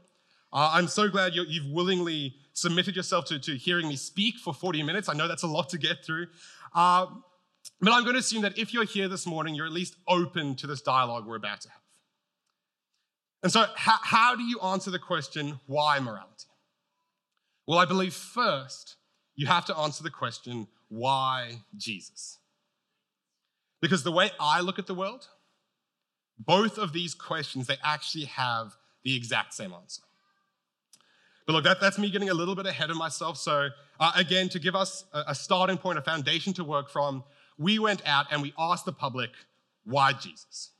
Uh, 0.52 0.70
I'm 0.72 0.88
so 0.88 1.08
glad 1.08 1.34
you 1.34 1.44
have 1.44 1.70
willingly 1.70 2.36
submitted 2.52 2.96
yourself 2.96 3.26
to, 3.26 3.38
to 3.38 3.56
hearing 3.56 3.88
me 3.88 3.96
speak 3.96 4.36
for 4.36 4.54
40 4.54 4.82
minutes. 4.82 5.08
I 5.08 5.14
know 5.14 5.28
that's 5.28 5.42
a 5.42 5.48
lot 5.48 5.68
to 5.70 5.78
get 5.78 6.04
through. 6.04 6.26
Uh, 6.74 7.06
but 7.80 7.92
I'm 7.92 8.02
going 8.02 8.14
to 8.14 8.20
assume 8.20 8.42
that 8.42 8.58
if 8.58 8.72
you're 8.72 8.84
here 8.84 9.08
this 9.08 9.26
morning, 9.26 9.54
you're 9.54 9.66
at 9.66 9.72
least 9.72 9.96
open 10.06 10.54
to 10.56 10.66
this 10.66 10.80
dialogue 10.80 11.26
we're 11.26 11.36
about 11.36 11.60
to 11.62 11.68
have. 11.68 11.80
And 13.42 13.52
so, 13.52 13.66
how, 13.76 13.98
how 14.02 14.34
do 14.34 14.42
you 14.42 14.58
answer 14.60 14.90
the 14.90 14.98
question, 14.98 15.60
why 15.66 16.00
morality? 16.00 16.48
Well, 17.66 17.78
I 17.78 17.84
believe 17.84 18.14
first, 18.14 18.96
you 19.36 19.46
have 19.46 19.64
to 19.66 19.76
answer 19.76 20.02
the 20.02 20.10
question, 20.10 20.66
why 20.88 21.62
Jesus? 21.76 22.38
Because 23.80 24.02
the 24.02 24.10
way 24.10 24.30
I 24.40 24.60
look 24.60 24.78
at 24.80 24.86
the 24.86 24.94
world, 24.94 25.28
both 26.38 26.78
of 26.78 26.92
these 26.92 27.14
questions, 27.14 27.66
they 27.66 27.78
actually 27.82 28.24
have 28.24 28.76
the 29.02 29.16
exact 29.16 29.54
same 29.54 29.72
answer. 29.72 30.02
But 31.46 31.54
look, 31.54 31.64
that, 31.64 31.80
that's 31.80 31.98
me 31.98 32.10
getting 32.10 32.28
a 32.28 32.34
little 32.34 32.54
bit 32.54 32.66
ahead 32.66 32.90
of 32.90 32.96
myself. 32.96 33.38
So, 33.38 33.70
uh, 33.98 34.12
again, 34.14 34.48
to 34.50 34.58
give 34.58 34.76
us 34.76 35.04
a, 35.12 35.24
a 35.28 35.34
starting 35.34 35.78
point, 35.78 35.98
a 35.98 36.02
foundation 36.02 36.52
to 36.54 36.64
work 36.64 36.90
from, 36.90 37.24
we 37.56 37.78
went 37.78 38.02
out 38.06 38.26
and 38.30 38.42
we 38.42 38.52
asked 38.58 38.84
the 38.84 38.92
public, 38.92 39.30
why 39.84 40.12
Jesus? 40.12 40.70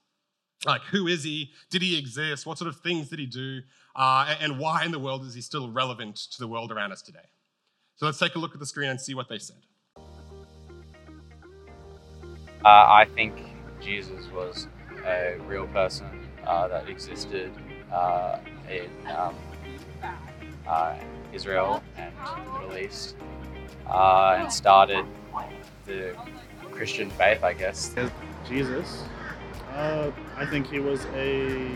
Like, 0.67 0.83
who 0.83 1.07
is 1.07 1.25
he? 1.25 1.53
Did 1.71 1.83
he 1.83 1.99
exist? 1.99 2.45
What 2.45 2.59
sort 2.59 2.69
of 2.69 2.81
things 2.81 3.09
did 3.09 3.19
he 3.19 3.27
do? 3.27 3.61
Uh, 3.97 4.35
and 4.41 4.59
why 4.59 4.85
in 4.85 4.93
the 4.93 4.99
world 4.99 5.25
is 5.25 5.35
he 5.35 5.41
still 5.41 5.71
relevant 5.71 6.17
to 6.17 6.39
the 6.39 6.47
world 6.47 6.71
around 6.71 6.93
us 6.93 7.01
today? 7.01 7.19
So 7.97 8.07
let's 8.07 8.19
take 8.19 8.35
a 8.35 8.39
look 8.39 8.53
at 8.55 8.61
the 8.61 8.67
screen 8.67 8.91
and 8.91 9.01
see 9.01 9.15
what 9.15 9.29
they 9.29 9.39
said. 9.39 9.57
Uh, 12.65 12.69
I 12.69 13.07
think 13.15 13.35
Jesus 13.81 14.27
was 14.33 14.67
a 15.07 15.37
real 15.47 15.67
person 15.69 16.07
uh, 16.47 16.69
that 16.69 16.89
existed 16.89 17.53
uh, 17.93 18.39
in 18.71 18.91
um, 19.17 19.35
uh, 20.67 20.97
Israel 21.33 21.83
and 21.97 22.13
the 22.17 22.61
Middle 22.61 22.79
East 22.79 23.17
uh, 23.87 24.39
and 24.41 24.53
started 24.53 25.05
the 25.87 26.15
Christian 26.71 27.11
faith, 27.11 27.43
I 27.43 27.53
guess. 27.53 27.95
Jesus. 28.49 29.05
Uh, 29.73 30.11
I 30.37 30.47
think 30.47 30.67
he 30.69 30.81
was 30.81 31.05
a 31.15 31.71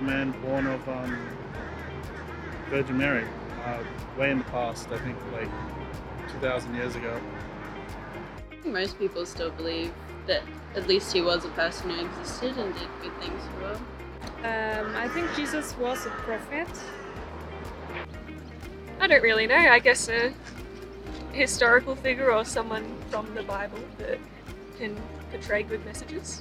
man 0.00 0.32
born 0.42 0.66
of 0.66 0.88
um, 0.88 1.28
Virgin 2.70 2.98
Mary, 2.98 3.24
uh, 3.64 3.82
way 4.18 4.30
in 4.30 4.38
the 4.38 4.44
past. 4.44 4.88
I 4.90 4.98
think 4.98 5.16
like 5.32 5.48
2,000 6.32 6.74
years 6.74 6.96
ago. 6.96 7.20
Most 8.64 8.98
people 8.98 9.26
still 9.26 9.50
believe 9.50 9.92
that 10.26 10.42
at 10.74 10.86
least 10.86 11.12
he 11.12 11.20
was 11.20 11.44
a 11.44 11.48
person 11.48 11.90
who 11.90 12.04
existed 12.04 12.56
and 12.56 12.74
did 12.74 12.88
good 13.02 13.16
things 13.20 13.42
for 13.46 13.58
the 13.58 13.64
world. 13.64 13.80
Um, 14.44 14.96
I 14.96 15.08
think 15.08 15.34
Jesus 15.34 15.76
was 15.76 16.06
a 16.06 16.10
prophet. 16.10 16.68
I 19.00 19.06
don't 19.06 19.22
really 19.22 19.46
know. 19.46 19.56
I 19.56 19.78
guess 19.78 20.08
a 20.08 20.32
historical 21.32 21.96
figure 21.96 22.30
or 22.30 22.44
someone 22.44 22.96
from 23.10 23.34
the 23.34 23.42
Bible 23.42 23.78
that 23.98 24.18
can 24.78 24.96
portray 25.30 25.62
good 25.62 25.84
messages. 25.84 26.40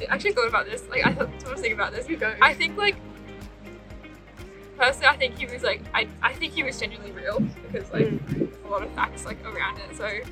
I 0.00 0.04
actually 0.14 0.32
thought 0.32 0.48
about 0.48 0.66
this. 0.66 0.82
Like 0.88 1.06
I 1.06 1.12
thought 1.12 1.28
I 1.46 1.50
was 1.50 1.60
thinking 1.60 1.72
about 1.72 1.92
this. 1.92 2.06
I 2.40 2.54
think 2.54 2.76
like 2.76 2.96
personally, 4.76 5.06
I 5.06 5.16
think 5.16 5.38
he 5.38 5.46
was 5.46 5.62
like 5.62 5.82
I, 5.94 6.08
I 6.22 6.32
think 6.34 6.52
he 6.54 6.62
was 6.62 6.78
genuinely 6.78 7.12
real 7.12 7.40
because 7.40 7.90
like 7.92 8.06
a 8.64 8.68
lot 8.68 8.82
of 8.82 8.90
facts 8.92 9.24
like 9.24 9.44
around 9.44 9.78
it. 9.78 9.96
So 9.96 10.04
I 10.04 10.22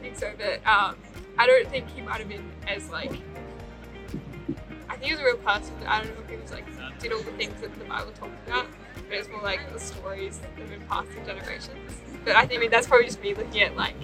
think 0.00 0.16
so. 0.16 0.32
But 0.36 0.66
um, 0.66 0.96
I 1.38 1.46
don't 1.46 1.68
think 1.68 1.88
he 1.90 2.00
might 2.02 2.18
have 2.18 2.28
been 2.28 2.50
as 2.66 2.88
like. 2.90 3.12
I 4.88 4.92
think 4.96 5.02
he 5.04 5.12
was 5.12 5.20
a 5.20 5.24
real 5.24 5.36
person. 5.38 5.74
I 5.86 6.02
don't 6.02 6.14
know 6.14 6.22
if 6.24 6.30
he 6.30 6.36
was 6.36 6.50
like 6.50 6.64
did 6.98 7.12
all 7.12 7.22
the 7.22 7.32
things 7.32 7.60
that 7.60 7.76
the 7.78 7.84
Bible 7.84 8.12
talks 8.12 8.36
about. 8.46 8.66
But 9.08 9.16
it's 9.18 9.28
more 9.28 9.42
like 9.42 9.72
the 9.72 9.80
stories 9.80 10.38
that 10.38 10.50
have 10.58 10.68
been 10.68 10.80
passed 10.88 11.08
through 11.10 11.24
generations. 11.24 11.92
But 12.24 12.36
I 12.36 12.46
think 12.46 12.58
I 12.58 12.62
mean, 12.62 12.70
that's 12.70 12.86
probably 12.86 13.06
just 13.06 13.22
me 13.22 13.34
looking 13.34 13.62
at 13.62 13.76
like, 13.76 13.94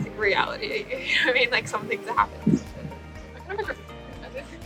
like 0.00 0.18
reality. 0.18 0.86
You 0.90 0.96
know 1.26 1.30
I 1.32 1.34
mean? 1.34 1.50
Like 1.50 1.68
some 1.68 1.86
things 1.86 2.06
that 2.06 2.16
happen. 2.16 2.60
I 3.36 3.38
kind 3.40 3.60
of 3.60 3.68
agree. 3.68 3.84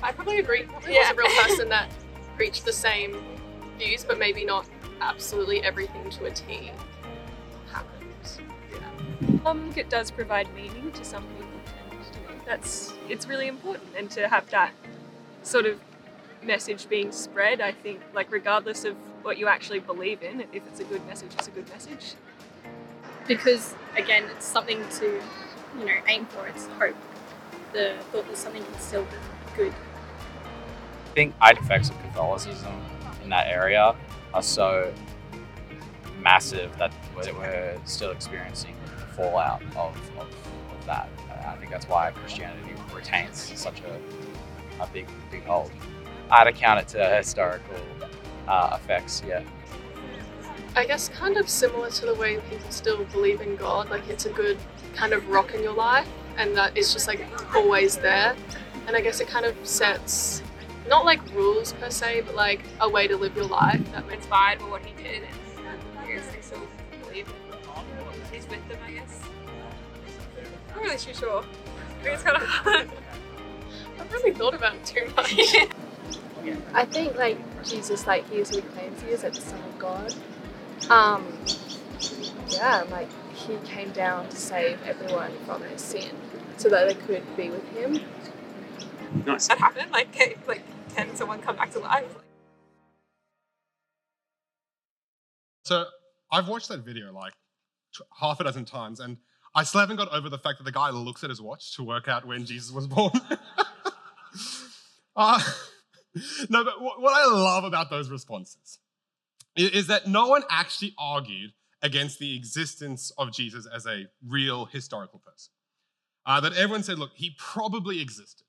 I 0.02 0.12
probably 0.12 0.38
agree. 0.38 0.62
Probably 0.64 0.92
Yeah. 0.94 1.00
was 1.00 1.10
a 1.10 1.14
real 1.14 1.42
person 1.42 1.68
that 1.70 1.90
preached 2.36 2.64
the 2.64 2.72
same 2.72 3.16
views, 3.78 4.04
but 4.04 4.18
maybe 4.18 4.44
not 4.44 4.66
absolutely 5.00 5.62
everything 5.62 6.08
to 6.10 6.26
a 6.26 6.30
T. 6.30 6.70
Um, 9.44 9.72
it 9.76 9.90
does 9.90 10.10
provide 10.10 10.52
meaning 10.54 10.90
to 10.92 11.04
some 11.04 11.22
people, 11.24 11.46
and 11.90 12.00
you 12.00 12.22
know, 12.22 12.42
that's 12.46 12.94
it's 13.08 13.26
really 13.26 13.46
important. 13.46 13.88
And 13.96 14.10
to 14.12 14.28
have 14.28 14.48
that 14.50 14.72
sort 15.42 15.66
of 15.66 15.78
message 16.42 16.88
being 16.88 17.12
spread, 17.12 17.60
I 17.60 17.72
think, 17.72 18.00
like 18.14 18.30
regardless 18.32 18.84
of 18.84 18.96
what 19.22 19.38
you 19.38 19.48
actually 19.48 19.80
believe 19.80 20.22
in, 20.22 20.40
if 20.52 20.66
it's 20.66 20.80
a 20.80 20.84
good 20.84 21.04
message, 21.06 21.32
it's 21.34 21.48
a 21.48 21.50
good 21.50 21.68
message. 21.68 22.14
Because, 23.26 23.74
again, 23.96 24.24
it's 24.36 24.44
something 24.44 24.82
to, 24.98 25.20
you 25.78 25.84
know, 25.86 25.96
aim 26.08 26.26
for. 26.26 26.46
It's 26.46 26.66
hope. 26.78 26.96
The 27.72 27.96
thought 28.12 28.26
that 28.26 28.36
something 28.36 28.62
can 28.62 28.78
still 28.78 29.04
be 29.04 29.16
good. 29.56 29.72
I 31.10 31.14
think 31.14 31.34
side 31.38 31.58
effects 31.58 31.90
of 31.90 31.98
Catholicism 32.02 32.74
in 33.22 33.30
that 33.30 33.46
area 33.46 33.94
are 34.34 34.42
so 34.42 34.92
massive 36.20 36.76
that 36.78 36.92
we're- 37.16 37.32
we're 37.32 37.78
still 37.86 38.10
experiencing 38.10 38.74
the 38.83 38.83
fallout 39.16 39.62
of, 39.76 39.96
of, 40.18 40.28
of 40.28 40.86
that. 40.86 41.08
I 41.46 41.56
think 41.56 41.70
that's 41.70 41.88
why 41.88 42.10
Christianity 42.12 42.74
retains 42.94 43.52
such 43.58 43.80
a, 43.80 44.82
a 44.82 44.86
big 44.88 45.06
big 45.30 45.44
hold. 45.44 45.70
I'd 46.30 46.46
account 46.46 46.80
it 46.80 46.88
to 46.88 47.16
historical 47.16 47.76
uh, 48.48 48.78
effects, 48.80 49.22
yeah. 49.26 49.42
I 50.76 50.86
guess 50.86 51.08
kind 51.08 51.36
of 51.36 51.48
similar 51.48 51.90
to 51.90 52.06
the 52.06 52.14
way 52.14 52.38
people 52.50 52.70
still 52.70 53.04
believe 53.04 53.40
in 53.40 53.56
God, 53.56 53.90
like 53.90 54.08
it's 54.08 54.26
a 54.26 54.30
good 54.30 54.58
kind 54.94 55.12
of 55.12 55.28
rock 55.28 55.54
in 55.54 55.62
your 55.62 55.74
life 55.74 56.08
and 56.36 56.56
that 56.56 56.76
it's 56.76 56.92
just 56.92 57.06
like 57.06 57.24
always 57.54 57.96
there. 57.96 58.34
And 58.86 58.96
I 58.96 59.00
guess 59.00 59.20
it 59.20 59.28
kind 59.28 59.46
of 59.46 59.54
sets 59.66 60.42
not 60.88 61.04
like 61.04 61.20
rules 61.34 61.72
per 61.74 61.90
se, 61.90 62.22
but 62.22 62.34
like 62.34 62.60
a 62.80 62.88
way 62.88 63.06
to 63.06 63.16
live 63.16 63.34
your 63.36 63.46
life. 63.46 63.80
That 63.92 64.08
Inspired 64.10 64.58
by 64.58 64.64
what 64.66 64.84
he 64.84 64.92
did, 65.02 65.22
and 65.22 65.78
they 66.06 66.40
still 66.40 66.60
believe 67.02 67.32
he's 68.34 68.48
with 68.48 68.68
them. 68.68 68.78
I 68.86 68.90
guess. 68.92 69.20
I'm 70.70 70.74
not 70.76 70.82
really 70.82 70.96
too 70.98 71.14
sure. 71.14 71.42
I 71.42 72.02
think 72.02 72.14
it's 72.14 72.22
kind 72.22 72.36
of 72.36 72.42
hard. 72.42 72.90
I've 73.98 74.12
really 74.12 74.32
thought 74.32 74.54
about 74.54 74.74
it 74.74 74.84
too 74.84 75.06
much. 75.16 75.34
I 76.74 76.84
think 76.84 77.16
like 77.16 77.38
Jesus, 77.64 78.06
like 78.06 78.28
he 78.30 78.36
is 78.36 78.50
who 78.50 78.56
he 78.56 78.62
claims 78.62 79.00
he 79.00 79.08
is, 79.08 79.22
like 79.22 79.34
the 79.34 79.40
Son 79.40 79.60
of 79.62 79.78
God. 79.78 80.14
Um, 80.90 81.24
yeah, 82.48 82.84
like 82.90 83.08
he 83.34 83.56
came 83.64 83.90
down 83.92 84.28
to 84.28 84.36
save 84.36 84.78
everyone 84.84 85.32
from 85.46 85.62
their 85.62 85.78
sin, 85.78 86.10
so 86.56 86.68
that 86.68 86.88
they 86.88 86.94
could 86.94 87.36
be 87.36 87.50
with 87.50 87.66
him. 87.70 88.00
Nice. 89.24 89.48
That 89.48 89.58
happened. 89.58 89.90
Like, 89.92 90.12
can- 90.12 90.34
like, 90.46 90.62
can 90.94 91.14
someone 91.16 91.40
come 91.40 91.56
back 91.56 91.70
to 91.72 91.78
life? 91.78 92.14
So 95.64 95.86
I've 96.30 96.48
watched 96.48 96.68
that 96.68 96.80
video 96.84 97.10
like 97.12 97.32
t- 97.32 97.38
half 98.20 98.40
a 98.40 98.44
dozen 98.44 98.64
times, 98.64 99.00
and 99.00 99.18
I 99.54 99.64
still 99.64 99.80
haven't 99.80 99.96
got 99.96 100.12
over 100.12 100.28
the 100.28 100.38
fact 100.38 100.58
that 100.58 100.64
the 100.64 100.72
guy 100.72 100.90
looks 100.90 101.22
at 101.22 101.30
his 101.30 101.40
watch 101.40 101.76
to 101.76 101.84
work 101.84 102.08
out 102.08 102.26
when 102.26 102.44
Jesus 102.44 102.72
was 102.72 102.86
born. 102.86 103.12
uh, 105.16 105.40
no, 106.48 106.64
but 106.64 106.74
wh- 106.74 107.00
what 107.00 107.12
I 107.12 107.26
love 107.26 107.64
about 107.64 107.90
those 107.90 108.10
responses 108.10 108.78
is 109.56 109.86
that 109.86 110.08
no 110.08 110.26
one 110.26 110.42
actually 110.50 110.94
argued 110.98 111.52
against 111.82 112.18
the 112.18 112.34
existence 112.34 113.12
of 113.18 113.32
Jesus 113.32 113.66
as 113.66 113.86
a 113.86 114.06
real 114.26 114.64
historical 114.64 115.20
person. 115.20 115.52
Uh, 116.26 116.40
that 116.40 116.54
everyone 116.54 116.82
said, 116.82 116.98
look, 116.98 117.10
he 117.14 117.36
probably 117.38 118.00
existed. 118.00 118.46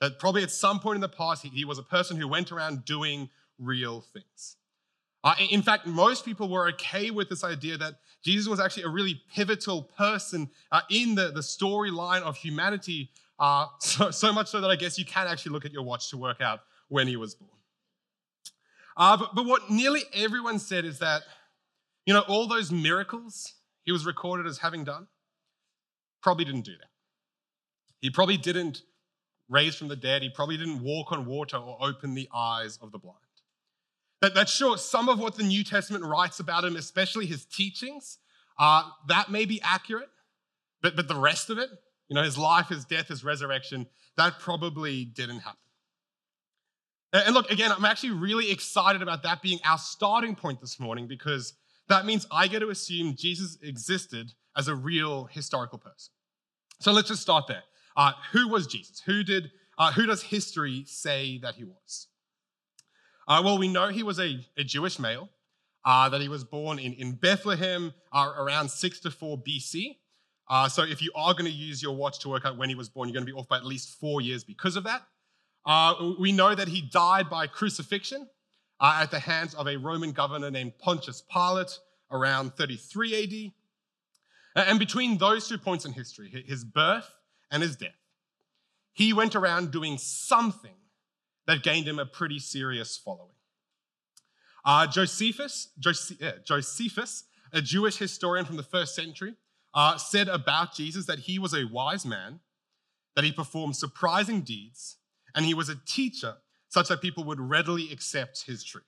That 0.00 0.18
probably 0.18 0.42
at 0.42 0.50
some 0.50 0.80
point 0.80 0.96
in 0.96 1.00
the 1.00 1.08
past, 1.08 1.44
he, 1.44 1.48
he 1.48 1.64
was 1.64 1.78
a 1.78 1.82
person 1.82 2.16
who 2.16 2.26
went 2.26 2.50
around 2.50 2.84
doing 2.84 3.30
real 3.58 4.00
things. 4.00 4.56
Uh, 5.24 5.34
in 5.50 5.62
fact, 5.62 5.86
most 5.86 6.24
people 6.24 6.48
were 6.48 6.68
okay 6.70 7.10
with 7.10 7.28
this 7.28 7.44
idea 7.44 7.78
that 7.78 7.94
Jesus 8.22 8.48
was 8.48 8.60
actually 8.60 8.84
a 8.84 8.88
really 8.88 9.20
pivotal 9.34 9.82
person 9.82 10.50
uh, 10.70 10.80
in 10.90 11.14
the, 11.14 11.30
the 11.32 11.40
storyline 11.40 12.22
of 12.22 12.36
humanity, 12.36 13.10
uh, 13.38 13.66
so, 13.80 14.10
so 14.10 14.32
much 14.32 14.48
so 14.48 14.60
that 14.60 14.70
I 14.70 14.76
guess 14.76 14.98
you 14.98 15.04
can 15.04 15.26
actually 15.26 15.52
look 15.52 15.64
at 15.64 15.72
your 15.72 15.82
watch 15.82 16.10
to 16.10 16.16
work 16.16 16.40
out 16.40 16.60
when 16.88 17.06
he 17.06 17.16
was 17.16 17.34
born. 17.34 17.50
Uh, 18.96 19.16
but, 19.16 19.34
but 19.34 19.46
what 19.46 19.70
nearly 19.70 20.02
everyone 20.14 20.58
said 20.58 20.84
is 20.84 20.98
that, 20.98 21.22
you 22.06 22.12
know, 22.12 22.20
all 22.28 22.46
those 22.46 22.70
miracles 22.70 23.54
he 23.84 23.92
was 23.92 24.06
recorded 24.06 24.46
as 24.46 24.58
having 24.58 24.84
done 24.84 25.06
probably 26.22 26.44
didn't 26.44 26.64
do 26.64 26.72
that. 26.72 26.90
He 28.00 28.10
probably 28.10 28.36
didn't 28.36 28.82
raise 29.48 29.74
from 29.74 29.88
the 29.88 29.96
dead. 29.96 30.22
He 30.22 30.30
probably 30.30 30.56
didn't 30.56 30.82
walk 30.82 31.12
on 31.12 31.26
water 31.26 31.56
or 31.56 31.78
open 31.80 32.14
the 32.14 32.28
eyes 32.32 32.78
of 32.80 32.92
the 32.92 32.98
blind. 32.98 33.18
That, 34.22 34.34
that's 34.34 34.54
sure, 34.54 34.78
some 34.78 35.08
of 35.08 35.18
what 35.18 35.34
the 35.34 35.42
New 35.42 35.64
Testament 35.64 36.04
writes 36.04 36.38
about 36.38 36.64
him, 36.64 36.76
especially 36.76 37.26
his 37.26 37.44
teachings, 37.44 38.18
uh, 38.58 38.84
that 39.08 39.30
may 39.30 39.44
be 39.44 39.60
accurate, 39.62 40.08
but, 40.80 40.94
but 40.94 41.08
the 41.08 41.16
rest 41.16 41.50
of 41.50 41.58
it, 41.58 41.68
you 42.08 42.14
know, 42.14 42.22
his 42.22 42.38
life, 42.38 42.68
his 42.68 42.84
death, 42.84 43.08
his 43.08 43.24
resurrection, 43.24 43.86
that 44.16 44.38
probably 44.38 45.04
didn't 45.04 45.40
happen. 45.40 45.58
And 47.12 47.34
look, 47.34 47.50
again, 47.50 47.72
I'm 47.72 47.84
actually 47.84 48.12
really 48.12 48.50
excited 48.50 49.02
about 49.02 49.24
that 49.24 49.42
being 49.42 49.58
our 49.64 49.76
starting 49.76 50.36
point 50.36 50.60
this 50.60 50.78
morning 50.78 51.08
because 51.08 51.54
that 51.88 52.06
means 52.06 52.26
I 52.30 52.46
get 52.46 52.60
to 52.60 52.70
assume 52.70 53.16
Jesus 53.16 53.58
existed 53.60 54.32
as 54.56 54.68
a 54.68 54.74
real 54.74 55.24
historical 55.26 55.78
person. 55.78 56.12
So 56.80 56.92
let's 56.92 57.08
just 57.08 57.22
start 57.22 57.48
there. 57.48 57.64
Uh, 57.96 58.12
who 58.30 58.48
was 58.48 58.66
Jesus? 58.66 59.02
Who 59.04 59.24
did? 59.24 59.50
Uh, 59.76 59.92
who 59.92 60.06
does 60.06 60.22
history 60.22 60.84
say 60.86 61.38
that 61.42 61.56
he 61.56 61.64
was? 61.64 62.06
Uh, 63.26 63.40
well, 63.44 63.58
we 63.58 63.68
know 63.68 63.88
he 63.88 64.02
was 64.02 64.18
a, 64.18 64.44
a 64.56 64.64
Jewish 64.64 64.98
male. 64.98 65.28
Uh, 65.84 66.08
that 66.08 66.20
he 66.20 66.28
was 66.28 66.44
born 66.44 66.78
in, 66.78 66.92
in 66.92 67.10
Bethlehem 67.10 67.92
uh, 68.12 68.32
around 68.38 68.70
6 68.70 69.00
to 69.00 69.10
4 69.10 69.38
BC. 69.38 69.96
Uh, 70.48 70.68
so 70.68 70.84
if 70.84 71.02
you 71.02 71.10
are 71.16 71.32
going 71.32 71.46
to 71.46 71.50
use 71.50 71.82
your 71.82 71.96
watch 71.96 72.20
to 72.20 72.28
work 72.28 72.44
out 72.44 72.56
when 72.56 72.68
he 72.68 72.76
was 72.76 72.88
born, 72.88 73.08
you're 73.08 73.14
going 73.14 73.26
to 73.26 73.32
be 73.32 73.36
off 73.36 73.48
by 73.48 73.56
at 73.56 73.64
least 73.64 73.98
four 73.98 74.20
years 74.20 74.44
because 74.44 74.76
of 74.76 74.84
that. 74.84 75.02
Uh, 75.66 76.12
we 76.20 76.30
know 76.30 76.54
that 76.54 76.68
he 76.68 76.82
died 76.82 77.28
by 77.30 77.48
crucifixion 77.48 78.28
uh, 78.80 79.00
at 79.02 79.10
the 79.10 79.18
hands 79.18 79.54
of 79.54 79.66
a 79.66 79.76
Roman 79.76 80.12
governor 80.12 80.50
named 80.50 80.78
Pontius 80.78 81.22
Pilate 81.32 81.78
around 82.10 82.54
33 82.54 83.52
AD. 84.54 84.66
And 84.68 84.78
between 84.78 85.18
those 85.18 85.48
two 85.48 85.58
points 85.58 85.84
in 85.84 85.92
history, 85.92 86.44
his 86.46 86.64
birth 86.64 87.10
and 87.50 87.62
his 87.62 87.74
death, 87.74 87.90
he 88.92 89.12
went 89.12 89.34
around 89.34 89.70
doing 89.70 89.98
something 89.98 90.74
that 91.52 91.62
gained 91.62 91.86
him 91.86 91.98
a 91.98 92.06
pretty 92.06 92.38
serious 92.38 92.96
following. 92.96 93.36
Uh, 94.64 94.86
Josephus, 94.86 95.68
Josephus, 95.78 97.24
a 97.52 97.60
Jewish 97.60 97.98
historian 97.98 98.46
from 98.46 98.56
the 98.56 98.62
first 98.62 98.94
century, 98.94 99.34
uh, 99.74 99.98
said 99.98 100.28
about 100.28 100.74
Jesus 100.74 101.04
that 101.06 101.20
he 101.20 101.38
was 101.38 101.52
a 101.52 101.64
wise 101.64 102.06
man, 102.06 102.40
that 103.14 103.24
he 103.24 103.32
performed 103.32 103.76
surprising 103.76 104.40
deeds, 104.40 104.96
and 105.34 105.44
he 105.44 105.52
was 105.52 105.68
a 105.68 105.76
teacher 105.86 106.36
such 106.70 106.88
that 106.88 107.02
people 107.02 107.24
would 107.24 107.40
readily 107.40 107.92
accept 107.92 108.44
his 108.46 108.64
truth. 108.64 108.84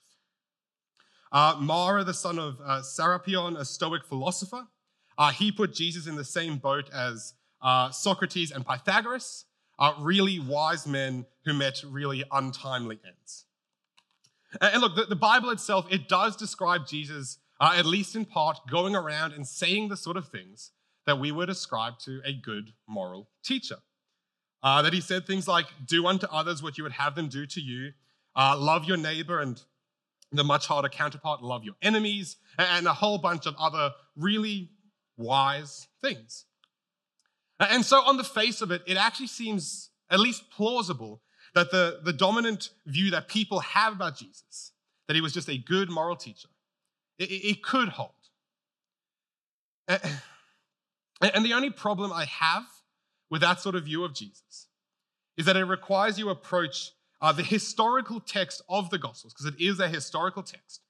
Uh, 1.30 1.56
Mara, 1.60 2.02
the 2.02 2.14
son 2.14 2.38
of 2.38 2.58
uh, 2.64 2.80
Serapion, 2.80 3.58
a 3.58 3.64
Stoic 3.64 4.06
philosopher, 4.06 4.68
uh, 5.18 5.30
he 5.32 5.52
put 5.52 5.74
Jesus 5.74 6.06
in 6.06 6.16
the 6.16 6.24
same 6.24 6.56
boat 6.56 6.88
as 6.94 7.34
uh, 7.60 7.90
Socrates 7.90 8.52
and 8.52 8.66
Pythagoras, 8.66 9.44
uh, 9.78 9.94
really 9.98 10.38
wise 10.38 10.86
men 10.86 11.26
who 11.44 11.52
met 11.52 11.82
really 11.86 12.24
untimely 12.30 13.00
ends. 13.06 13.44
And 14.60 14.80
look, 14.80 14.94
the, 14.94 15.04
the 15.04 15.16
Bible 15.16 15.50
itself, 15.50 15.86
it 15.90 16.08
does 16.08 16.36
describe 16.36 16.86
Jesus, 16.86 17.38
uh, 17.60 17.74
at 17.76 17.86
least 17.86 18.14
in 18.14 18.24
part, 18.24 18.58
going 18.70 18.94
around 18.94 19.32
and 19.32 19.46
saying 19.46 19.88
the 19.88 19.96
sort 19.96 20.16
of 20.16 20.28
things 20.28 20.70
that 21.06 21.18
we 21.18 21.32
would 21.32 21.50
ascribe 21.50 21.98
to 22.00 22.20
a 22.24 22.32
good 22.32 22.72
moral 22.86 23.28
teacher. 23.42 23.78
Uh, 24.62 24.80
that 24.80 24.94
he 24.94 25.00
said 25.00 25.26
things 25.26 25.46
like, 25.46 25.66
do 25.84 26.06
unto 26.06 26.26
others 26.28 26.62
what 26.62 26.78
you 26.78 26.84
would 26.84 26.92
have 26.92 27.14
them 27.14 27.28
do 27.28 27.44
to 27.46 27.60
you, 27.60 27.92
uh, 28.34 28.56
love 28.56 28.84
your 28.84 28.96
neighbor, 28.96 29.40
and 29.40 29.62
the 30.32 30.44
much 30.44 30.66
harder 30.66 30.88
counterpart, 30.88 31.42
love 31.42 31.64
your 31.64 31.74
enemies, 31.82 32.36
and 32.58 32.86
a 32.86 32.94
whole 32.94 33.18
bunch 33.18 33.46
of 33.46 33.54
other 33.58 33.90
really 34.16 34.70
wise 35.16 35.88
things. 36.00 36.46
And 37.60 37.84
so, 37.84 37.98
on 37.98 38.16
the 38.16 38.24
face 38.24 38.60
of 38.60 38.70
it, 38.70 38.82
it 38.86 38.96
actually 38.96 39.28
seems 39.28 39.90
at 40.10 40.20
least 40.20 40.50
plausible 40.50 41.22
that 41.54 41.70
the, 41.70 42.00
the 42.02 42.12
dominant 42.12 42.70
view 42.86 43.10
that 43.12 43.28
people 43.28 43.60
have 43.60 43.92
about 43.92 44.16
Jesus, 44.16 44.72
that 45.06 45.14
he 45.14 45.20
was 45.20 45.32
just 45.32 45.48
a 45.48 45.56
good 45.56 45.88
moral 45.88 46.16
teacher, 46.16 46.48
it, 47.18 47.30
it 47.30 47.62
could 47.62 47.90
hold. 47.90 48.10
And 49.88 51.44
the 51.44 51.52
only 51.52 51.70
problem 51.70 52.12
I 52.12 52.24
have 52.24 52.64
with 53.30 53.40
that 53.42 53.60
sort 53.60 53.76
of 53.76 53.84
view 53.84 54.04
of 54.04 54.14
Jesus 54.14 54.68
is 55.36 55.46
that 55.46 55.56
it 55.56 55.64
requires 55.64 56.18
you 56.18 56.28
approach 56.28 56.90
uh, 57.20 57.32
the 57.32 57.42
historical 57.42 58.20
text 58.20 58.62
of 58.68 58.90
the 58.90 58.98
Gospels, 58.98 59.32
because 59.32 59.46
it 59.46 59.60
is 59.60 59.80
a 59.80 59.88
historical 59.88 60.42
text, 60.42 60.80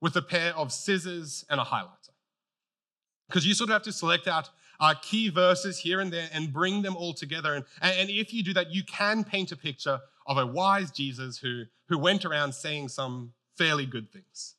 with 0.00 0.16
a 0.16 0.22
pair 0.22 0.54
of 0.54 0.72
scissors 0.72 1.44
and 1.50 1.60
a 1.60 1.64
highlighter. 1.64 2.10
Because 3.28 3.46
you 3.46 3.54
sort 3.54 3.70
of 3.70 3.74
have 3.74 3.82
to 3.82 3.92
select 3.92 4.26
out 4.26 4.50
uh, 4.80 4.94
key 5.02 5.28
verses 5.28 5.78
here 5.78 6.00
and 6.00 6.12
there 6.12 6.28
and 6.32 6.52
bring 6.52 6.82
them 6.82 6.96
all 6.96 7.14
together. 7.14 7.54
And, 7.54 7.64
and 7.80 8.10
if 8.10 8.32
you 8.32 8.42
do 8.42 8.52
that, 8.54 8.70
you 8.70 8.82
can 8.84 9.24
paint 9.24 9.52
a 9.52 9.56
picture 9.56 10.00
of 10.26 10.38
a 10.38 10.46
wise 10.46 10.90
Jesus 10.90 11.38
who, 11.38 11.64
who 11.88 11.98
went 11.98 12.24
around 12.24 12.52
saying 12.52 12.88
some 12.88 13.32
fairly 13.56 13.86
good 13.86 14.10
things. 14.10 14.54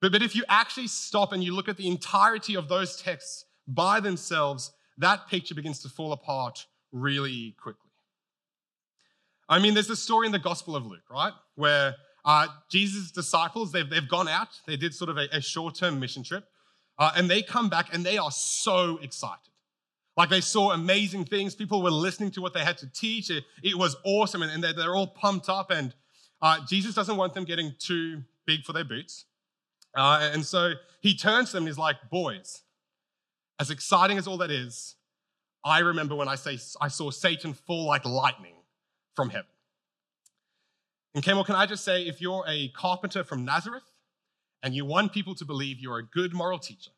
But, 0.00 0.12
but 0.12 0.22
if 0.22 0.36
you 0.36 0.44
actually 0.48 0.88
stop 0.88 1.32
and 1.32 1.42
you 1.42 1.54
look 1.54 1.68
at 1.68 1.76
the 1.76 1.88
entirety 1.88 2.54
of 2.54 2.68
those 2.68 3.00
texts 3.00 3.44
by 3.66 4.00
themselves, 4.00 4.72
that 4.98 5.28
picture 5.28 5.54
begins 5.54 5.80
to 5.80 5.88
fall 5.88 6.12
apart 6.12 6.66
really 6.92 7.54
quickly. 7.60 7.90
I 9.48 9.58
mean, 9.58 9.74
there's 9.74 9.90
a 9.90 9.96
story 9.96 10.26
in 10.26 10.32
the 10.32 10.38
Gospel 10.38 10.76
of 10.76 10.86
Luke, 10.86 11.08
right? 11.10 11.32
Where 11.54 11.96
uh, 12.24 12.48
Jesus' 12.68 13.10
disciples, 13.10 13.72
they've, 13.72 13.88
they've 13.88 14.08
gone 14.08 14.28
out, 14.28 14.48
they 14.66 14.76
did 14.76 14.94
sort 14.94 15.08
of 15.08 15.16
a, 15.16 15.28
a 15.32 15.40
short 15.40 15.74
term 15.74 15.98
mission 15.98 16.22
trip, 16.22 16.44
uh, 16.98 17.12
and 17.16 17.30
they 17.30 17.42
come 17.42 17.68
back 17.68 17.94
and 17.94 18.04
they 18.04 18.18
are 18.18 18.30
so 18.30 18.98
excited. 19.02 19.38
Like 20.16 20.30
they 20.30 20.40
saw 20.40 20.72
amazing 20.72 21.26
things. 21.26 21.54
People 21.54 21.80
were 21.80 21.92
listening 21.92 22.32
to 22.32 22.42
what 22.42 22.52
they 22.52 22.64
had 22.64 22.76
to 22.78 22.92
teach. 22.92 23.30
It, 23.30 23.44
it 23.62 23.76
was 23.76 23.96
awesome, 24.04 24.42
and, 24.42 24.50
and 24.50 24.64
they're, 24.64 24.72
they're, 24.72 24.96
all 24.96 25.06
pumped 25.06 25.48
up. 25.48 25.70
And 25.70 25.94
uh, 26.42 26.58
Jesus 26.68 26.94
doesn't 26.94 27.16
want 27.16 27.34
them 27.34 27.44
getting 27.44 27.74
too 27.78 28.22
big 28.44 28.64
for 28.64 28.72
their 28.72 28.84
boots. 28.84 29.26
Uh, 29.96 30.28
and 30.32 30.44
so 30.44 30.72
he 31.00 31.14
turns 31.14 31.50
to 31.50 31.52
them 31.54 31.62
and 31.62 31.68
he's 31.68 31.78
like, 31.78 31.96
Boys, 32.10 32.62
as 33.60 33.70
exciting 33.70 34.18
as 34.18 34.26
all 34.26 34.38
that 34.38 34.50
is, 34.50 34.96
I 35.64 35.80
remember 35.80 36.16
when 36.16 36.28
I, 36.28 36.34
say, 36.34 36.58
I 36.80 36.88
saw 36.88 37.10
Satan 37.10 37.52
fall 37.52 37.86
like 37.86 38.04
lightning 38.04 38.54
from 39.14 39.30
heaven. 39.30 39.46
And 41.14 41.22
Campbell, 41.24 41.44
can 41.44 41.54
I 41.54 41.66
just 41.66 41.84
say, 41.84 42.02
if 42.02 42.20
you're 42.20 42.44
a 42.46 42.68
carpenter 42.68 43.24
from 43.24 43.44
Nazareth 43.44 43.87
and 44.62 44.74
you 44.74 44.84
want 44.84 45.12
people 45.12 45.34
to 45.36 45.44
believe 45.44 45.78
you're 45.78 45.98
a 45.98 46.04
good 46.04 46.32
moral 46.32 46.58
teacher, 46.58 46.90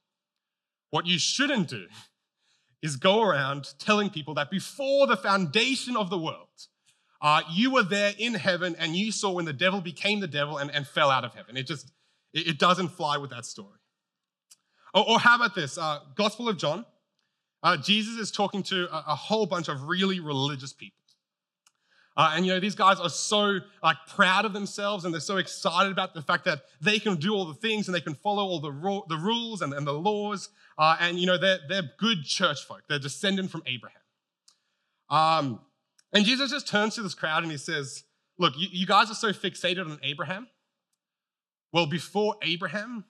what 0.90 1.06
you 1.06 1.18
shouldn't 1.18 1.68
do 1.68 1.86
is 2.82 2.96
go 2.96 3.22
around 3.22 3.74
telling 3.78 4.10
people 4.10 4.34
that 4.34 4.50
before 4.50 5.06
the 5.06 5.16
foundation 5.16 5.96
of 5.96 6.08
the 6.10 6.18
world, 6.18 6.48
uh, 7.22 7.42
you 7.52 7.70
were 7.70 7.82
there 7.82 8.14
in 8.18 8.34
heaven 8.34 8.74
and 8.78 8.96
you 8.96 9.12
saw 9.12 9.30
when 9.30 9.44
the 9.44 9.52
devil 9.52 9.80
became 9.80 10.20
the 10.20 10.26
devil 10.26 10.56
and, 10.56 10.70
and 10.70 10.86
fell 10.86 11.10
out 11.10 11.24
of 11.24 11.34
heaven. 11.34 11.56
It 11.56 11.66
just, 11.66 11.92
it, 12.32 12.48
it 12.48 12.58
doesn't 12.58 12.88
fly 12.88 13.18
with 13.18 13.30
that 13.30 13.44
story. 13.44 13.78
Or, 14.94 15.08
or 15.10 15.18
how 15.18 15.36
about 15.36 15.54
this? 15.54 15.76
Uh, 15.76 16.00
Gospel 16.14 16.48
of 16.48 16.56
John. 16.56 16.86
Uh, 17.62 17.76
Jesus 17.76 18.16
is 18.16 18.30
talking 18.30 18.62
to 18.64 18.88
a, 18.90 19.04
a, 19.08 19.14
whole 19.14 19.44
bunch 19.44 19.68
of 19.68 19.82
really 19.82 20.18
religious 20.18 20.72
people. 20.72 20.99
Uh, 22.16 22.32
and 22.34 22.44
you 22.44 22.52
know, 22.52 22.60
these 22.60 22.74
guys 22.74 22.98
are 22.98 23.08
so 23.08 23.60
like 23.82 23.96
proud 24.08 24.44
of 24.44 24.52
themselves 24.52 25.04
and 25.04 25.14
they're 25.14 25.20
so 25.20 25.36
excited 25.36 25.92
about 25.92 26.12
the 26.12 26.22
fact 26.22 26.44
that 26.44 26.62
they 26.80 26.98
can 26.98 27.16
do 27.16 27.32
all 27.32 27.46
the 27.46 27.54
things 27.54 27.88
and 27.88 27.94
they 27.94 28.00
can 28.00 28.14
follow 28.14 28.42
all 28.42 28.60
the, 28.60 28.72
ro- 28.72 29.04
the 29.08 29.16
rules 29.16 29.62
and, 29.62 29.72
and 29.72 29.86
the 29.86 29.92
laws. 29.92 30.50
Uh, 30.76 30.96
and 31.00 31.18
you 31.18 31.26
know, 31.26 31.38
they're, 31.38 31.58
they're 31.68 31.90
good 31.98 32.24
church 32.24 32.64
folk. 32.64 32.82
They're 32.88 32.98
descendant 32.98 33.50
from 33.50 33.62
Abraham. 33.66 34.00
Um, 35.08 35.60
and 36.12 36.24
Jesus 36.24 36.50
just 36.50 36.66
turns 36.66 36.96
to 36.96 37.02
this 37.02 37.14
crowd 37.14 37.42
and 37.42 37.52
he 37.52 37.58
says, 37.58 38.04
Look, 38.38 38.54
you, 38.56 38.68
you 38.70 38.86
guys 38.86 39.10
are 39.10 39.14
so 39.14 39.32
fixated 39.32 39.84
on 39.84 39.98
Abraham. 40.02 40.48
Well, 41.72 41.86
before 41.86 42.36
Abraham, 42.42 43.04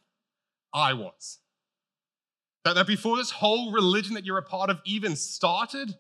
I 0.75 0.93
was. 0.93 1.39
That, 2.65 2.75
that 2.75 2.87
before 2.87 3.17
this 3.17 3.31
whole 3.31 3.73
religion 3.73 4.15
that 4.15 4.25
you're 4.25 4.39
a 4.39 4.43
part 4.43 4.71
of 4.71 4.81
even 4.85 5.17
started, 5.17 5.95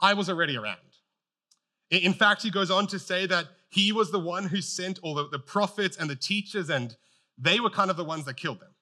I 0.00 0.14
was 0.14 0.28
already 0.28 0.56
around. 0.56 0.78
In 1.90 2.12
fact, 2.12 2.42
he 2.42 2.50
goes 2.50 2.70
on 2.70 2.86
to 2.88 2.98
say 2.98 3.26
that 3.26 3.46
he 3.70 3.92
was 3.92 4.10
the 4.10 4.18
one 4.18 4.44
who 4.44 4.60
sent 4.60 4.98
all 5.02 5.14
the, 5.14 5.28
the 5.28 5.38
prophets 5.38 5.96
and 5.96 6.08
the 6.08 6.16
teachers, 6.16 6.70
and 6.70 6.96
they 7.38 7.60
were 7.60 7.70
kind 7.70 7.90
of 7.90 7.96
the 7.96 8.04
ones 8.04 8.24
that 8.26 8.36
killed 8.36 8.60
them. 8.60 8.74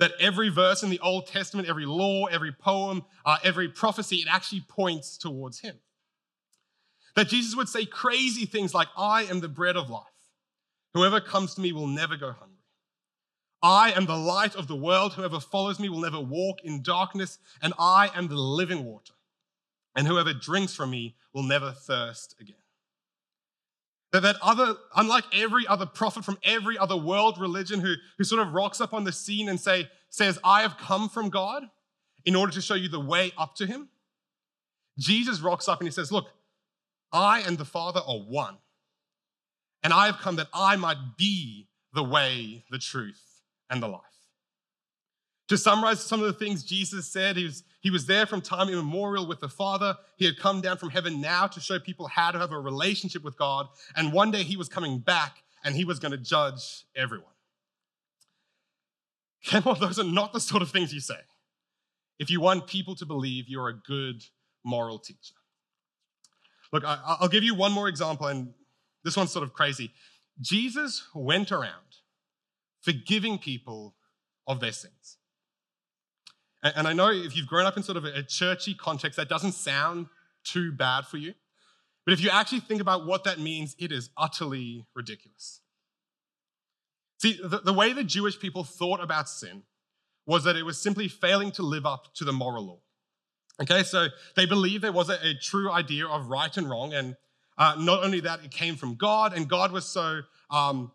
That 0.00 0.12
every 0.20 0.48
verse 0.48 0.82
in 0.82 0.90
the 0.90 1.00
Old 1.00 1.26
Testament, 1.26 1.68
every 1.68 1.86
law, 1.86 2.26
every 2.26 2.52
poem, 2.52 3.04
uh, 3.24 3.38
every 3.42 3.68
prophecy, 3.68 4.16
it 4.16 4.28
actually 4.30 4.62
points 4.62 5.16
towards 5.16 5.60
him. 5.60 5.76
That 7.14 7.28
Jesus 7.28 7.56
would 7.56 7.68
say 7.68 7.86
crazy 7.86 8.44
things 8.44 8.74
like, 8.74 8.88
I 8.96 9.22
am 9.24 9.40
the 9.40 9.48
bread 9.48 9.76
of 9.76 9.88
life. 9.88 10.02
Whoever 10.94 11.20
comes 11.20 11.54
to 11.54 11.60
me 11.60 11.72
will 11.72 11.86
never 11.86 12.16
go 12.16 12.32
hungry. 12.32 12.50
I 13.62 13.92
am 13.92 14.04
the 14.04 14.16
light 14.16 14.56
of 14.56 14.66
the 14.66 14.76
world. 14.76 15.14
Whoever 15.14 15.40
follows 15.40 15.80
me 15.80 15.88
will 15.88 16.00
never 16.00 16.20
walk 16.20 16.62
in 16.64 16.82
darkness, 16.82 17.38
and 17.62 17.72
I 17.78 18.10
am 18.14 18.28
the 18.28 18.34
living 18.34 18.84
water. 18.84 19.13
And 19.96 20.06
whoever 20.06 20.32
drinks 20.32 20.74
from 20.74 20.90
me 20.90 21.16
will 21.32 21.42
never 21.42 21.72
thirst 21.72 22.34
again. 22.40 22.56
That, 24.12 24.22
that 24.22 24.36
other, 24.42 24.76
unlike 24.94 25.24
every 25.32 25.66
other 25.66 25.86
prophet 25.86 26.24
from 26.24 26.38
every 26.44 26.78
other 26.78 26.96
world 26.96 27.38
religion 27.40 27.80
who, 27.80 27.94
who 28.18 28.24
sort 28.24 28.46
of 28.46 28.54
rocks 28.54 28.80
up 28.80 28.94
on 28.94 29.04
the 29.04 29.12
scene 29.12 29.48
and 29.48 29.58
say, 29.58 29.88
says, 30.08 30.38
I 30.44 30.62
have 30.62 30.76
come 30.78 31.08
from 31.08 31.30
God 31.30 31.64
in 32.24 32.36
order 32.36 32.52
to 32.52 32.60
show 32.60 32.74
you 32.74 32.88
the 32.88 33.00
way 33.00 33.32
up 33.36 33.54
to 33.56 33.66
him, 33.66 33.88
Jesus 34.98 35.40
rocks 35.40 35.68
up 35.68 35.80
and 35.80 35.88
he 35.88 35.92
says, 35.92 36.12
Look, 36.12 36.28
I 37.12 37.40
and 37.40 37.58
the 37.58 37.64
Father 37.64 38.00
are 38.00 38.18
one. 38.18 38.56
And 39.82 39.92
I 39.92 40.06
have 40.06 40.18
come 40.18 40.36
that 40.36 40.48
I 40.54 40.76
might 40.76 41.16
be 41.18 41.68
the 41.92 42.02
way, 42.02 42.64
the 42.70 42.78
truth, 42.78 43.22
and 43.68 43.82
the 43.82 43.88
life. 43.88 44.00
To 45.48 45.58
summarize 45.58 46.00
some 46.00 46.20
of 46.20 46.26
the 46.26 46.32
things 46.32 46.64
Jesus 46.64 47.06
said, 47.06 47.36
he 47.36 47.44
was, 47.44 47.64
he 47.84 47.90
was 47.90 48.06
there 48.06 48.24
from 48.24 48.40
time 48.40 48.70
immemorial 48.70 49.26
with 49.26 49.40
the 49.40 49.48
Father. 49.48 49.94
He 50.16 50.24
had 50.24 50.38
come 50.38 50.62
down 50.62 50.78
from 50.78 50.88
heaven 50.88 51.20
now 51.20 51.46
to 51.46 51.60
show 51.60 51.78
people 51.78 52.06
how 52.06 52.30
to 52.30 52.38
have 52.38 52.50
a 52.50 52.58
relationship 52.58 53.22
with 53.22 53.36
God. 53.36 53.68
And 53.94 54.10
one 54.10 54.30
day 54.30 54.42
he 54.42 54.56
was 54.56 54.70
coming 54.70 55.00
back 55.00 55.42
and 55.62 55.76
he 55.76 55.84
was 55.84 55.98
going 55.98 56.12
to 56.12 56.18
judge 56.18 56.86
everyone. 56.96 57.28
Kenmore, 59.44 59.74
those 59.76 59.98
are 59.98 60.04
not 60.04 60.32
the 60.32 60.40
sort 60.40 60.62
of 60.62 60.70
things 60.70 60.94
you 60.94 61.00
say 61.00 61.18
if 62.18 62.30
you 62.30 62.40
want 62.40 62.66
people 62.66 62.94
to 62.94 63.04
believe 63.04 63.50
you're 63.50 63.68
a 63.68 63.76
good 63.76 64.24
moral 64.64 64.98
teacher. 64.98 65.34
Look, 66.72 66.84
I, 66.86 67.18
will 67.20 67.28
give 67.28 67.44
you 67.44 67.54
one 67.54 67.72
more 67.72 67.88
example, 67.88 68.28
and 68.28 68.54
this 69.04 69.14
one's 69.14 69.30
sort 69.30 69.42
of 69.42 69.52
crazy. 69.52 69.92
Jesus 70.40 71.06
went 71.14 71.52
around 71.52 71.98
forgiving 72.80 73.36
people 73.36 73.94
of 74.46 74.60
their 74.60 74.72
sins. 74.72 75.18
And, 76.64 76.88
I 76.88 76.94
know 76.94 77.10
if 77.10 77.36
you've 77.36 77.46
grown 77.46 77.66
up 77.66 77.76
in 77.76 77.82
sort 77.82 77.98
of 77.98 78.06
a, 78.06 78.14
a 78.14 78.22
churchy 78.22 78.74
context, 78.74 79.18
that 79.18 79.28
doesn't 79.28 79.52
sound 79.52 80.06
too 80.44 80.72
bad 80.72 81.06
for 81.06 81.18
you. 81.18 81.34
But 82.06 82.14
if 82.14 82.22
you 82.22 82.30
actually 82.30 82.60
think 82.60 82.80
about 82.80 83.06
what 83.06 83.24
that 83.24 83.38
means, 83.38 83.76
it 83.78 83.92
is 83.92 84.08
utterly 84.16 84.86
ridiculous. 84.94 85.60
See, 87.18 87.38
the, 87.42 87.58
the 87.58 87.72
way 87.72 87.92
the 87.92 88.04
Jewish 88.04 88.38
people 88.38 88.64
thought 88.64 89.02
about 89.02 89.28
sin 89.28 89.62
was 90.26 90.44
that 90.44 90.56
it 90.56 90.64
was 90.64 90.78
simply 90.78 91.06
failing 91.06 91.52
to 91.52 91.62
live 91.62 91.84
up 91.84 92.14
to 92.14 92.24
the 92.24 92.32
moral 92.32 92.66
law. 92.66 92.78
Okay, 93.62 93.82
so 93.82 94.08
they 94.34 94.46
believed 94.46 94.82
there 94.82 94.90
was 94.92 95.10
a, 95.10 95.18
a 95.22 95.34
true 95.34 95.70
idea 95.70 96.06
of 96.06 96.28
right 96.28 96.54
and 96.56 96.68
wrong, 96.68 96.92
and 96.92 97.14
uh, 97.56 97.76
not 97.78 98.02
only 98.02 98.20
that, 98.20 98.42
it 98.42 98.50
came 98.50 98.74
from 98.74 98.96
God, 98.96 99.32
and 99.36 99.48
God 99.48 99.70
was 99.70 99.84
so 99.84 100.22
um, 100.50 100.90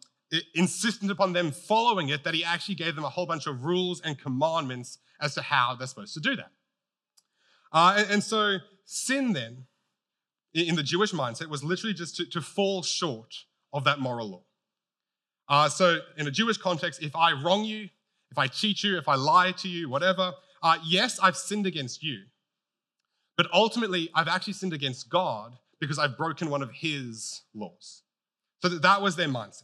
insistent 0.53 1.09
upon 1.09 1.33
them 1.33 1.51
following 1.51 2.09
it 2.09 2.23
that 2.23 2.33
He 2.33 2.43
actually 2.43 2.75
gave 2.75 2.95
them 2.95 3.05
a 3.05 3.09
whole 3.09 3.25
bunch 3.25 3.47
of 3.47 3.63
rules 3.63 4.01
and 4.01 4.19
commandments 4.19 4.97
as 5.21 5.35
to 5.35 5.41
how 5.41 5.75
they're 5.75 5.87
supposed 5.87 6.13
to 6.13 6.19
do 6.19 6.35
that. 6.35 6.51
Uh, 7.71 7.95
and, 7.97 8.11
and, 8.11 8.23
so, 8.23 8.57
sin 8.85 9.33
then, 9.33 9.65
in 10.53 10.75
the 10.75 10.83
Jewish 10.83 11.11
mindset, 11.11 11.47
was 11.47 11.63
literally 11.63 11.93
just 11.93 12.15
to, 12.17 12.25
to 12.25 12.41
fall 12.41 12.81
short 12.81 13.33
of 13.71 13.83
that 13.83 13.99
moral 13.99 14.29
law. 14.29 14.43
Uh, 15.47 15.69
so, 15.69 15.99
in 16.17 16.27
a 16.27 16.31
Jewish 16.31 16.57
context, 16.57 17.03
if 17.03 17.15
I 17.15 17.33
wrong 17.33 17.63
you, 17.63 17.89
if 18.31 18.37
I 18.37 18.47
cheat 18.47 18.83
you, 18.83 18.97
if 18.97 19.07
I 19.07 19.15
lie 19.15 19.51
to 19.53 19.67
you, 19.67 19.89
whatever, 19.89 20.33
uh, 20.61 20.77
yes, 20.85 21.19
I've 21.21 21.37
sinned 21.37 21.65
against 21.65 22.03
you. 22.03 22.23
But 23.37 23.47
ultimately, 23.53 24.09
I've 24.13 24.27
actually 24.27 24.53
sinned 24.53 24.73
against 24.73 25.09
God 25.09 25.53
because 25.79 25.97
I've 25.97 26.17
broken 26.17 26.49
one 26.49 26.61
of 26.61 26.71
his 26.71 27.43
laws. 27.53 28.03
So 28.61 28.67
that 28.67 29.01
was 29.01 29.15
their 29.15 29.29
mindset. 29.29 29.63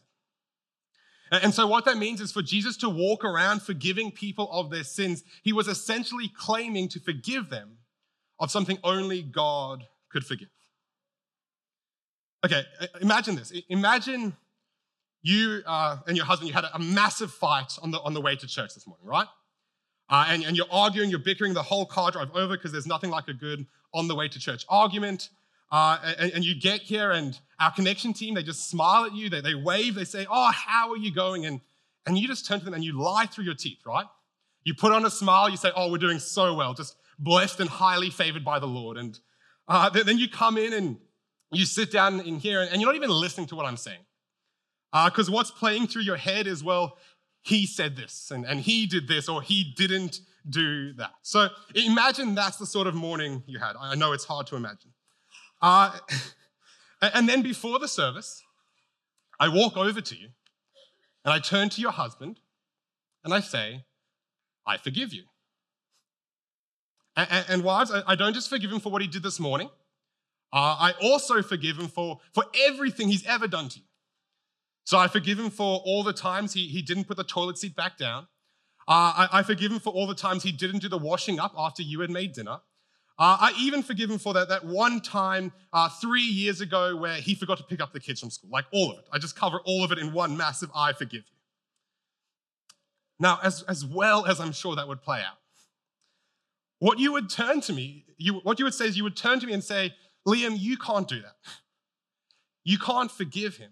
And 1.32 1.54
so, 1.54 1.66
what 1.66 1.86
that 1.86 1.98
means 1.98 2.22
is 2.22 2.32
for 2.32 2.42
Jesus 2.42 2.78
to 2.78 2.90
walk 2.90 3.24
around 3.24 3.62
forgiving 3.62 4.12
people 4.12 4.50
of 4.52 4.70
their 4.70 4.84
sins, 4.84 5.24
he 5.44 5.54
was 5.54 5.68
essentially 5.68 6.28
claiming 6.28 6.88
to 6.90 7.00
forgive 7.00 7.50
them 7.50 7.78
of 8.40 8.52
something 8.52 8.78
only 8.84 9.22
God 9.24 9.86
could 10.10 10.26
forgive. 10.26 10.50
Okay, 12.46 12.64
imagine 13.02 13.36
this. 13.36 13.52
Imagine 13.70 14.36
you 15.24 15.64
uh, 15.66 15.98
and 16.06 16.16
your 16.16 16.28
husband, 16.28 16.48
you 16.48 16.54
had 16.54 16.66
a 16.72 16.78
massive 16.78 17.32
fight 17.32 17.74
on 17.82 17.90
the, 17.90 18.00
on 18.02 18.14
the 18.14 18.22
way 18.22 18.36
to 18.36 18.46
church 18.46 18.76
this 18.76 18.86
morning, 18.86 19.08
right? 19.08 19.28
Uh, 20.08 20.26
and, 20.30 20.44
and 20.44 20.56
you're 20.56 20.68
arguing, 20.72 21.10
you're 21.10 21.18
bickering 21.18 21.56
the 21.56 21.64
whole 21.64 21.88
car 21.88 22.12
drive 22.12 22.30
over 22.36 22.56
because 22.56 22.72
there's 22.72 22.86
nothing 22.86 23.10
like 23.10 23.28
a 23.28 23.34
good 23.34 23.66
on 23.94 24.08
the 24.08 24.14
way 24.14 24.28
to 24.28 24.38
church 24.38 24.64
argument. 24.70 25.30
Uh, 25.72 25.98
and, 26.20 26.32
and, 26.34 26.46
you 26.46 26.60
get 26.60 26.82
here, 26.82 27.12
and 27.12 27.40
our 27.60 27.72
connection 27.72 28.14
team, 28.14 28.36
they 28.36 28.44
just 28.44 28.70
smile 28.70 29.06
at 29.06 29.14
you, 29.14 29.30
they, 29.30 29.42
they 29.42 29.56
wave, 29.56 29.96
they 29.96 30.04
say, 30.04 30.26
Oh, 30.30 30.52
how 30.52 30.92
are 30.92 30.98
you 30.98 31.12
going? 31.14 31.46
And, 31.46 31.60
and 32.06 32.18
you 32.18 32.28
just 32.28 32.46
turn 32.46 32.60
to 32.60 32.66
them 32.66 32.76
and 32.76 32.84
you 32.84 33.00
lie 33.00 33.26
through 33.26 33.46
your 33.46 33.56
teeth, 33.56 33.80
right? 33.86 34.06
You 34.64 34.76
put 34.76 34.92
on 34.92 35.06
a 35.06 35.10
smile, 35.10 35.50
you 35.50 35.58
say, 35.58 35.72
Oh, 35.76 35.92
we're 35.92 35.98
doing 35.98 36.20
so 36.20 36.54
well, 36.54 36.74
just 36.74 36.96
blessed 37.18 37.60
and 37.60 37.70
highly 37.70 38.10
favored 38.10 38.46
by 38.46 38.60
the 38.60 38.68
Lord. 38.68 38.98
And 38.98 39.20
uh, 39.68 39.90
then 39.90 40.20
you 40.20 40.30
come 40.30 40.58
in 40.58 40.72
and 40.72 40.98
you 41.52 41.66
sit 41.66 41.92
down 41.92 42.20
in 42.22 42.38
here, 42.38 42.62
and 42.62 42.82
you're 42.82 42.90
not 42.90 42.96
even 42.96 43.10
listening 43.10 43.48
to 43.48 43.56
what 43.56 43.66
I'm 43.66 43.78
saying. 43.78 44.02
Because 44.94 45.30
uh, 45.30 45.34
what's 45.34 45.52
playing 45.52 45.88
through 45.88 46.04
your 46.04 46.18
head 46.18 46.48
is, 46.48 46.64
well, 46.64 46.98
he 47.46 47.68
said 47.68 47.96
this 47.96 48.32
and, 48.32 48.44
and 48.46 48.60
he 48.60 48.88
did 48.88 49.08
this 49.08 49.30
or 49.30 49.42
he 49.42 49.74
didn't 49.78 50.22
do 50.50 50.94
that. 50.94 51.12
So 51.22 51.50
imagine 51.76 52.34
that's 52.34 52.58
the 52.58 52.66
sort 52.66 52.88
of 52.88 52.96
morning 52.96 53.44
you 53.46 53.60
had. 53.60 53.76
I 53.80 53.94
know 53.94 54.14
it's 54.14 54.26
hard 54.26 54.48
to 54.48 54.56
imagine. 54.56 54.92
Uh, 55.66 55.98
and 57.02 57.28
then 57.28 57.42
before 57.42 57.80
the 57.80 57.88
service, 57.88 58.44
I 59.40 59.48
walk 59.50 59.76
over 59.76 60.00
to 60.00 60.16
you 60.16 60.30
and 61.26 61.34
I 61.34 61.40
turn 61.40 61.70
to 61.70 61.82
your 61.82 61.92
husband 61.92 62.40
and 63.24 63.34
I 63.34 63.40
say, 63.40 63.84
I 64.68 64.78
forgive 64.78 65.12
you. 65.12 65.24
And, 67.16 67.46
and 67.50 67.64
wives, 67.64 67.92
I 68.06 68.14
don't 68.14 68.34
just 68.34 68.48
forgive 68.48 68.72
him 68.72 68.80
for 68.80 68.92
what 68.92 69.02
he 69.02 69.08
did 69.08 69.24
this 69.24 69.40
morning. 69.40 69.70
Uh, 70.54 70.78
I 70.80 70.94
also 71.02 71.42
forgive 71.42 71.78
him 71.78 71.88
for, 71.88 72.20
for 72.34 72.44
everything 72.68 73.08
he's 73.08 73.26
ever 73.26 73.48
done 73.48 73.70
to 73.70 73.80
you. 73.80 73.86
So 74.84 75.00
I 75.00 75.08
forgive 75.08 75.40
him 75.40 75.50
for 75.50 75.82
all 75.84 76.04
the 76.04 76.14
times 76.14 76.54
he, 76.54 76.68
he 76.68 76.84
didn't 76.84 77.06
put 77.06 77.18
the 77.18 77.24
toilet 77.24 77.58
seat 77.58 77.76
back 77.76 77.98
down. 77.98 78.28
Uh, 78.88 79.26
I, 79.32 79.40
I, 79.40 79.44
forgive 79.44 79.72
him 79.72 79.80
for 79.80 79.92
all 79.92 80.06
the 80.06 80.14
times 80.14 80.44
he 80.44 80.52
didn't 80.52 80.80
do 80.80 80.90
the 80.90 80.98
washing 81.00 81.40
up 81.40 81.56
after 81.58 81.82
you 81.82 82.02
had 82.02 82.12
made 82.12 82.34
dinner. 82.34 82.60
Uh, 83.18 83.38
I 83.40 83.54
even 83.58 83.82
forgive 83.82 84.10
him 84.12 84.18
for 84.18 84.34
that, 84.34 84.50
that 84.50 84.66
one 84.66 85.00
time 85.00 85.54
uh, 85.72 85.88
three 85.88 86.22
years 86.22 86.60
ago 86.60 86.98
where 86.98 87.16
he 87.16 87.34
forgot 87.34 87.58
to 87.60 87.64
pick 87.64 87.80
up 87.80 87.94
the 87.94 88.00
kids 88.00 88.20
from 88.20 88.30
school, 88.30 88.50
like 88.52 88.66
all 88.74 88.92
of 88.92 89.00
it. 89.00 89.06
I 89.12 89.20
just 89.20 89.38
cover 89.38 89.60
all 89.64 89.86
of 89.86 89.92
it 89.94 90.00
in 90.00 90.12
one 90.12 90.36
massive 90.36 90.70
I 90.76 90.92
forgive 90.92 91.24
you. 91.26 91.36
Now, 93.18 93.40
as, 93.42 93.64
as 93.64 93.86
well 93.86 94.26
as 94.26 94.42
I'm 94.42 94.52
sure 94.52 94.76
that 94.76 94.90
would 94.90 95.02
play 95.02 95.20
out, 95.20 95.38
what 96.80 97.00
you 97.00 97.14
would 97.14 97.30
turn 97.30 97.62
to 97.62 97.74
me, 97.74 98.06
you, 98.18 98.34
what 98.34 98.60
you 98.60 98.66
would 98.66 98.74
say 98.74 98.86
is 98.86 98.98
you 98.98 99.04
would 99.04 99.16
turn 99.16 99.40
to 99.40 99.48
me 99.48 99.54
and 99.54 99.64
say, 99.64 99.94
Liam, 100.28 100.60
you 100.60 100.76
can't 100.78 101.08
do 101.08 101.22
that. 101.22 101.36
You 102.66 102.78
can't 102.78 103.12
forgive 103.12 103.56
him 103.58 103.72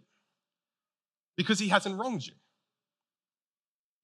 because 1.35 1.59
he 1.59 1.67
hasn't 1.67 1.99
wronged 1.99 2.25
you. 2.25 2.33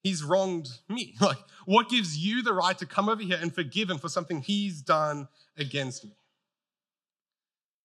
He's 0.02 0.22
wronged 0.22 0.68
me. 0.88 1.14
Like, 1.20 1.38
what 1.66 1.88
gives 1.88 2.16
you 2.16 2.42
the 2.42 2.52
right 2.52 2.76
to 2.78 2.86
come 2.86 3.08
over 3.08 3.22
here 3.22 3.38
and 3.40 3.54
forgive 3.54 3.90
him 3.90 3.98
for 3.98 4.08
something 4.08 4.40
he's 4.40 4.80
done 4.80 5.28
against 5.56 6.04
me? 6.04 6.12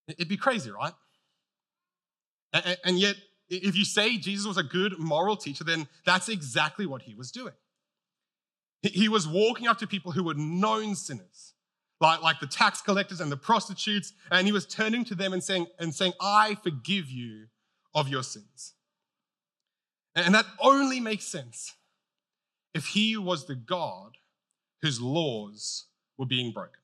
It'd 0.08 0.30
be 0.30 0.38
crazy, 0.38 0.71
right? 0.71 0.93
And 2.84 2.97
yet, 2.97 3.15
if 3.49 3.75
you 3.75 3.84
say 3.84 4.17
Jesus 4.17 4.47
was 4.47 4.58
a 4.58 4.63
good 4.63 4.97
moral 4.97 5.36
teacher, 5.36 5.63
then 5.63 5.88
that's 6.06 6.30
exactly 6.30 6.86
what 6.86 7.01
he 7.01 7.13
was 7.13 7.32
doing. 7.32 7.54
He 8.82 9.10
was 9.10 9.28
walking 9.28 9.67
up 9.67 9.80
to 9.80 9.88
people 9.88 10.12
who 10.12 10.23
were 10.23 10.36
known 10.36 10.95
sinners, 10.95 11.54
like, 11.99 12.21
like 12.21 12.39
the 12.39 12.47
tax 12.47 12.82
collectors 12.82 13.19
and 13.19 13.32
the 13.32 13.38
prostitutes, 13.38 14.13
and 14.32 14.47
he 14.47 14.54
was 14.54 14.65
turning 14.65 15.04
to 15.06 15.15
them 15.15 15.34
and 15.34 15.43
saying, 15.43 15.67
and 15.80 15.93
saying, 15.93 16.13
I 16.21 16.56
forgive 16.63 17.10
you 17.10 17.47
of 17.93 18.08
your 18.08 18.23
sins. 18.23 18.73
And 20.15 20.34
that 20.34 20.45
only 20.62 20.99
makes 20.99 21.25
sense 21.25 21.73
if 22.76 22.88
he 22.88 23.15
was 23.15 23.46
the 23.46 23.56
God 23.56 24.17
whose 24.82 25.02
laws 25.02 25.86
were 26.17 26.26
being 26.26 26.52
broken. 26.52 26.82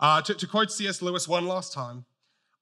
Uh, 0.00 0.22
to, 0.22 0.34
to 0.34 0.46
quote 0.46 0.72
C.S. 0.72 1.02
Lewis 1.02 1.28
one 1.28 1.46
last 1.46 1.74
time, 1.74 2.06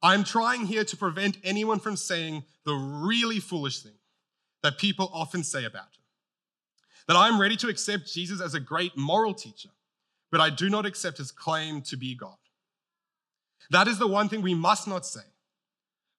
I'm 0.02 0.24
trying 0.24 0.66
here 0.66 0.84
to 0.84 0.96
prevent 0.96 1.38
anyone 1.44 1.78
from 1.78 1.96
saying 1.96 2.42
the 2.64 2.74
really 2.74 3.38
foolish 3.38 3.80
thing 3.80 3.94
that 4.64 4.76
people 4.78 5.08
often 5.14 5.44
say 5.44 5.64
about 5.64 5.84
him. 5.84 6.02
That 7.06 7.16
I'm 7.16 7.40
ready 7.40 7.56
to 7.58 7.68
accept 7.68 8.12
Jesus 8.12 8.40
as 8.40 8.54
a 8.54 8.60
great 8.60 8.96
moral 8.96 9.32
teacher, 9.32 9.70
but 10.32 10.40
I 10.40 10.50
do 10.50 10.68
not 10.68 10.84
accept 10.84 11.18
his 11.18 11.30
claim 11.30 11.80
to 11.82 11.96
be 11.96 12.16
God. 12.16 12.36
That 13.70 13.86
is 13.86 13.98
the 13.98 14.08
one 14.08 14.28
thing 14.28 14.42
we 14.42 14.54
must 14.54 14.88
not 14.88 15.06
say. 15.06 15.20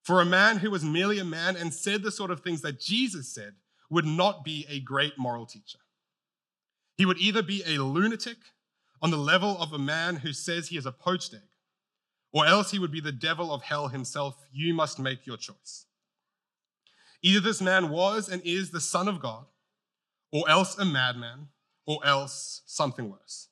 For 0.04 0.22
a 0.22 0.26
man 0.26 0.58
who 0.58 0.72
was 0.72 0.86
merely 0.86 1.20
a 1.20 1.26
man 1.26 1.58
and 1.58 1.74
said 1.74 2.02
the 2.02 2.12
sort 2.12 2.32
of 2.32 2.40
things 2.40 2.62
that 2.62 2.80
Jesus 2.80 3.28
said 3.28 3.56
would 3.90 4.06
not 4.06 4.44
be 4.44 4.66
a 4.70 4.80
great 4.80 5.18
moral 5.18 5.46
teacher. 5.46 5.80
He 6.98 7.06
would 7.06 7.18
either 7.18 7.42
be 7.42 7.64
a 7.66 7.82
lunatic 7.82 8.38
on 9.02 9.12
the 9.12 9.18
level 9.18 9.58
of 9.58 9.74
a 9.74 9.80
man 9.80 10.18
who 10.18 10.34
says 10.34 10.68
he 10.68 10.78
is 10.78 10.86
a 10.86 10.92
poached 10.92 11.34
egg, 11.34 11.48
or 12.34 12.46
else 12.46 12.72
he 12.72 12.80
would 12.80 12.92
be 12.92 13.02
the 13.02 13.12
devil 13.12 13.54
of 13.54 13.64
hell 13.64 13.88
himself. 13.88 14.36
You 14.52 14.74
must 14.74 15.00
make 15.00 15.26
your 15.26 15.38
choice. 15.38 15.86
Either 17.22 17.40
this 17.40 17.62
man 17.62 17.90
was 17.90 18.30
and 18.30 18.42
is 18.44 18.72
the 18.72 18.82
Son 18.82 19.08
of 19.08 19.22
God, 19.22 19.46
or 20.32 20.50
else 20.50 20.78
a 20.78 20.86
madman, 20.86 21.48
or 21.86 22.06
else 22.06 22.62
something 22.66 23.10
worse. 23.10 23.48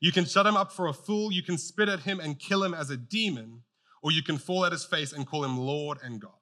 You 0.00 0.10
can 0.10 0.24
shut 0.24 0.46
him 0.46 0.56
up 0.56 0.72
for 0.72 0.88
a 0.88 0.92
fool, 0.92 1.30
you 1.30 1.42
can 1.42 1.56
spit 1.56 1.88
at 1.88 2.00
him 2.00 2.18
and 2.18 2.38
kill 2.38 2.64
him 2.64 2.74
as 2.74 2.90
a 2.90 2.96
demon, 2.96 3.62
or 4.02 4.10
you 4.10 4.22
can 4.22 4.38
fall 4.38 4.64
at 4.64 4.72
his 4.72 4.84
face 4.84 5.12
and 5.12 5.26
call 5.26 5.44
him 5.44 5.56
Lord 5.56 5.98
and 6.02 6.20
God. 6.20 6.32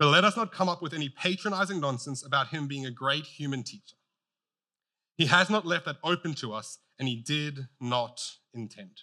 But 0.00 0.08
let 0.08 0.24
us 0.24 0.34
not 0.34 0.50
come 0.50 0.70
up 0.70 0.80
with 0.80 0.94
any 0.94 1.10
patronizing 1.10 1.78
nonsense 1.78 2.24
about 2.24 2.48
him 2.48 2.66
being 2.66 2.86
a 2.86 2.90
great 2.90 3.26
human 3.26 3.62
teacher. 3.62 3.96
He 5.18 5.26
has 5.26 5.50
not 5.50 5.66
left 5.66 5.84
that 5.84 5.98
open 6.02 6.32
to 6.36 6.54
us, 6.54 6.78
and 6.98 7.06
he 7.06 7.16
did 7.16 7.68
not 7.78 8.38
intend 8.54 8.96
to. 8.96 9.02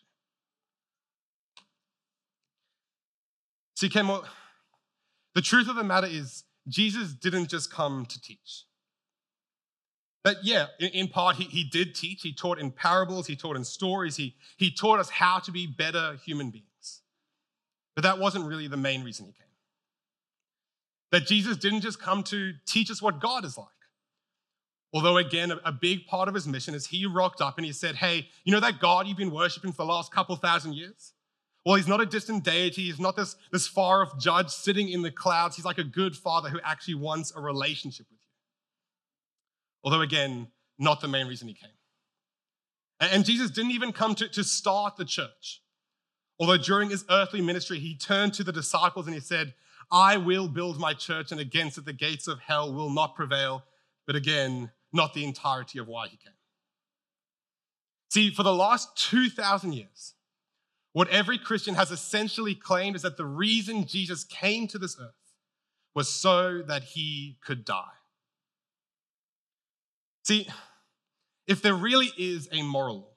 See, 3.75 3.89
Ken, 3.89 4.07
well, 4.07 4.25
the 5.35 5.41
truth 5.43 5.69
of 5.69 5.75
the 5.75 5.83
matter 5.83 6.07
is, 6.07 6.45
Jesus 6.67 7.13
didn't 7.13 7.49
just 7.49 7.71
come 7.71 8.07
to 8.07 8.19
teach. 8.19 8.63
But 10.23 10.37
yeah, 10.43 10.65
in, 10.79 10.89
in 10.89 11.07
part, 11.09 11.35
he, 11.35 11.43
he 11.43 11.63
did 11.63 11.93
teach. 11.93 12.23
He 12.23 12.33
taught 12.33 12.57
in 12.57 12.71
parables, 12.71 13.27
he 13.27 13.35
taught 13.35 13.55
in 13.55 13.63
stories, 13.63 14.15
he, 14.15 14.35
he 14.57 14.71
taught 14.71 14.99
us 14.99 15.11
how 15.11 15.37
to 15.39 15.51
be 15.51 15.67
better 15.67 16.17
human 16.25 16.49
beings. 16.49 17.03
But 17.95 18.01
that 18.01 18.17
wasn't 18.17 18.45
really 18.45 18.67
the 18.67 18.77
main 18.77 19.03
reason 19.03 19.27
he 19.27 19.31
came. 19.31 19.46
That 21.11 21.25
Jesus 21.25 21.57
didn't 21.57 21.81
just 21.81 22.01
come 22.01 22.23
to 22.23 22.53
teach 22.65 22.91
us 22.91 23.01
what 23.01 23.21
God 23.21 23.45
is 23.45 23.57
like. 23.57 23.67
Although, 24.93 25.17
again, 25.17 25.51
a, 25.63 25.71
big 25.71 26.07
part 26.07 26.27
of 26.27 26.33
his 26.33 26.47
mission 26.47 26.73
is 26.73 26.87
he 26.87 27.05
rocked 27.05 27.41
up 27.41 27.57
and 27.57 27.65
he 27.65 27.73
said, 27.73 27.95
Hey, 27.95 28.29
you 28.45 28.53
know 28.53 28.59
that 28.59 28.79
God 28.79 29.07
you've 29.07 29.17
been 29.17 29.31
worshiping 29.31 29.71
for 29.71 29.85
the 29.85 29.91
last 29.91 30.11
couple 30.11 30.35
thousand 30.37 30.73
years? 30.73 31.13
Well, 31.65 31.75
he's 31.75 31.87
not 31.87 31.99
a 31.99 32.05
distant 32.05 32.45
deity. 32.45 32.83
He's 32.83 32.99
not 32.99 33.17
this, 33.17 33.35
this 33.51 33.67
far 33.67 34.01
off 34.01 34.17
judge 34.17 34.49
sitting 34.49 34.87
in 34.87 35.01
the 35.01 35.11
clouds. 35.11 35.57
He's 35.57 35.65
like 35.65 35.77
a 35.77 35.83
good 35.83 36.15
father 36.15 36.49
who 36.49 36.59
actually 36.63 36.95
wants 36.95 37.33
a 37.35 37.41
relationship 37.41 38.05
with 38.09 38.19
you. 38.19 38.27
Although, 39.83 40.01
again, 40.01 40.47
not 40.79 41.01
the 41.01 41.09
main 41.09 41.27
reason 41.27 41.49
he 41.49 41.53
came. 41.53 41.69
And 42.99 43.25
Jesus 43.25 43.51
didn't 43.51 43.71
even 43.71 43.91
come 43.91 44.15
to, 44.15 44.29
to 44.29 44.43
start 44.43 44.95
the 44.95 45.05
church. 45.05 45.61
Although 46.39 46.57
during 46.57 46.89
his 46.89 47.03
earthly 47.09 47.41
ministry, 47.41 47.79
he 47.79 47.95
turned 47.97 48.33
to 48.35 48.43
the 48.43 48.51
disciples 48.51 49.05
and 49.05 49.13
he 49.13 49.21
said, 49.21 49.53
I 49.89 50.17
will 50.17 50.47
build 50.47 50.79
my 50.79 50.93
church, 50.93 51.31
and 51.31 51.39
against 51.39 51.77
it 51.77 51.85
the 51.85 51.93
gates 51.93 52.27
of 52.27 52.39
hell 52.39 52.73
will 52.73 52.89
not 52.89 53.15
prevail. 53.15 53.63
But 54.05 54.15
again, 54.15 54.71
not 54.93 55.13
the 55.13 55.23
entirety 55.23 55.79
of 55.79 55.87
why 55.87 56.07
he 56.07 56.17
came. 56.17 56.33
See, 58.09 58.31
for 58.31 58.43
the 58.43 58.53
last 58.53 58.95
2,000 59.09 59.73
years, 59.73 60.13
what 60.93 61.09
every 61.09 61.37
Christian 61.37 61.75
has 61.75 61.91
essentially 61.91 62.55
claimed 62.55 62.95
is 62.95 63.01
that 63.01 63.17
the 63.17 63.25
reason 63.25 63.85
Jesus 63.85 64.23
came 64.23 64.67
to 64.69 64.77
this 64.77 64.97
earth 64.99 65.13
was 65.93 66.09
so 66.09 66.61
that 66.61 66.83
he 66.83 67.37
could 67.45 67.65
die. 67.65 67.83
See, 70.23 70.47
if 71.45 71.61
there 71.61 71.75
really 71.75 72.11
is 72.17 72.49
a 72.51 72.61
moral 72.61 72.97
law, 72.97 73.13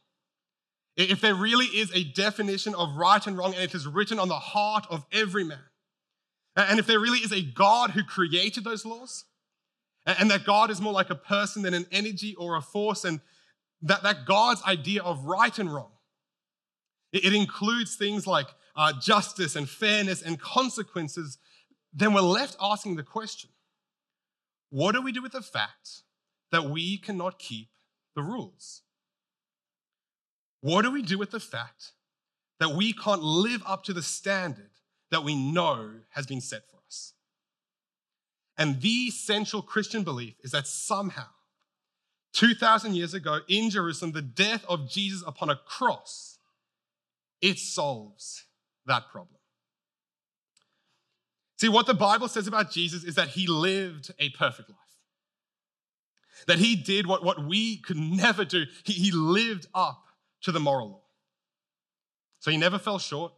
if 0.97 1.21
there 1.21 1.35
really 1.35 1.67
is 1.67 1.91
a 1.95 2.05
definition 2.05 2.75
of 2.75 2.97
right 2.97 3.27
and 3.27 3.39
wrong, 3.39 3.55
and 3.55 3.63
it 3.63 3.75
is 3.75 3.87
written 3.87 4.19
on 4.19 4.29
the 4.29 4.35
heart 4.35 4.87
of 4.91 5.07
every 5.13 5.45
man, 5.45 5.59
and 6.57 6.79
if 6.79 6.87
there 6.87 7.01
really 7.01 7.19
is 7.19 7.33
a 7.33 7.43
God 7.43 7.91
who 7.91 8.03
created 8.03 8.65
those 8.65 8.85
laws, 8.85 9.25
and 10.07 10.31
that 10.31 10.45
God 10.45 10.71
is 10.71 10.81
more 10.81 10.93
like 10.93 11.11
a 11.11 11.15
person 11.15 11.63
than 11.63 11.75
an 11.75 11.87
energy 11.93 12.35
or 12.37 12.57
a 12.57 12.63
force, 12.63 13.05
and 13.05 13.21
that, 13.83 14.03
that 14.03 14.27
God's 14.27 14.63
idea 14.65 15.03
of 15.03 15.25
right 15.25 15.57
and 15.59 15.73
wrong. 15.73 15.93
It, 17.13 17.27
it 17.27 17.35
includes 17.35 17.97
things 17.97 18.27
like 18.27 18.47
uh, 18.77 18.93
justice 19.01 19.57
and 19.57 19.69
fairness 19.69 20.23
and 20.23 20.41
consequences. 20.41 21.39
Then 21.93 22.15
we're 22.15 22.21
left 22.21 22.57
asking 22.61 22.97
the 22.97 23.03
question 23.03 23.51
what 24.71 24.93
do 24.93 25.03
we 25.03 25.11
do 25.11 25.21
with 25.21 25.33
the 25.33 25.43
fact 25.43 26.03
that 26.53 26.65
we 26.65 26.97
cannot 26.97 27.39
keep 27.39 27.71
the 28.15 28.23
rules? 28.23 28.83
What 30.61 30.83
do 30.83 30.93
we 30.93 31.03
do 31.03 31.19
with 31.19 31.31
the 31.31 31.41
fact 31.41 31.93
that 32.61 32.71
we 32.71 32.93
can't 32.93 33.23
live 33.23 33.63
up 33.67 33.83
to 33.85 33.93
the 33.93 34.03
standard 34.03 34.70
that 35.11 35.25
we 35.25 35.35
know 35.35 35.91
has 36.11 36.27
been 36.27 36.41
set 36.41 36.69
for 36.71 36.79
us? 36.87 37.15
And 38.57 38.81
the 38.81 39.11
central 39.11 39.63
Christian 39.63 40.03
belief 40.03 40.35
is 40.43 40.53
that 40.53 40.67
somehow, 40.67 41.29
2,000 42.35 42.95
years 42.95 43.15
ago 43.15 43.41
in 43.49 43.71
Jerusalem, 43.71 44.13
the 44.13 44.23
death 44.23 44.65
of 44.69 44.89
Jesus 44.89 45.23
upon 45.27 45.51
a 45.51 45.57
cross, 45.57 46.39
it 47.41 47.59
solves 47.59 48.45
that 48.87 49.09
problem. 49.11 49.41
See, 51.61 51.69
what 51.69 51.87
the 51.87 51.95
Bible 51.95 52.29
says 52.29 52.47
about 52.47 52.71
Jesus 52.71 53.05
is 53.05 53.17
that 53.17 53.29
he 53.29 53.47
lived 53.47 54.11
a 54.19 54.31
perfect 54.31 54.71
life. 54.71 54.79
That 56.47 56.59
he 56.59 56.75
did 56.75 57.07
what, 57.07 57.23
what 57.23 57.45
we 57.45 57.79
could 57.79 57.99
never 57.99 58.45
do. 58.45 58.65
He, 58.85 58.95
he 58.95 59.11
lived 59.11 59.67
up 59.75 60.05
to 60.43 60.53
the 60.53 60.61
moral 60.61 60.89
law. 60.89 61.03
So 62.39 62.51
he 62.51 62.57
never 62.57 62.79
fell 62.79 62.99
short. 62.99 63.33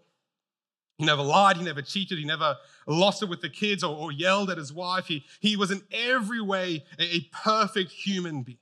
He 1.03 1.07
never 1.07 1.23
lied, 1.25 1.57
he 1.57 1.65
never 1.65 1.83
cheated, 1.83 2.17
he 2.17 2.25
never 2.25 2.57
lost 2.87 3.25
it 3.25 3.29
with 3.29 3.41
the 3.41 3.49
kids 3.49 3.83
or, 3.83 3.93
or 3.93 4.13
yelled 4.13 4.51
at 4.51 4.57
his 4.57 4.73
wife. 4.73 5.07
He, 5.07 5.25
he 5.41 5.57
was 5.57 5.73
in 5.73 5.83
every 5.91 6.41
way 6.41 6.85
a, 6.97 7.17
a 7.17 7.21
perfect 7.33 7.91
human 7.91 8.45
being. 8.45 8.59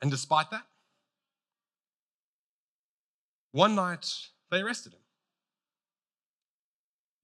And 0.00 0.08
despite 0.08 0.52
that, 0.52 0.62
one 3.50 3.74
night 3.74 4.08
they 4.48 4.60
arrested 4.60 4.92
him. 4.92 5.00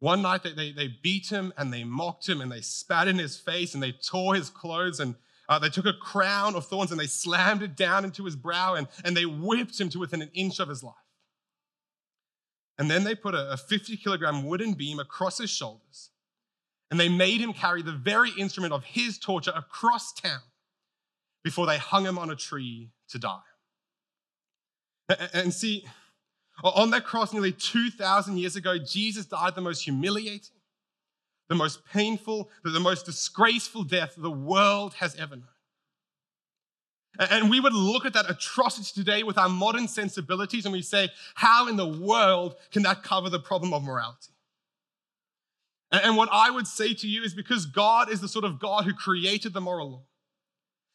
One 0.00 0.20
night 0.20 0.42
they, 0.42 0.52
they, 0.52 0.72
they, 0.72 0.88
beat 0.88 1.28
him 1.28 1.52
and 1.56 1.72
they 1.72 1.84
mocked 1.84 2.28
him 2.28 2.40
and 2.40 2.50
they 2.50 2.62
spat 2.62 3.06
in 3.06 3.16
his 3.16 3.36
face 3.36 3.74
and 3.74 3.82
they 3.82 3.92
tore 3.92 4.34
his 4.34 4.50
clothes 4.50 4.98
and 4.98 5.14
uh, 5.48 5.60
they 5.60 5.68
took 5.68 5.86
a 5.86 5.92
crown 5.92 6.56
of 6.56 6.66
thorns 6.66 6.90
and 6.90 6.98
they 6.98 7.06
slammed 7.06 7.62
it 7.62 7.76
down 7.76 8.04
into 8.04 8.24
his 8.24 8.34
brow 8.34 8.74
and, 8.74 8.88
and 9.04 9.16
they 9.16 9.24
whipped 9.24 9.80
him 9.80 9.88
to 9.90 10.00
within 10.00 10.20
an 10.20 10.32
inch 10.34 10.58
of 10.58 10.68
his 10.68 10.82
life. 10.82 10.96
And 12.82 12.90
then 12.90 13.04
they 13.04 13.14
put 13.14 13.36
a 13.36 13.56
50 13.56 13.96
kilogram 13.98 14.44
wooden 14.44 14.72
beam 14.72 14.98
across 14.98 15.38
his 15.38 15.50
shoulders. 15.50 16.10
And 16.90 16.98
they 16.98 17.08
made 17.08 17.40
him 17.40 17.52
carry 17.52 17.80
the 17.80 17.92
very 17.92 18.32
instrument 18.36 18.72
of 18.72 18.82
his 18.82 19.20
torture 19.20 19.52
across 19.54 20.12
town 20.12 20.40
before 21.44 21.64
they 21.64 21.78
hung 21.78 22.04
him 22.04 22.18
on 22.18 22.28
a 22.28 22.34
tree 22.34 22.90
to 23.10 23.20
die. 23.20 23.38
And 25.32 25.54
see, 25.54 25.86
on 26.64 26.90
that 26.90 27.04
cross 27.04 27.32
nearly 27.32 27.52
2,000 27.52 28.36
years 28.36 28.56
ago, 28.56 28.78
Jesus 28.78 29.26
died 29.26 29.54
the 29.54 29.60
most 29.60 29.84
humiliating, 29.84 30.56
the 31.48 31.54
most 31.54 31.84
painful, 31.86 32.50
the 32.64 32.80
most 32.80 33.06
disgraceful 33.06 33.84
death 33.84 34.14
the 34.18 34.28
world 34.28 34.94
has 34.94 35.14
ever 35.14 35.36
known. 35.36 35.46
And 37.18 37.50
we 37.50 37.60
would 37.60 37.74
look 37.74 38.06
at 38.06 38.14
that 38.14 38.30
atrocity 38.30 38.90
today 38.94 39.22
with 39.22 39.36
our 39.36 39.48
modern 39.48 39.86
sensibilities 39.86 40.64
and 40.64 40.72
we 40.72 40.82
say, 40.82 41.10
how 41.34 41.68
in 41.68 41.76
the 41.76 41.86
world 41.86 42.56
can 42.70 42.82
that 42.84 43.02
cover 43.02 43.28
the 43.28 43.38
problem 43.38 43.74
of 43.74 43.82
morality? 43.82 44.32
And 45.90 46.16
what 46.16 46.30
I 46.32 46.50
would 46.50 46.66
say 46.66 46.94
to 46.94 47.06
you 47.06 47.22
is 47.22 47.34
because 47.34 47.66
God 47.66 48.10
is 48.10 48.22
the 48.22 48.28
sort 48.28 48.46
of 48.46 48.58
God 48.58 48.84
who 48.84 48.94
created 48.94 49.52
the 49.52 49.60
moral 49.60 49.90
law. 49.90 50.02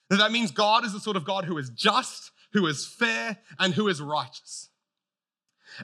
That 0.09 0.31
means 0.31 0.49
God 0.49 0.85
is 0.85 0.93
the 0.93 0.99
sort 0.99 1.17
of 1.17 1.23
God 1.23 1.45
who 1.45 1.57
is 1.59 1.69
just, 1.69 2.31
who 2.53 2.65
is 2.65 2.87
fair, 2.87 3.37
and 3.59 3.75
who 3.75 3.87
is 3.87 4.01
righteous. 4.01 4.69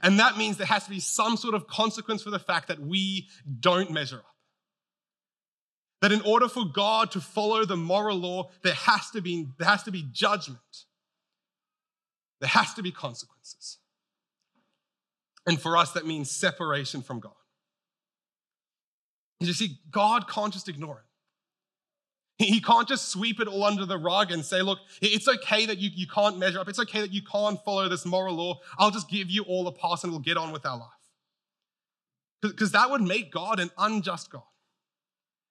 And 0.01 0.19
that 0.19 0.37
means 0.37 0.57
there 0.57 0.65
has 0.65 0.85
to 0.85 0.89
be 0.89 0.99
some 0.99 1.37
sort 1.37 1.53
of 1.53 1.67
consequence 1.67 2.23
for 2.23 2.31
the 2.31 2.39
fact 2.39 2.69
that 2.69 2.79
we 2.79 3.27
don't 3.59 3.91
measure 3.91 4.17
up. 4.17 4.32
That 6.03 6.11
in 6.11 6.19
order 6.23 6.49
for 6.49 6.65
God 6.65 7.11
to 7.11 7.21
follow 7.21 7.63
the 7.63 7.77
moral 7.77 8.17
law, 8.17 8.49
there 8.61 8.73
has 8.73 9.09
to 9.11 9.21
be, 9.21 9.47
there 9.57 9.69
has 9.69 9.83
to 9.83 9.91
be 9.91 10.05
judgment. 10.11 10.59
There 12.41 12.49
has 12.49 12.73
to 12.73 12.83
be 12.83 12.91
consequences. 12.91 13.77
And 15.47 15.61
for 15.61 15.77
us, 15.77 15.93
that 15.93 16.05
means 16.05 16.29
separation 16.29 17.03
from 17.03 17.21
God. 17.21 17.31
You 19.39 19.53
see, 19.53 19.77
God 19.91 20.27
can't 20.27 20.51
just 20.51 20.67
ignore 20.67 21.05
it. 22.37 22.43
He 22.43 22.59
can't 22.59 22.85
just 22.85 23.07
sweep 23.07 23.39
it 23.39 23.47
all 23.47 23.63
under 23.63 23.85
the 23.85 23.97
rug 23.97 24.29
and 24.29 24.43
say, 24.43 24.61
look, 24.61 24.79
it's 25.01 25.29
okay 25.29 25.65
that 25.67 25.77
you, 25.77 25.89
you 25.93 26.07
can't 26.07 26.37
measure 26.37 26.59
up. 26.59 26.67
It's 26.67 26.79
okay 26.79 26.99
that 26.99 27.13
you 27.13 27.21
can't 27.21 27.63
follow 27.63 27.87
this 27.87 28.05
moral 28.05 28.35
law. 28.35 28.59
I'll 28.77 28.91
just 28.91 29.09
give 29.09 29.29
you 29.29 29.43
all 29.43 29.65
a 29.67 29.71
pass 29.71 30.03
and 30.03 30.11
we'll 30.11 30.19
get 30.19 30.35
on 30.35 30.51
with 30.51 30.65
our 30.65 30.77
life. 30.77 30.89
Because 32.41 32.73
that 32.73 32.91
would 32.91 33.01
make 33.01 33.31
God 33.31 33.61
an 33.61 33.71
unjust 33.77 34.29
God. 34.29 34.43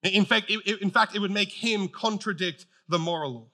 In 0.03 0.25
fact, 0.25 0.51
it, 0.51 0.81
in 0.83 0.91
fact, 0.91 1.15
it 1.15 1.21
would 1.21 1.31
make 1.31 1.53
him 1.53 1.89
contradict 1.89 2.67
the 2.89 2.99
moral 2.99 3.33
law. 3.33 3.47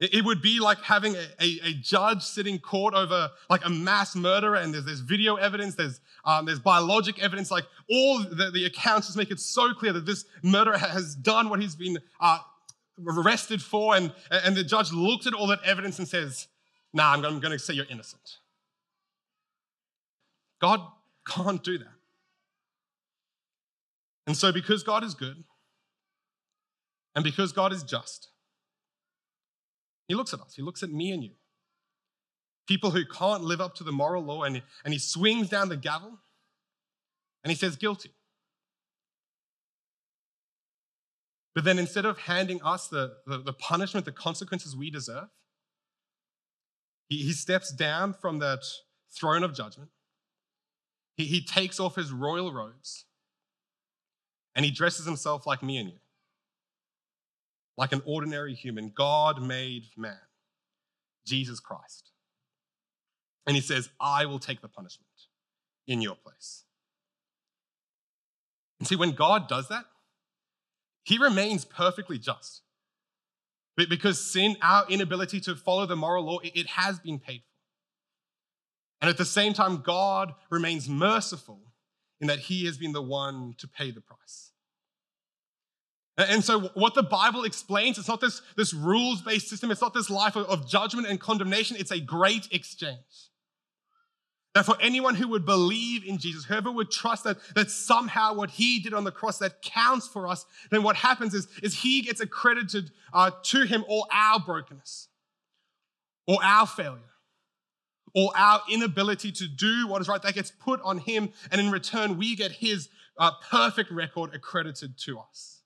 It 0.00 0.24
would 0.24 0.42
be 0.42 0.58
like 0.58 0.82
having 0.82 1.14
a, 1.14 1.26
a, 1.40 1.60
a, 1.62 1.74
judge 1.74 2.22
sitting 2.22 2.58
court 2.58 2.92
over 2.92 3.30
like 3.48 3.64
a 3.64 3.70
mass 3.70 4.16
murderer, 4.16 4.56
and 4.56 4.74
there's, 4.74 4.84
there's 4.84 4.98
video 4.98 5.36
evidence, 5.36 5.76
there's, 5.76 6.00
um, 6.24 6.44
there's 6.44 6.58
biologic 6.58 7.22
evidence, 7.22 7.52
like 7.52 7.62
all 7.88 8.18
the, 8.18 8.50
the, 8.52 8.64
accounts 8.64 9.06
just 9.06 9.16
make 9.16 9.30
it 9.30 9.38
so 9.38 9.72
clear 9.72 9.92
that 9.92 10.04
this 10.04 10.24
murderer 10.42 10.76
has 10.76 11.14
done 11.14 11.48
what 11.50 11.60
he's 11.60 11.76
been 11.76 11.98
uh, 12.18 12.38
arrested 13.06 13.62
for, 13.62 13.94
and, 13.94 14.12
and 14.32 14.56
the 14.56 14.64
judge 14.64 14.90
looks 14.90 15.28
at 15.28 15.34
all 15.34 15.46
that 15.46 15.60
evidence 15.64 16.00
and 16.00 16.08
says, 16.08 16.48
Nah, 16.92 17.12
I'm, 17.12 17.24
I'm 17.24 17.40
going 17.40 17.52
to 17.52 17.58
say 17.58 17.74
you're 17.74 17.86
innocent. 17.88 18.38
God 20.60 20.80
can't 21.26 21.62
do 21.62 21.78
that. 21.78 21.88
And 24.26 24.36
so, 24.36 24.52
because 24.52 24.82
God 24.82 25.02
is 25.02 25.14
good 25.14 25.42
and 27.14 27.24
because 27.24 27.52
God 27.52 27.72
is 27.72 27.82
just, 27.82 28.28
He 30.08 30.14
looks 30.14 30.32
at 30.32 30.40
us, 30.40 30.54
He 30.54 30.62
looks 30.62 30.82
at 30.82 30.90
me 30.90 31.12
and 31.12 31.22
you. 31.22 31.32
People 32.68 32.92
who 32.92 33.04
can't 33.04 33.42
live 33.42 33.60
up 33.60 33.74
to 33.76 33.84
the 33.84 33.92
moral 33.92 34.22
law, 34.22 34.44
and, 34.44 34.62
and 34.84 34.92
He 34.92 34.98
swings 34.98 35.48
down 35.48 35.68
the 35.68 35.76
gavel 35.76 36.18
and 37.42 37.50
He 37.50 37.56
says, 37.56 37.76
guilty. 37.76 38.12
But 41.54 41.64
then 41.64 41.78
instead 41.78 42.06
of 42.06 42.18
handing 42.18 42.62
us 42.62 42.88
the, 42.88 43.16
the, 43.26 43.38
the 43.38 43.52
punishment, 43.52 44.06
the 44.06 44.12
consequences 44.12 44.74
we 44.74 44.90
deserve, 44.90 45.28
he, 47.08 47.18
he 47.18 47.32
steps 47.32 47.70
down 47.72 48.14
from 48.14 48.38
that 48.38 48.60
throne 49.14 49.42
of 49.42 49.54
judgment 49.54 49.90
He, 51.14 51.24
he 51.26 51.44
takes 51.44 51.78
off 51.78 51.96
his 51.96 52.10
royal 52.10 52.52
robes 52.52 53.04
and 54.54 54.64
he 54.64 54.70
dresses 54.70 55.06
himself 55.06 55.46
like 55.46 55.62
me 55.62 55.78
and 55.78 55.88
you, 55.90 55.98
like 57.76 57.92
an 57.92 58.02
ordinary 58.04 58.54
human, 58.54 58.92
God 58.94 59.42
made 59.42 59.84
man, 59.96 60.18
Jesus 61.26 61.60
Christ. 61.60 62.10
And 63.46 63.56
he 63.56 63.62
says, 63.62 63.88
I 64.00 64.26
will 64.26 64.38
take 64.38 64.60
the 64.60 64.68
punishment 64.68 65.08
in 65.86 66.00
your 66.00 66.14
place. 66.14 66.64
And 68.78 68.86
see, 68.86 68.96
when 68.96 69.12
God 69.12 69.48
does 69.48 69.68
that, 69.68 69.84
he 71.04 71.18
remains 71.18 71.64
perfectly 71.64 72.18
just. 72.18 72.62
Because 73.76 74.22
sin, 74.22 74.56
our 74.60 74.84
inability 74.88 75.40
to 75.40 75.56
follow 75.56 75.86
the 75.86 75.96
moral 75.96 76.24
law, 76.24 76.38
it 76.42 76.66
has 76.68 76.98
been 76.98 77.18
paid 77.18 77.40
for. 77.40 77.46
And 79.00 79.08
at 79.08 79.16
the 79.16 79.24
same 79.24 79.54
time, 79.54 79.78
God 79.78 80.34
remains 80.50 80.88
merciful 80.88 81.71
in 82.22 82.28
that 82.28 82.38
he 82.38 82.64
has 82.64 82.78
been 82.78 82.92
the 82.92 83.02
one 83.02 83.54
to 83.58 83.68
pay 83.68 83.90
the 83.90 84.00
price. 84.00 84.52
And 86.16 86.44
so, 86.44 86.60
what 86.74 86.94
the 86.94 87.02
Bible 87.02 87.44
explains, 87.44 87.98
it's 87.98 88.06
not 88.06 88.20
this, 88.20 88.42
this 88.56 88.72
rules 88.72 89.20
based 89.22 89.48
system, 89.48 89.70
it's 89.70 89.80
not 89.80 89.92
this 89.92 90.08
life 90.08 90.36
of, 90.36 90.46
of 90.46 90.68
judgment 90.68 91.08
and 91.08 91.18
condemnation, 91.18 91.76
it's 91.78 91.90
a 91.90 91.98
great 91.98 92.48
exchange. 92.52 93.30
That 94.54 94.66
for 94.66 94.76
anyone 94.80 95.14
who 95.14 95.28
would 95.28 95.46
believe 95.46 96.04
in 96.04 96.18
Jesus, 96.18 96.44
whoever 96.44 96.70
would 96.70 96.90
trust 96.90 97.24
that, 97.24 97.38
that 97.54 97.70
somehow 97.70 98.34
what 98.34 98.50
he 98.50 98.78
did 98.78 98.92
on 98.92 99.04
the 99.04 99.10
cross 99.10 99.38
that 99.38 99.62
counts 99.62 100.06
for 100.06 100.28
us, 100.28 100.44
then 100.70 100.82
what 100.82 100.96
happens 100.96 101.32
is, 101.32 101.48
is 101.62 101.74
he 101.80 102.02
gets 102.02 102.20
accredited 102.20 102.90
uh, 103.14 103.30
to 103.44 103.64
him 103.64 103.82
all 103.88 104.06
our 104.12 104.38
brokenness, 104.38 105.08
or 106.28 106.38
our 106.44 106.66
failure, 106.66 107.00
or 108.14 108.30
our 108.36 108.60
inability 108.70 109.32
to 109.32 109.48
do 109.48 109.86
what 109.86 110.00
is 110.02 110.08
right. 110.08 110.20
That 110.22 110.34
gets 110.34 110.50
put 110.50 110.80
on 110.82 110.98
him, 110.98 111.30
and 111.50 111.60
in 111.60 111.70
return, 111.70 112.18
we 112.18 112.36
get 112.36 112.52
his 112.52 112.88
uh, 113.18 113.32
perfect 113.50 113.90
record 113.90 114.34
accredited 114.34 114.98
to 114.98 115.18
us. 115.18 115.60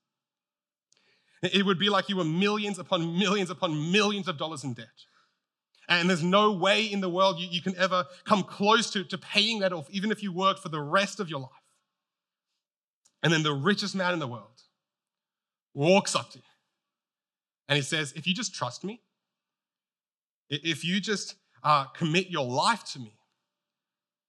It 1.43 1.65
would 1.65 1.79
be 1.79 1.89
like 1.89 2.09
you 2.09 2.17
were 2.17 2.23
millions 2.23 2.79
upon 2.79 3.17
millions 3.17 3.49
upon 3.49 3.91
millions 3.91 4.27
of 4.27 4.37
dollars 4.37 4.63
in 4.63 4.73
debt. 4.73 4.87
And 5.89 6.09
there's 6.09 6.23
no 6.23 6.51
way 6.51 6.83
in 6.83 6.99
the 6.99 7.09
world 7.09 7.39
you, 7.39 7.47
you 7.49 7.61
can 7.61 7.75
ever 7.77 8.05
come 8.25 8.43
close 8.43 8.89
to, 8.91 9.03
to 9.05 9.17
paying 9.17 9.59
that 9.59 9.71
off, 9.71 9.87
even 9.89 10.11
if 10.11 10.21
you 10.21 10.33
worked 10.33 10.59
for 10.59 10.69
the 10.69 10.81
rest 10.81 11.19
of 11.19 11.29
your 11.29 11.39
life. 11.39 11.51
And 13.23 13.31
then 13.31 13.43
the 13.43 13.53
richest 13.53 13.95
man 13.95 14.13
in 14.13 14.19
the 14.19 14.27
world 14.27 14.61
walks 15.73 16.15
up 16.15 16.31
to 16.31 16.39
you 16.39 16.43
and 17.69 17.77
he 17.77 17.81
says, 17.81 18.13
If 18.15 18.27
you 18.27 18.33
just 18.33 18.53
trust 18.53 18.83
me, 18.83 19.01
if 20.49 20.83
you 20.83 20.99
just 20.99 21.35
uh, 21.63 21.85
commit 21.85 22.29
your 22.29 22.45
life 22.45 22.83
to 22.93 22.99
me, 22.99 23.13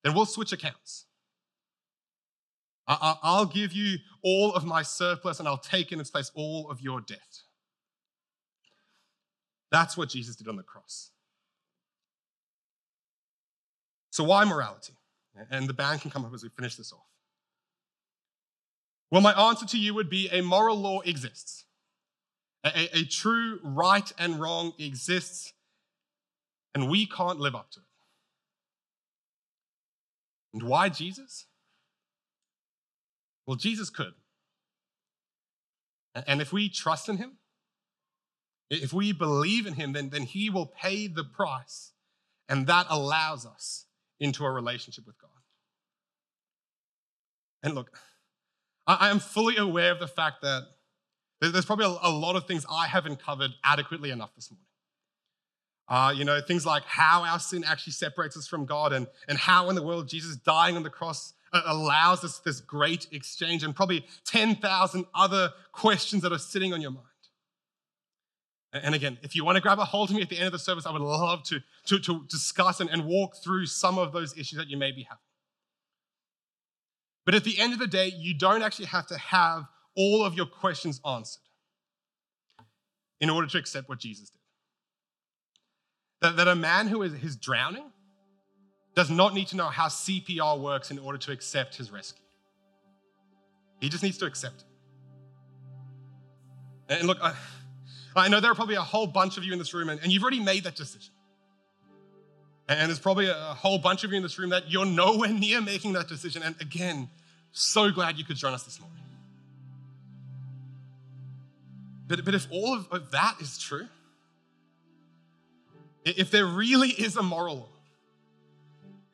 then 0.03 0.14
we'll 0.14 0.26
switch 0.26 0.53
accounts. 0.53 1.07
I- 2.87 3.18
I'll 3.22 3.47
give 3.47 3.72
you 3.72 3.99
all 4.22 4.55
of 4.55 4.64
my 4.64 4.83
surplus 4.83 5.39
and 5.39 5.47
I'll 5.47 5.59
take 5.59 5.93
in 5.93 6.01
its 6.01 6.11
place 6.11 6.31
all 6.35 6.70
of 6.70 6.81
your 6.81 7.01
debt. 7.03 7.43
That's 9.70 9.97
what 9.97 10.09
Jesus 10.09 10.37
did 10.37 10.49
on 10.49 10.57
the 10.57 10.62
cross. 10.62 11.11
So, 14.11 14.24
why 14.24 14.45
morality? 14.45 14.95
And 15.51 15.68
the 15.68 15.74
band 15.74 16.01
can 16.01 16.11
come 16.11 16.24
up 16.24 16.33
as 16.35 16.43
we 16.43 16.49
finish 16.49 16.76
this 16.76 16.93
off. 16.93 17.07
Well, 19.11 19.20
my 19.20 19.33
answer 19.33 19.66
to 19.66 19.79
you 19.79 19.95
would 19.95 20.11
be 20.11 20.29
a 20.31 20.43
moral 20.43 20.76
law 20.76 21.01
exists. 21.01 21.64
A, 22.64 22.99
a, 22.99 23.05
true 23.05 23.61
right 23.62 24.11
and 24.18 24.41
wrong 24.41 24.72
exists, 24.79 25.53
and 26.79 26.89
we 26.89 27.07
can't 27.07 27.41
live 27.41 27.57
up 27.57 27.72
to 27.72 27.81
it. 27.81 27.87
And 30.55 30.62
why 30.62 30.89
Jesus? 30.89 31.47
Well, 33.47 33.57
Jesus 33.57 33.91
could. 33.91 34.14
And 36.14 36.41
if 36.41 36.53
we 36.53 36.68
trust 36.68 37.09
in 37.09 37.16
him, 37.16 37.39
if 38.70 38.93
we 38.93 39.12
believe 39.12 39.66
in 39.66 39.74
him, 39.74 39.93
then, 39.93 40.11
then 40.11 40.22
he 40.22 40.51
will 40.51 40.66
pay 40.66 41.09
the 41.09 41.24
price. 41.24 41.93
And 42.49 42.68
that 42.68 42.87
allows 42.89 43.45
us 43.45 43.87
into 44.20 44.45
a 44.45 44.51
relationship 44.51 45.05
with 45.07 45.20
God. 45.20 45.31
And 47.62 47.74
look, 47.74 47.99
I 48.87 49.11
am 49.11 49.18
fully 49.18 49.57
aware 49.57 49.91
of 49.91 49.99
the 49.99 50.07
fact 50.07 50.43
that 50.43 50.62
there's 51.41 51.66
probably 51.66 51.87
a 51.87 52.11
lot 52.11 52.37
of 52.37 52.47
things 52.47 52.64
I 52.70 52.87
haven't 52.87 53.20
covered 53.20 53.51
adequately 53.64 54.11
enough 54.11 54.35
this 54.37 54.51
morning. 54.51 54.64
Uh, 55.89 56.12
you 56.14 56.24
know, 56.24 56.41
things 56.41 56.66
like 56.66 56.84
how 56.84 57.24
our 57.24 57.39
sin 57.39 57.64
actually 57.66 57.95
separates 57.95 58.36
us 58.36 58.47
from 58.47 58.66
God 58.66 58.93
and, 58.93 59.07
and 59.26 59.39
how 59.39 59.70
in 59.70 59.74
the 59.74 59.82
world 59.82 60.09
Jesus 60.09 60.36
dying 60.36 60.76
on 60.76 60.82
the 60.82 60.91
cross 60.91 61.32
uh, 61.53 61.62
allows 61.64 62.24
us 62.24 62.41
this 62.41 62.61
great 62.61 63.07
exchange 63.11 63.62
and 63.64 63.74
probably 63.74 64.05
10,000 64.26 65.07
other 65.14 65.51
questions 65.72 66.22
that 66.22 66.32
are 66.32 66.39
sitting 66.39 66.74
on 66.74 66.82
your 66.82 66.91
mind. 66.91 67.07
And 68.72 68.95
again, 68.95 69.16
if 69.22 69.34
you 69.34 69.45
want 69.45 69.57
to 69.57 69.62
grab 69.62 69.78
a 69.78 69.84
hold 69.84 70.11
of 70.11 70.16
me 70.16 70.20
at 70.20 70.28
the 70.28 70.36
end 70.36 70.47
of 70.47 70.53
the 70.53 70.59
service, 70.59 70.84
I 70.84 70.93
would 70.93 71.01
love 71.01 71.43
to, 71.45 71.61
to, 71.86 71.99
to 72.01 72.26
discuss 72.28 72.80
and, 72.80 72.91
and 72.91 73.07
walk 73.07 73.36
through 73.43 73.64
some 73.64 73.99
of 73.99 74.12
those 74.12 74.36
issues 74.36 74.59
that 74.59 74.68
you 74.68 74.76
may 74.76 74.93
be 74.93 75.05
having. 75.05 75.22
But 77.24 77.34
at 77.34 77.45
the 77.45 77.59
end 77.59 77.72
of 77.72 77.78
the 77.78 77.86
day, 77.86 78.12
you 78.14 78.34
don't 78.34 78.62
actually 78.62 78.86
have 78.86 79.07
to 79.07 79.16
have 79.16 79.64
all 79.97 80.24
of 80.24 80.34
your 80.34 80.47
questions 80.47 81.01
answered 81.07 81.43
in 83.20 83.30
order 83.30 83.47
to 83.49 83.59
accept 83.59 83.89
what 83.89 83.99
Jesus 83.99 84.30
did. 84.30 84.38
That, 86.20 86.36
that 86.36 86.48
a 86.48 86.54
man 86.54 86.88
who 86.88 87.02
is, 87.02 87.12
is 87.14 87.36
drowning 87.36 87.84
does 88.94 89.10
not 89.10 89.34
need 89.34 89.46
to 89.48 89.56
know 89.56 89.66
how 89.68 89.86
CPR 89.86 90.58
works 90.60 90.90
in 90.90 90.98
order 90.98 91.18
to 91.18 91.32
accept 91.32 91.76
his 91.76 91.90
rescue. 91.90 92.24
He 93.80 93.88
just 93.88 94.02
needs 94.02 94.18
to 94.18 94.26
accept 94.26 94.64
it. 96.88 96.94
And 96.98 97.06
look, 97.06 97.18
I, 97.22 97.34
I 98.16 98.28
know 98.28 98.40
there 98.40 98.50
are 98.50 98.56
probably 98.56 98.74
a 98.74 98.82
whole 98.82 99.06
bunch 99.06 99.36
of 99.36 99.44
you 99.44 99.52
in 99.52 99.58
this 99.58 99.72
room, 99.72 99.88
and, 99.88 100.00
and 100.02 100.10
you've 100.10 100.22
already 100.22 100.40
made 100.40 100.64
that 100.64 100.74
decision. 100.74 101.12
And 102.68 102.88
there's 102.88 102.98
probably 102.98 103.28
a 103.28 103.34
whole 103.34 103.78
bunch 103.78 104.04
of 104.04 104.10
you 104.10 104.16
in 104.16 104.22
this 104.22 104.38
room 104.38 104.50
that 104.50 104.70
you're 104.70 104.84
nowhere 104.84 105.30
near 105.30 105.60
making 105.60 105.94
that 105.94 106.08
decision. 106.08 106.42
And 106.42 106.54
again, 106.60 107.08
so 107.52 107.90
glad 107.90 108.18
you 108.18 108.24
could 108.24 108.36
join 108.36 108.52
us 108.52 108.64
this 108.64 108.78
morning. 108.80 108.98
But, 112.08 112.24
but 112.24 112.34
if 112.34 112.46
all 112.50 112.74
of, 112.74 112.88
of 112.90 113.10
that 113.12 113.36
is 113.40 113.58
true, 113.58 113.86
if 116.16 116.30
there 116.30 116.46
really 116.46 116.90
is 116.90 117.16
a 117.16 117.22
moral 117.22 117.68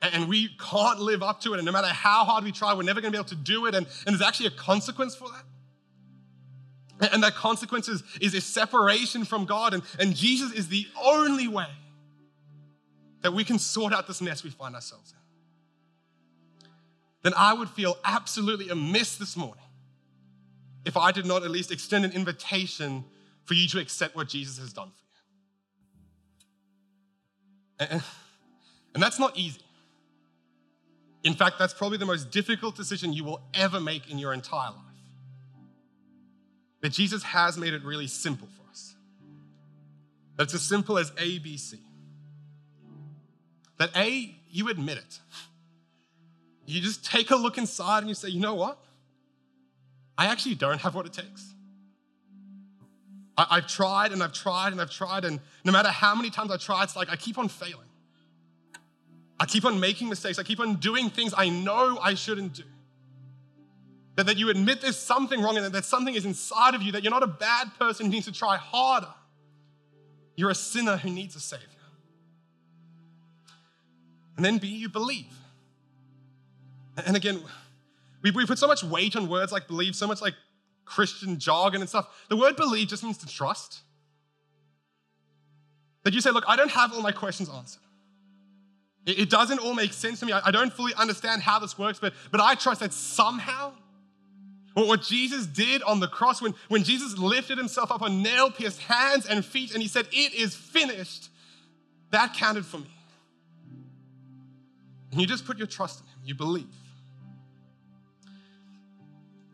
and 0.01 0.29
we 0.29 0.51
can't 0.59 1.01
live 1.01 1.23
up 1.23 1.41
to 1.41 1.55
it, 1.55 1.59
and 1.59 1.65
no 1.65 1.73
matter 1.73 1.89
how 1.89 2.25
hard 2.25 2.45
we 2.45 2.53
try, 2.53 2.75
we're 2.75 2.83
never 2.83 3.01
going 3.01 3.11
to 3.13 3.17
be 3.17 3.21
able 3.21 3.29
to 3.29 3.35
do 3.37 3.67
it, 3.67 3.75
and, 3.75 3.87
and 4.07 4.15
there's 4.15 4.27
actually 4.27 4.47
a 4.47 4.51
consequence 4.51 5.15
for 5.15 5.29
that, 7.01 7.13
and 7.13 7.23
that 7.23 7.35
consequence 7.35 7.89
is, 7.89 8.03
is 8.21 8.35
a 8.35 8.41
separation 8.41 9.25
from 9.25 9.47
God. 9.47 9.75
And, 9.75 9.83
and 9.99 10.15
Jesus 10.15 10.53
is 10.53 10.69
the 10.69 10.87
only 11.03 11.49
way 11.49 11.67
that 13.23 13.33
we 13.33 13.45
can 13.45 13.59
sort 13.59 13.93
out 13.93 14.07
this 14.07 14.21
mess 14.21 14.45
we 14.45 14.51
find 14.51 14.75
ourselves 14.75 15.13
in. 15.13 15.19
Then 17.23 17.33
I 17.37 17.55
would 17.55 17.71
feel 17.71 17.97
absolutely 18.05 18.69
amiss 18.69 19.17
this 19.17 19.37
morning 19.37 19.65
if 20.85 20.97
I 20.97 21.11
did 21.11 21.25
not 21.25 21.43
at 21.43 21.51
least 21.51 21.73
extend 21.73 22.05
an 22.05 22.13
invitation 22.13 23.05
for 23.45 23.55
you 23.55 23.67
to 23.69 23.79
accept 23.81 24.15
what 24.15 24.29
Jesus 24.29 24.59
has 24.59 24.73
done 24.73 24.91
for 24.91 24.99
you. 24.99 25.04
And, 27.79 28.03
and 28.95 29.03
that's 29.03 29.19
not 29.19 29.37
easy. 29.37 29.61
In 31.25 31.35
fact, 31.35 31.59
that's 31.59 31.73
probably 31.73 31.99
the 31.99 32.07
most 32.07 32.31
difficult 32.31 32.77
decision 32.77 33.13
you 33.13 33.25
will 33.25 33.41
ever 33.55 33.81
make 33.81 34.11
in 34.11 34.19
your 34.19 34.33
entire 34.33 34.71
life. 34.71 34.79
But 36.81 36.93
Jesus 36.93 37.23
has 37.23 37.57
made 37.57 37.73
it 37.73 37.83
really 37.83 38.07
simple 38.07 38.47
for 38.47 38.71
us. 38.71 38.95
That 40.37 40.45
it's 40.45 40.55
as 40.55 40.63
simple 40.63 40.99
as 40.99 41.13
A, 41.17 41.39
B, 41.39 41.57
C. 41.57 41.79
That 43.79 43.97
A, 43.97 44.37
you 44.51 44.69
admit 44.69 44.99
it. 44.99 45.19
You 46.67 46.81
just 46.81 47.05
take 47.05 47.31
a 47.31 47.37
look 47.37 47.57
inside 47.57 48.01
and 48.01 48.09
you 48.09 48.15
say, 48.15 48.29
you 48.29 48.41
know 48.41 48.55
what? 48.55 48.79
I 50.17 50.27
actually 50.27 50.55
don't 50.55 50.81
have 50.81 50.95
what 50.95 51.07
it 51.07 51.13
takes. 51.13 51.54
I, 53.37 53.57
have 53.57 53.67
tried 53.67 54.13
and 54.13 54.23
I've 54.23 54.33
tried 54.33 54.73
and 54.73 54.81
I've 54.81 54.91
tried, 54.91 55.25
and 55.25 55.41
no 55.65 55.73
matter 55.73 55.89
how 55.89 56.15
many 56.15 56.31
times 56.31 56.51
I 56.51 56.57
try, 56.57 56.83
it's 56.85 56.95
like 56.95 57.09
I 57.11 57.17
keep 57.17 57.37
on 57.39 57.49
failing. 57.49 57.89
I 59.41 59.47
keep 59.47 59.65
on 59.65 59.81
making 59.81 60.09
mistakes. 60.09 60.39
I 60.39 60.45
keep 60.45 60.61
on 60.61 60.77
doing 60.77 61.11
things 61.11 61.35
I 61.37 61.49
know 61.49 61.99
I 62.01 62.15
shouldn't 62.15 62.55
do. 62.55 62.63
That, 64.17 64.27
that 64.27 64.37
you 64.37 64.51
admit 64.51 64.81
there's 64.81 64.99
something 64.99 65.43
wrong 65.43 65.57
and 65.57 65.67
that, 65.67 65.73
that 65.73 65.85
something 65.85 66.15
is 66.15 66.25
inside 66.25 66.75
of 66.75 66.83
you, 66.83 66.93
that 66.93 67.03
you're 67.03 67.11
not 67.11 67.25
a 67.25 67.29
bad 67.29 67.69
person 67.79 68.07
who 68.07 68.13
needs 68.13 68.27
to 68.27 68.33
try 68.33 68.57
harder. 68.57 69.13
You're 70.37 70.51
a 70.51 70.55
sinner 70.55 70.97
who 70.97 71.11
needs 71.11 71.35
a 71.35 71.41
Savior. 71.41 71.67
And 74.37 74.45
then 74.45 74.59
B, 74.59 74.69
you 74.69 74.89
believe. 74.89 75.33
And 77.05 77.17
again, 77.17 77.43
we, 78.23 78.31
we 78.31 78.47
put 78.47 78.59
so 78.59 78.67
much 78.67 78.85
weight 78.85 79.17
on 79.17 79.29
words 79.29 79.53
like 79.53 79.67
believe, 79.67 79.97
so 79.97 80.07
much 80.07 80.21
like 80.21 80.35
Christian 80.85 81.39
jargon 81.39 81.81
and 81.81 81.89
stuff. 81.89 82.09
The 82.29 82.37
word 82.37 82.57
believe 82.57 82.89
just 82.89 83.03
means 83.03 83.19
to 83.19 83.27
trust. 83.27 83.81
That 86.05 86.13
you 86.13 86.21
say, 86.21 86.31
look, 86.31 86.45
I 86.47 86.57
don't 86.57 86.71
have 86.71 86.93
all 86.93 87.01
my 87.01 87.13
questions 87.13 87.49
answered. 87.49 87.83
It, 89.07 89.19
it 89.21 89.31
doesn't 89.31 89.59
all 89.59 89.75
make 89.75 89.93
sense 89.93 90.21
to 90.21 90.27
me. 90.27 90.33
I, 90.33 90.49
I 90.49 90.51
don't 90.51 90.73
fully 90.73 90.93
understand 90.95 91.43
how 91.43 91.59
this 91.59 91.79
works, 91.79 91.99
but, 91.99 92.13
but 92.31 92.41
I 92.41 92.55
trust 92.55 92.81
that 92.81 92.93
somehow 92.93 93.73
what 94.75 94.89
what 94.89 95.03
Jesus 95.03 95.47
did 95.47 95.83
on 95.85 96.01
the 96.01 96.09
cross, 96.09 96.43
when, 96.43 96.53
when 96.69 96.83
Jesus 96.83 97.17
lifted 97.17 97.59
himself 97.59 97.93
up 97.93 98.03
on 98.03 98.23
nail 98.23 98.51
pierced 98.51 98.81
hands 98.81 99.25
and 99.25 99.45
feet 99.45 99.73
and 99.73 99.81
he 99.81 99.89
said, 99.89 100.07
It 100.13 100.35
is 100.35 100.55
finished, 100.55 101.31
that 102.11 102.35
counted 102.35 102.67
for 102.67 102.79
me. 102.79 102.91
And 105.13 105.21
you 105.21 105.27
just 105.29 105.47
put 105.47 105.59
your 105.59 105.69
trust 105.69 106.01
in 106.01 106.07
him, 106.07 106.19
you 106.25 106.35
believe. 106.35 106.67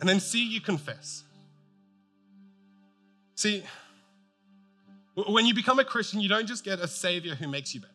And 0.01 0.09
then 0.09 0.19
see, 0.19 0.45
you 0.45 0.61
confess. 0.61 1.25
See, 3.35 3.63
when 5.15 5.47
you 5.47 5.55
become 5.55 5.79
a 5.79 5.85
Christian, 5.85 6.21
you 6.21 6.29
don't 6.29 6.47
just 6.47 6.65
get 6.65 6.79
a 6.81 6.89
savior 6.89 7.35
who 7.35 7.49
makes 7.49 7.75
you 7.75 7.81
better. 7.81 7.93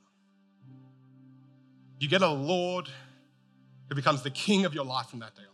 You 1.99 2.07
get 2.07 2.21
a 2.21 2.29
Lord 2.29 2.89
who 3.89 3.95
becomes 3.95 4.21
the 4.21 4.29
king 4.29 4.65
of 4.65 4.73
your 4.73 4.85
life 4.85 5.07
from 5.07 5.19
that 5.19 5.35
day 5.35 5.41
on. 5.41 5.47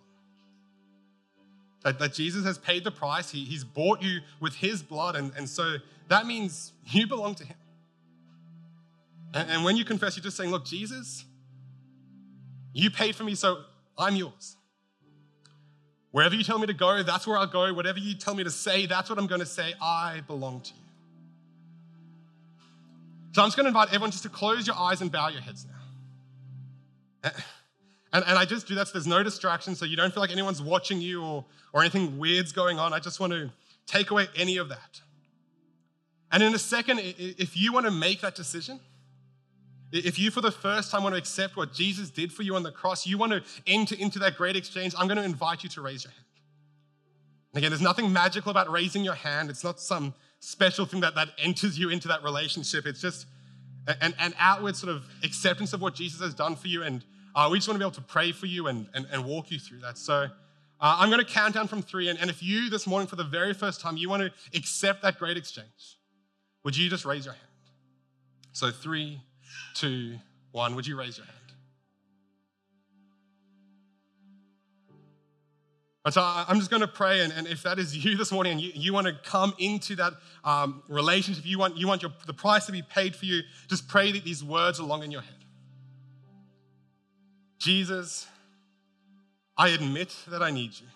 That, 1.83 1.99
that 1.99 2.13
Jesus 2.13 2.45
has 2.45 2.57
paid 2.57 2.83
the 2.83 2.91
price, 2.91 3.31
he, 3.31 3.43
He's 3.45 3.63
bought 3.63 4.01
you 4.01 4.19
with 4.39 4.55
His 4.55 4.83
blood, 4.83 5.15
and, 5.15 5.31
and 5.37 5.49
so 5.49 5.77
that 6.09 6.25
means 6.25 6.73
you 6.85 7.07
belong 7.07 7.35
to 7.35 7.45
Him. 7.45 7.57
And, 9.33 9.49
and 9.49 9.63
when 9.63 9.77
you 9.77 9.85
confess, 9.85 10.15
you're 10.15 10.23
just 10.23 10.37
saying, 10.37 10.51
Look, 10.51 10.65
Jesus, 10.65 11.25
you 12.73 12.91
paid 12.91 13.15
for 13.15 13.23
me, 13.23 13.35
so 13.35 13.63
I'm 13.97 14.15
yours. 14.15 14.57
Wherever 16.11 16.35
you 16.35 16.43
tell 16.43 16.59
me 16.59 16.67
to 16.67 16.73
go, 16.73 17.03
that's 17.03 17.25
where 17.25 17.37
I'll 17.37 17.47
go. 17.47 17.73
Whatever 17.73 17.99
you 17.99 18.15
tell 18.15 18.35
me 18.35 18.43
to 18.43 18.51
say, 18.51 18.85
that's 18.85 19.09
what 19.09 19.17
I'm 19.17 19.27
going 19.27 19.39
to 19.39 19.45
say. 19.45 19.73
I 19.81 20.21
belong 20.27 20.61
to 20.61 20.73
you. 20.73 20.81
So 23.33 23.41
I'm 23.41 23.47
just 23.47 23.55
going 23.55 23.65
to 23.65 23.69
invite 23.69 23.87
everyone 23.89 24.11
just 24.11 24.23
to 24.23 24.29
close 24.29 24.67
your 24.67 24.75
eyes 24.75 25.01
and 25.01 25.09
bow 25.09 25.29
your 25.29 25.41
heads 25.41 25.65
now. 25.65 27.29
Eh, 27.29 27.41
and, 28.13 28.25
and 28.27 28.37
I 28.37 28.43
just 28.43 28.67
do 28.67 28.75
that 28.75 28.87
so 28.87 28.93
there's 28.93 29.07
no 29.07 29.23
distraction, 29.23 29.73
so 29.73 29.85
you 29.85 29.95
don't 29.95 30.13
feel 30.13 30.19
like 30.19 30.31
anyone's 30.31 30.61
watching 30.61 30.99
you 30.99 31.23
or, 31.23 31.45
or 31.71 31.79
anything 31.79 32.19
weird's 32.19 32.51
going 32.51 32.77
on. 32.77 32.93
I 32.93 32.99
just 32.99 33.21
want 33.21 33.31
to 33.31 33.49
take 33.87 34.11
away 34.11 34.27
any 34.35 34.57
of 34.57 34.67
that. 34.67 34.99
And 36.29 36.43
in 36.43 36.53
a 36.53 36.59
second, 36.59 36.99
if 37.01 37.55
you 37.55 37.71
want 37.71 37.85
to 37.85 37.91
make 37.91 38.19
that 38.21 38.35
decision, 38.35 38.81
if 39.91 40.17
you 40.17 40.31
for 40.31 40.41
the 40.41 40.51
first 40.51 40.91
time 40.91 41.03
want 41.03 41.13
to 41.13 41.19
accept 41.19 41.57
what 41.57 41.73
Jesus 41.73 42.09
did 42.09 42.31
for 42.31 42.43
you 42.43 42.55
on 42.55 42.63
the 42.63 42.71
cross, 42.71 43.05
you 43.05 43.17
want 43.17 43.31
to 43.33 43.43
enter 43.67 43.95
into 43.95 44.19
that 44.19 44.37
great 44.37 44.55
exchange, 44.55 44.93
I'm 44.97 45.07
going 45.07 45.17
to 45.17 45.23
invite 45.23 45.63
you 45.63 45.69
to 45.69 45.81
raise 45.81 46.03
your 46.03 46.11
hand. 46.11 46.25
And 47.53 47.57
again, 47.57 47.71
there's 47.71 47.81
nothing 47.81 48.11
magical 48.13 48.51
about 48.51 48.71
raising 48.71 49.03
your 49.03 49.15
hand. 49.15 49.49
It's 49.49 49.63
not 49.63 49.79
some 49.79 50.13
special 50.39 50.85
thing 50.85 51.01
that, 51.01 51.15
that 51.15 51.29
enters 51.37 51.77
you 51.77 51.89
into 51.89 52.07
that 52.07 52.23
relationship. 52.23 52.85
It's 52.85 53.01
just 53.01 53.25
an, 53.87 54.13
an 54.19 54.33
outward 54.39 54.75
sort 54.75 54.95
of 54.95 55.03
acceptance 55.23 55.73
of 55.73 55.81
what 55.81 55.93
Jesus 55.93 56.21
has 56.21 56.33
done 56.33 56.55
for 56.55 56.67
you. 56.67 56.83
And 56.83 57.03
uh, 57.35 57.49
we 57.51 57.57
just 57.57 57.67
want 57.67 57.75
to 57.75 57.79
be 57.79 57.85
able 57.85 57.95
to 57.95 58.01
pray 58.01 58.31
for 58.31 58.45
you 58.45 58.67
and, 58.67 58.87
and, 58.93 59.05
and 59.11 59.25
walk 59.25 59.51
you 59.51 59.59
through 59.59 59.79
that. 59.79 59.97
So 59.97 60.13
uh, 60.13 60.27
I'm 60.79 61.09
going 61.09 61.23
to 61.23 61.29
count 61.29 61.53
down 61.53 61.67
from 61.67 61.81
three. 61.81 62.09
And, 62.09 62.17
and 62.19 62.29
if 62.29 62.41
you 62.41 62.69
this 62.69 62.87
morning, 62.87 63.07
for 63.07 63.17
the 63.17 63.23
very 63.23 63.53
first 63.53 63.81
time, 63.81 63.97
you 63.97 64.09
want 64.09 64.23
to 64.23 64.57
accept 64.57 65.01
that 65.01 65.19
great 65.19 65.35
exchange, 65.35 65.97
would 66.63 66.77
you 66.77 66.89
just 66.89 67.05
raise 67.05 67.25
your 67.25 67.33
hand? 67.33 67.47
So 68.53 68.71
three, 68.71 69.21
two, 69.73 70.17
one. 70.51 70.75
Would 70.75 70.87
you 70.87 70.97
raise 70.97 71.17
your 71.17 71.25
hand? 71.25 71.37
So 76.09 76.19
I'm 76.19 76.57
just 76.57 76.71
going 76.71 76.81
to 76.81 76.87
pray, 76.87 77.21
and, 77.21 77.31
and, 77.31 77.45
if 77.45 77.61
that 77.61 77.77
is 77.77 77.95
you 78.05 78.17
this 78.17 78.31
morning, 78.31 78.53
and 78.53 78.61
you, 78.61 78.71
you 78.73 78.93
want 78.93 79.05
to 79.05 79.13
come 79.23 79.53
into 79.59 79.95
that 79.97 80.13
um, 80.43 80.81
relationship, 80.87 81.45
you 81.45 81.59
want 81.59 81.77
you 81.77 81.87
want 81.87 82.01
your, 82.01 82.11
the 82.25 82.33
price 82.33 82.65
to 82.65 82.71
be 82.71 82.81
paid 82.81 83.15
for 83.15 83.25
you, 83.25 83.41
just 83.67 83.87
pray 83.87 84.11
these 84.11 84.43
words 84.43 84.79
along 84.79 85.03
in 85.03 85.11
your 85.11 85.21
head. 85.21 85.35
Jesus, 87.59 88.27
I 89.55 89.69
admit 89.69 90.15
that 90.29 90.41
I 90.41 90.49
need 90.49 90.71
you. 90.79 90.87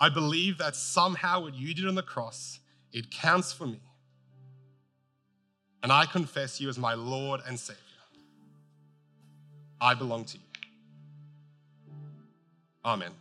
I 0.00 0.08
believe 0.08 0.58
that 0.58 0.76
somehow 0.76 1.42
what 1.42 1.54
you 1.54 1.74
did 1.74 1.88
on 1.88 1.96
the 1.96 2.02
cross, 2.02 2.60
it 2.92 3.10
counts 3.10 3.52
for 3.52 3.66
me. 3.66 3.80
And 5.82 5.92
I 5.92 6.06
confess 6.06 6.60
you 6.60 6.68
as 6.68 6.78
my 6.78 6.94
Lord 6.94 7.40
and 7.46 7.58
Savior. 7.58 7.82
I 9.80 9.94
belong 9.94 10.24
to 10.24 10.36
you. 10.38 10.42
Amen. 12.84 13.12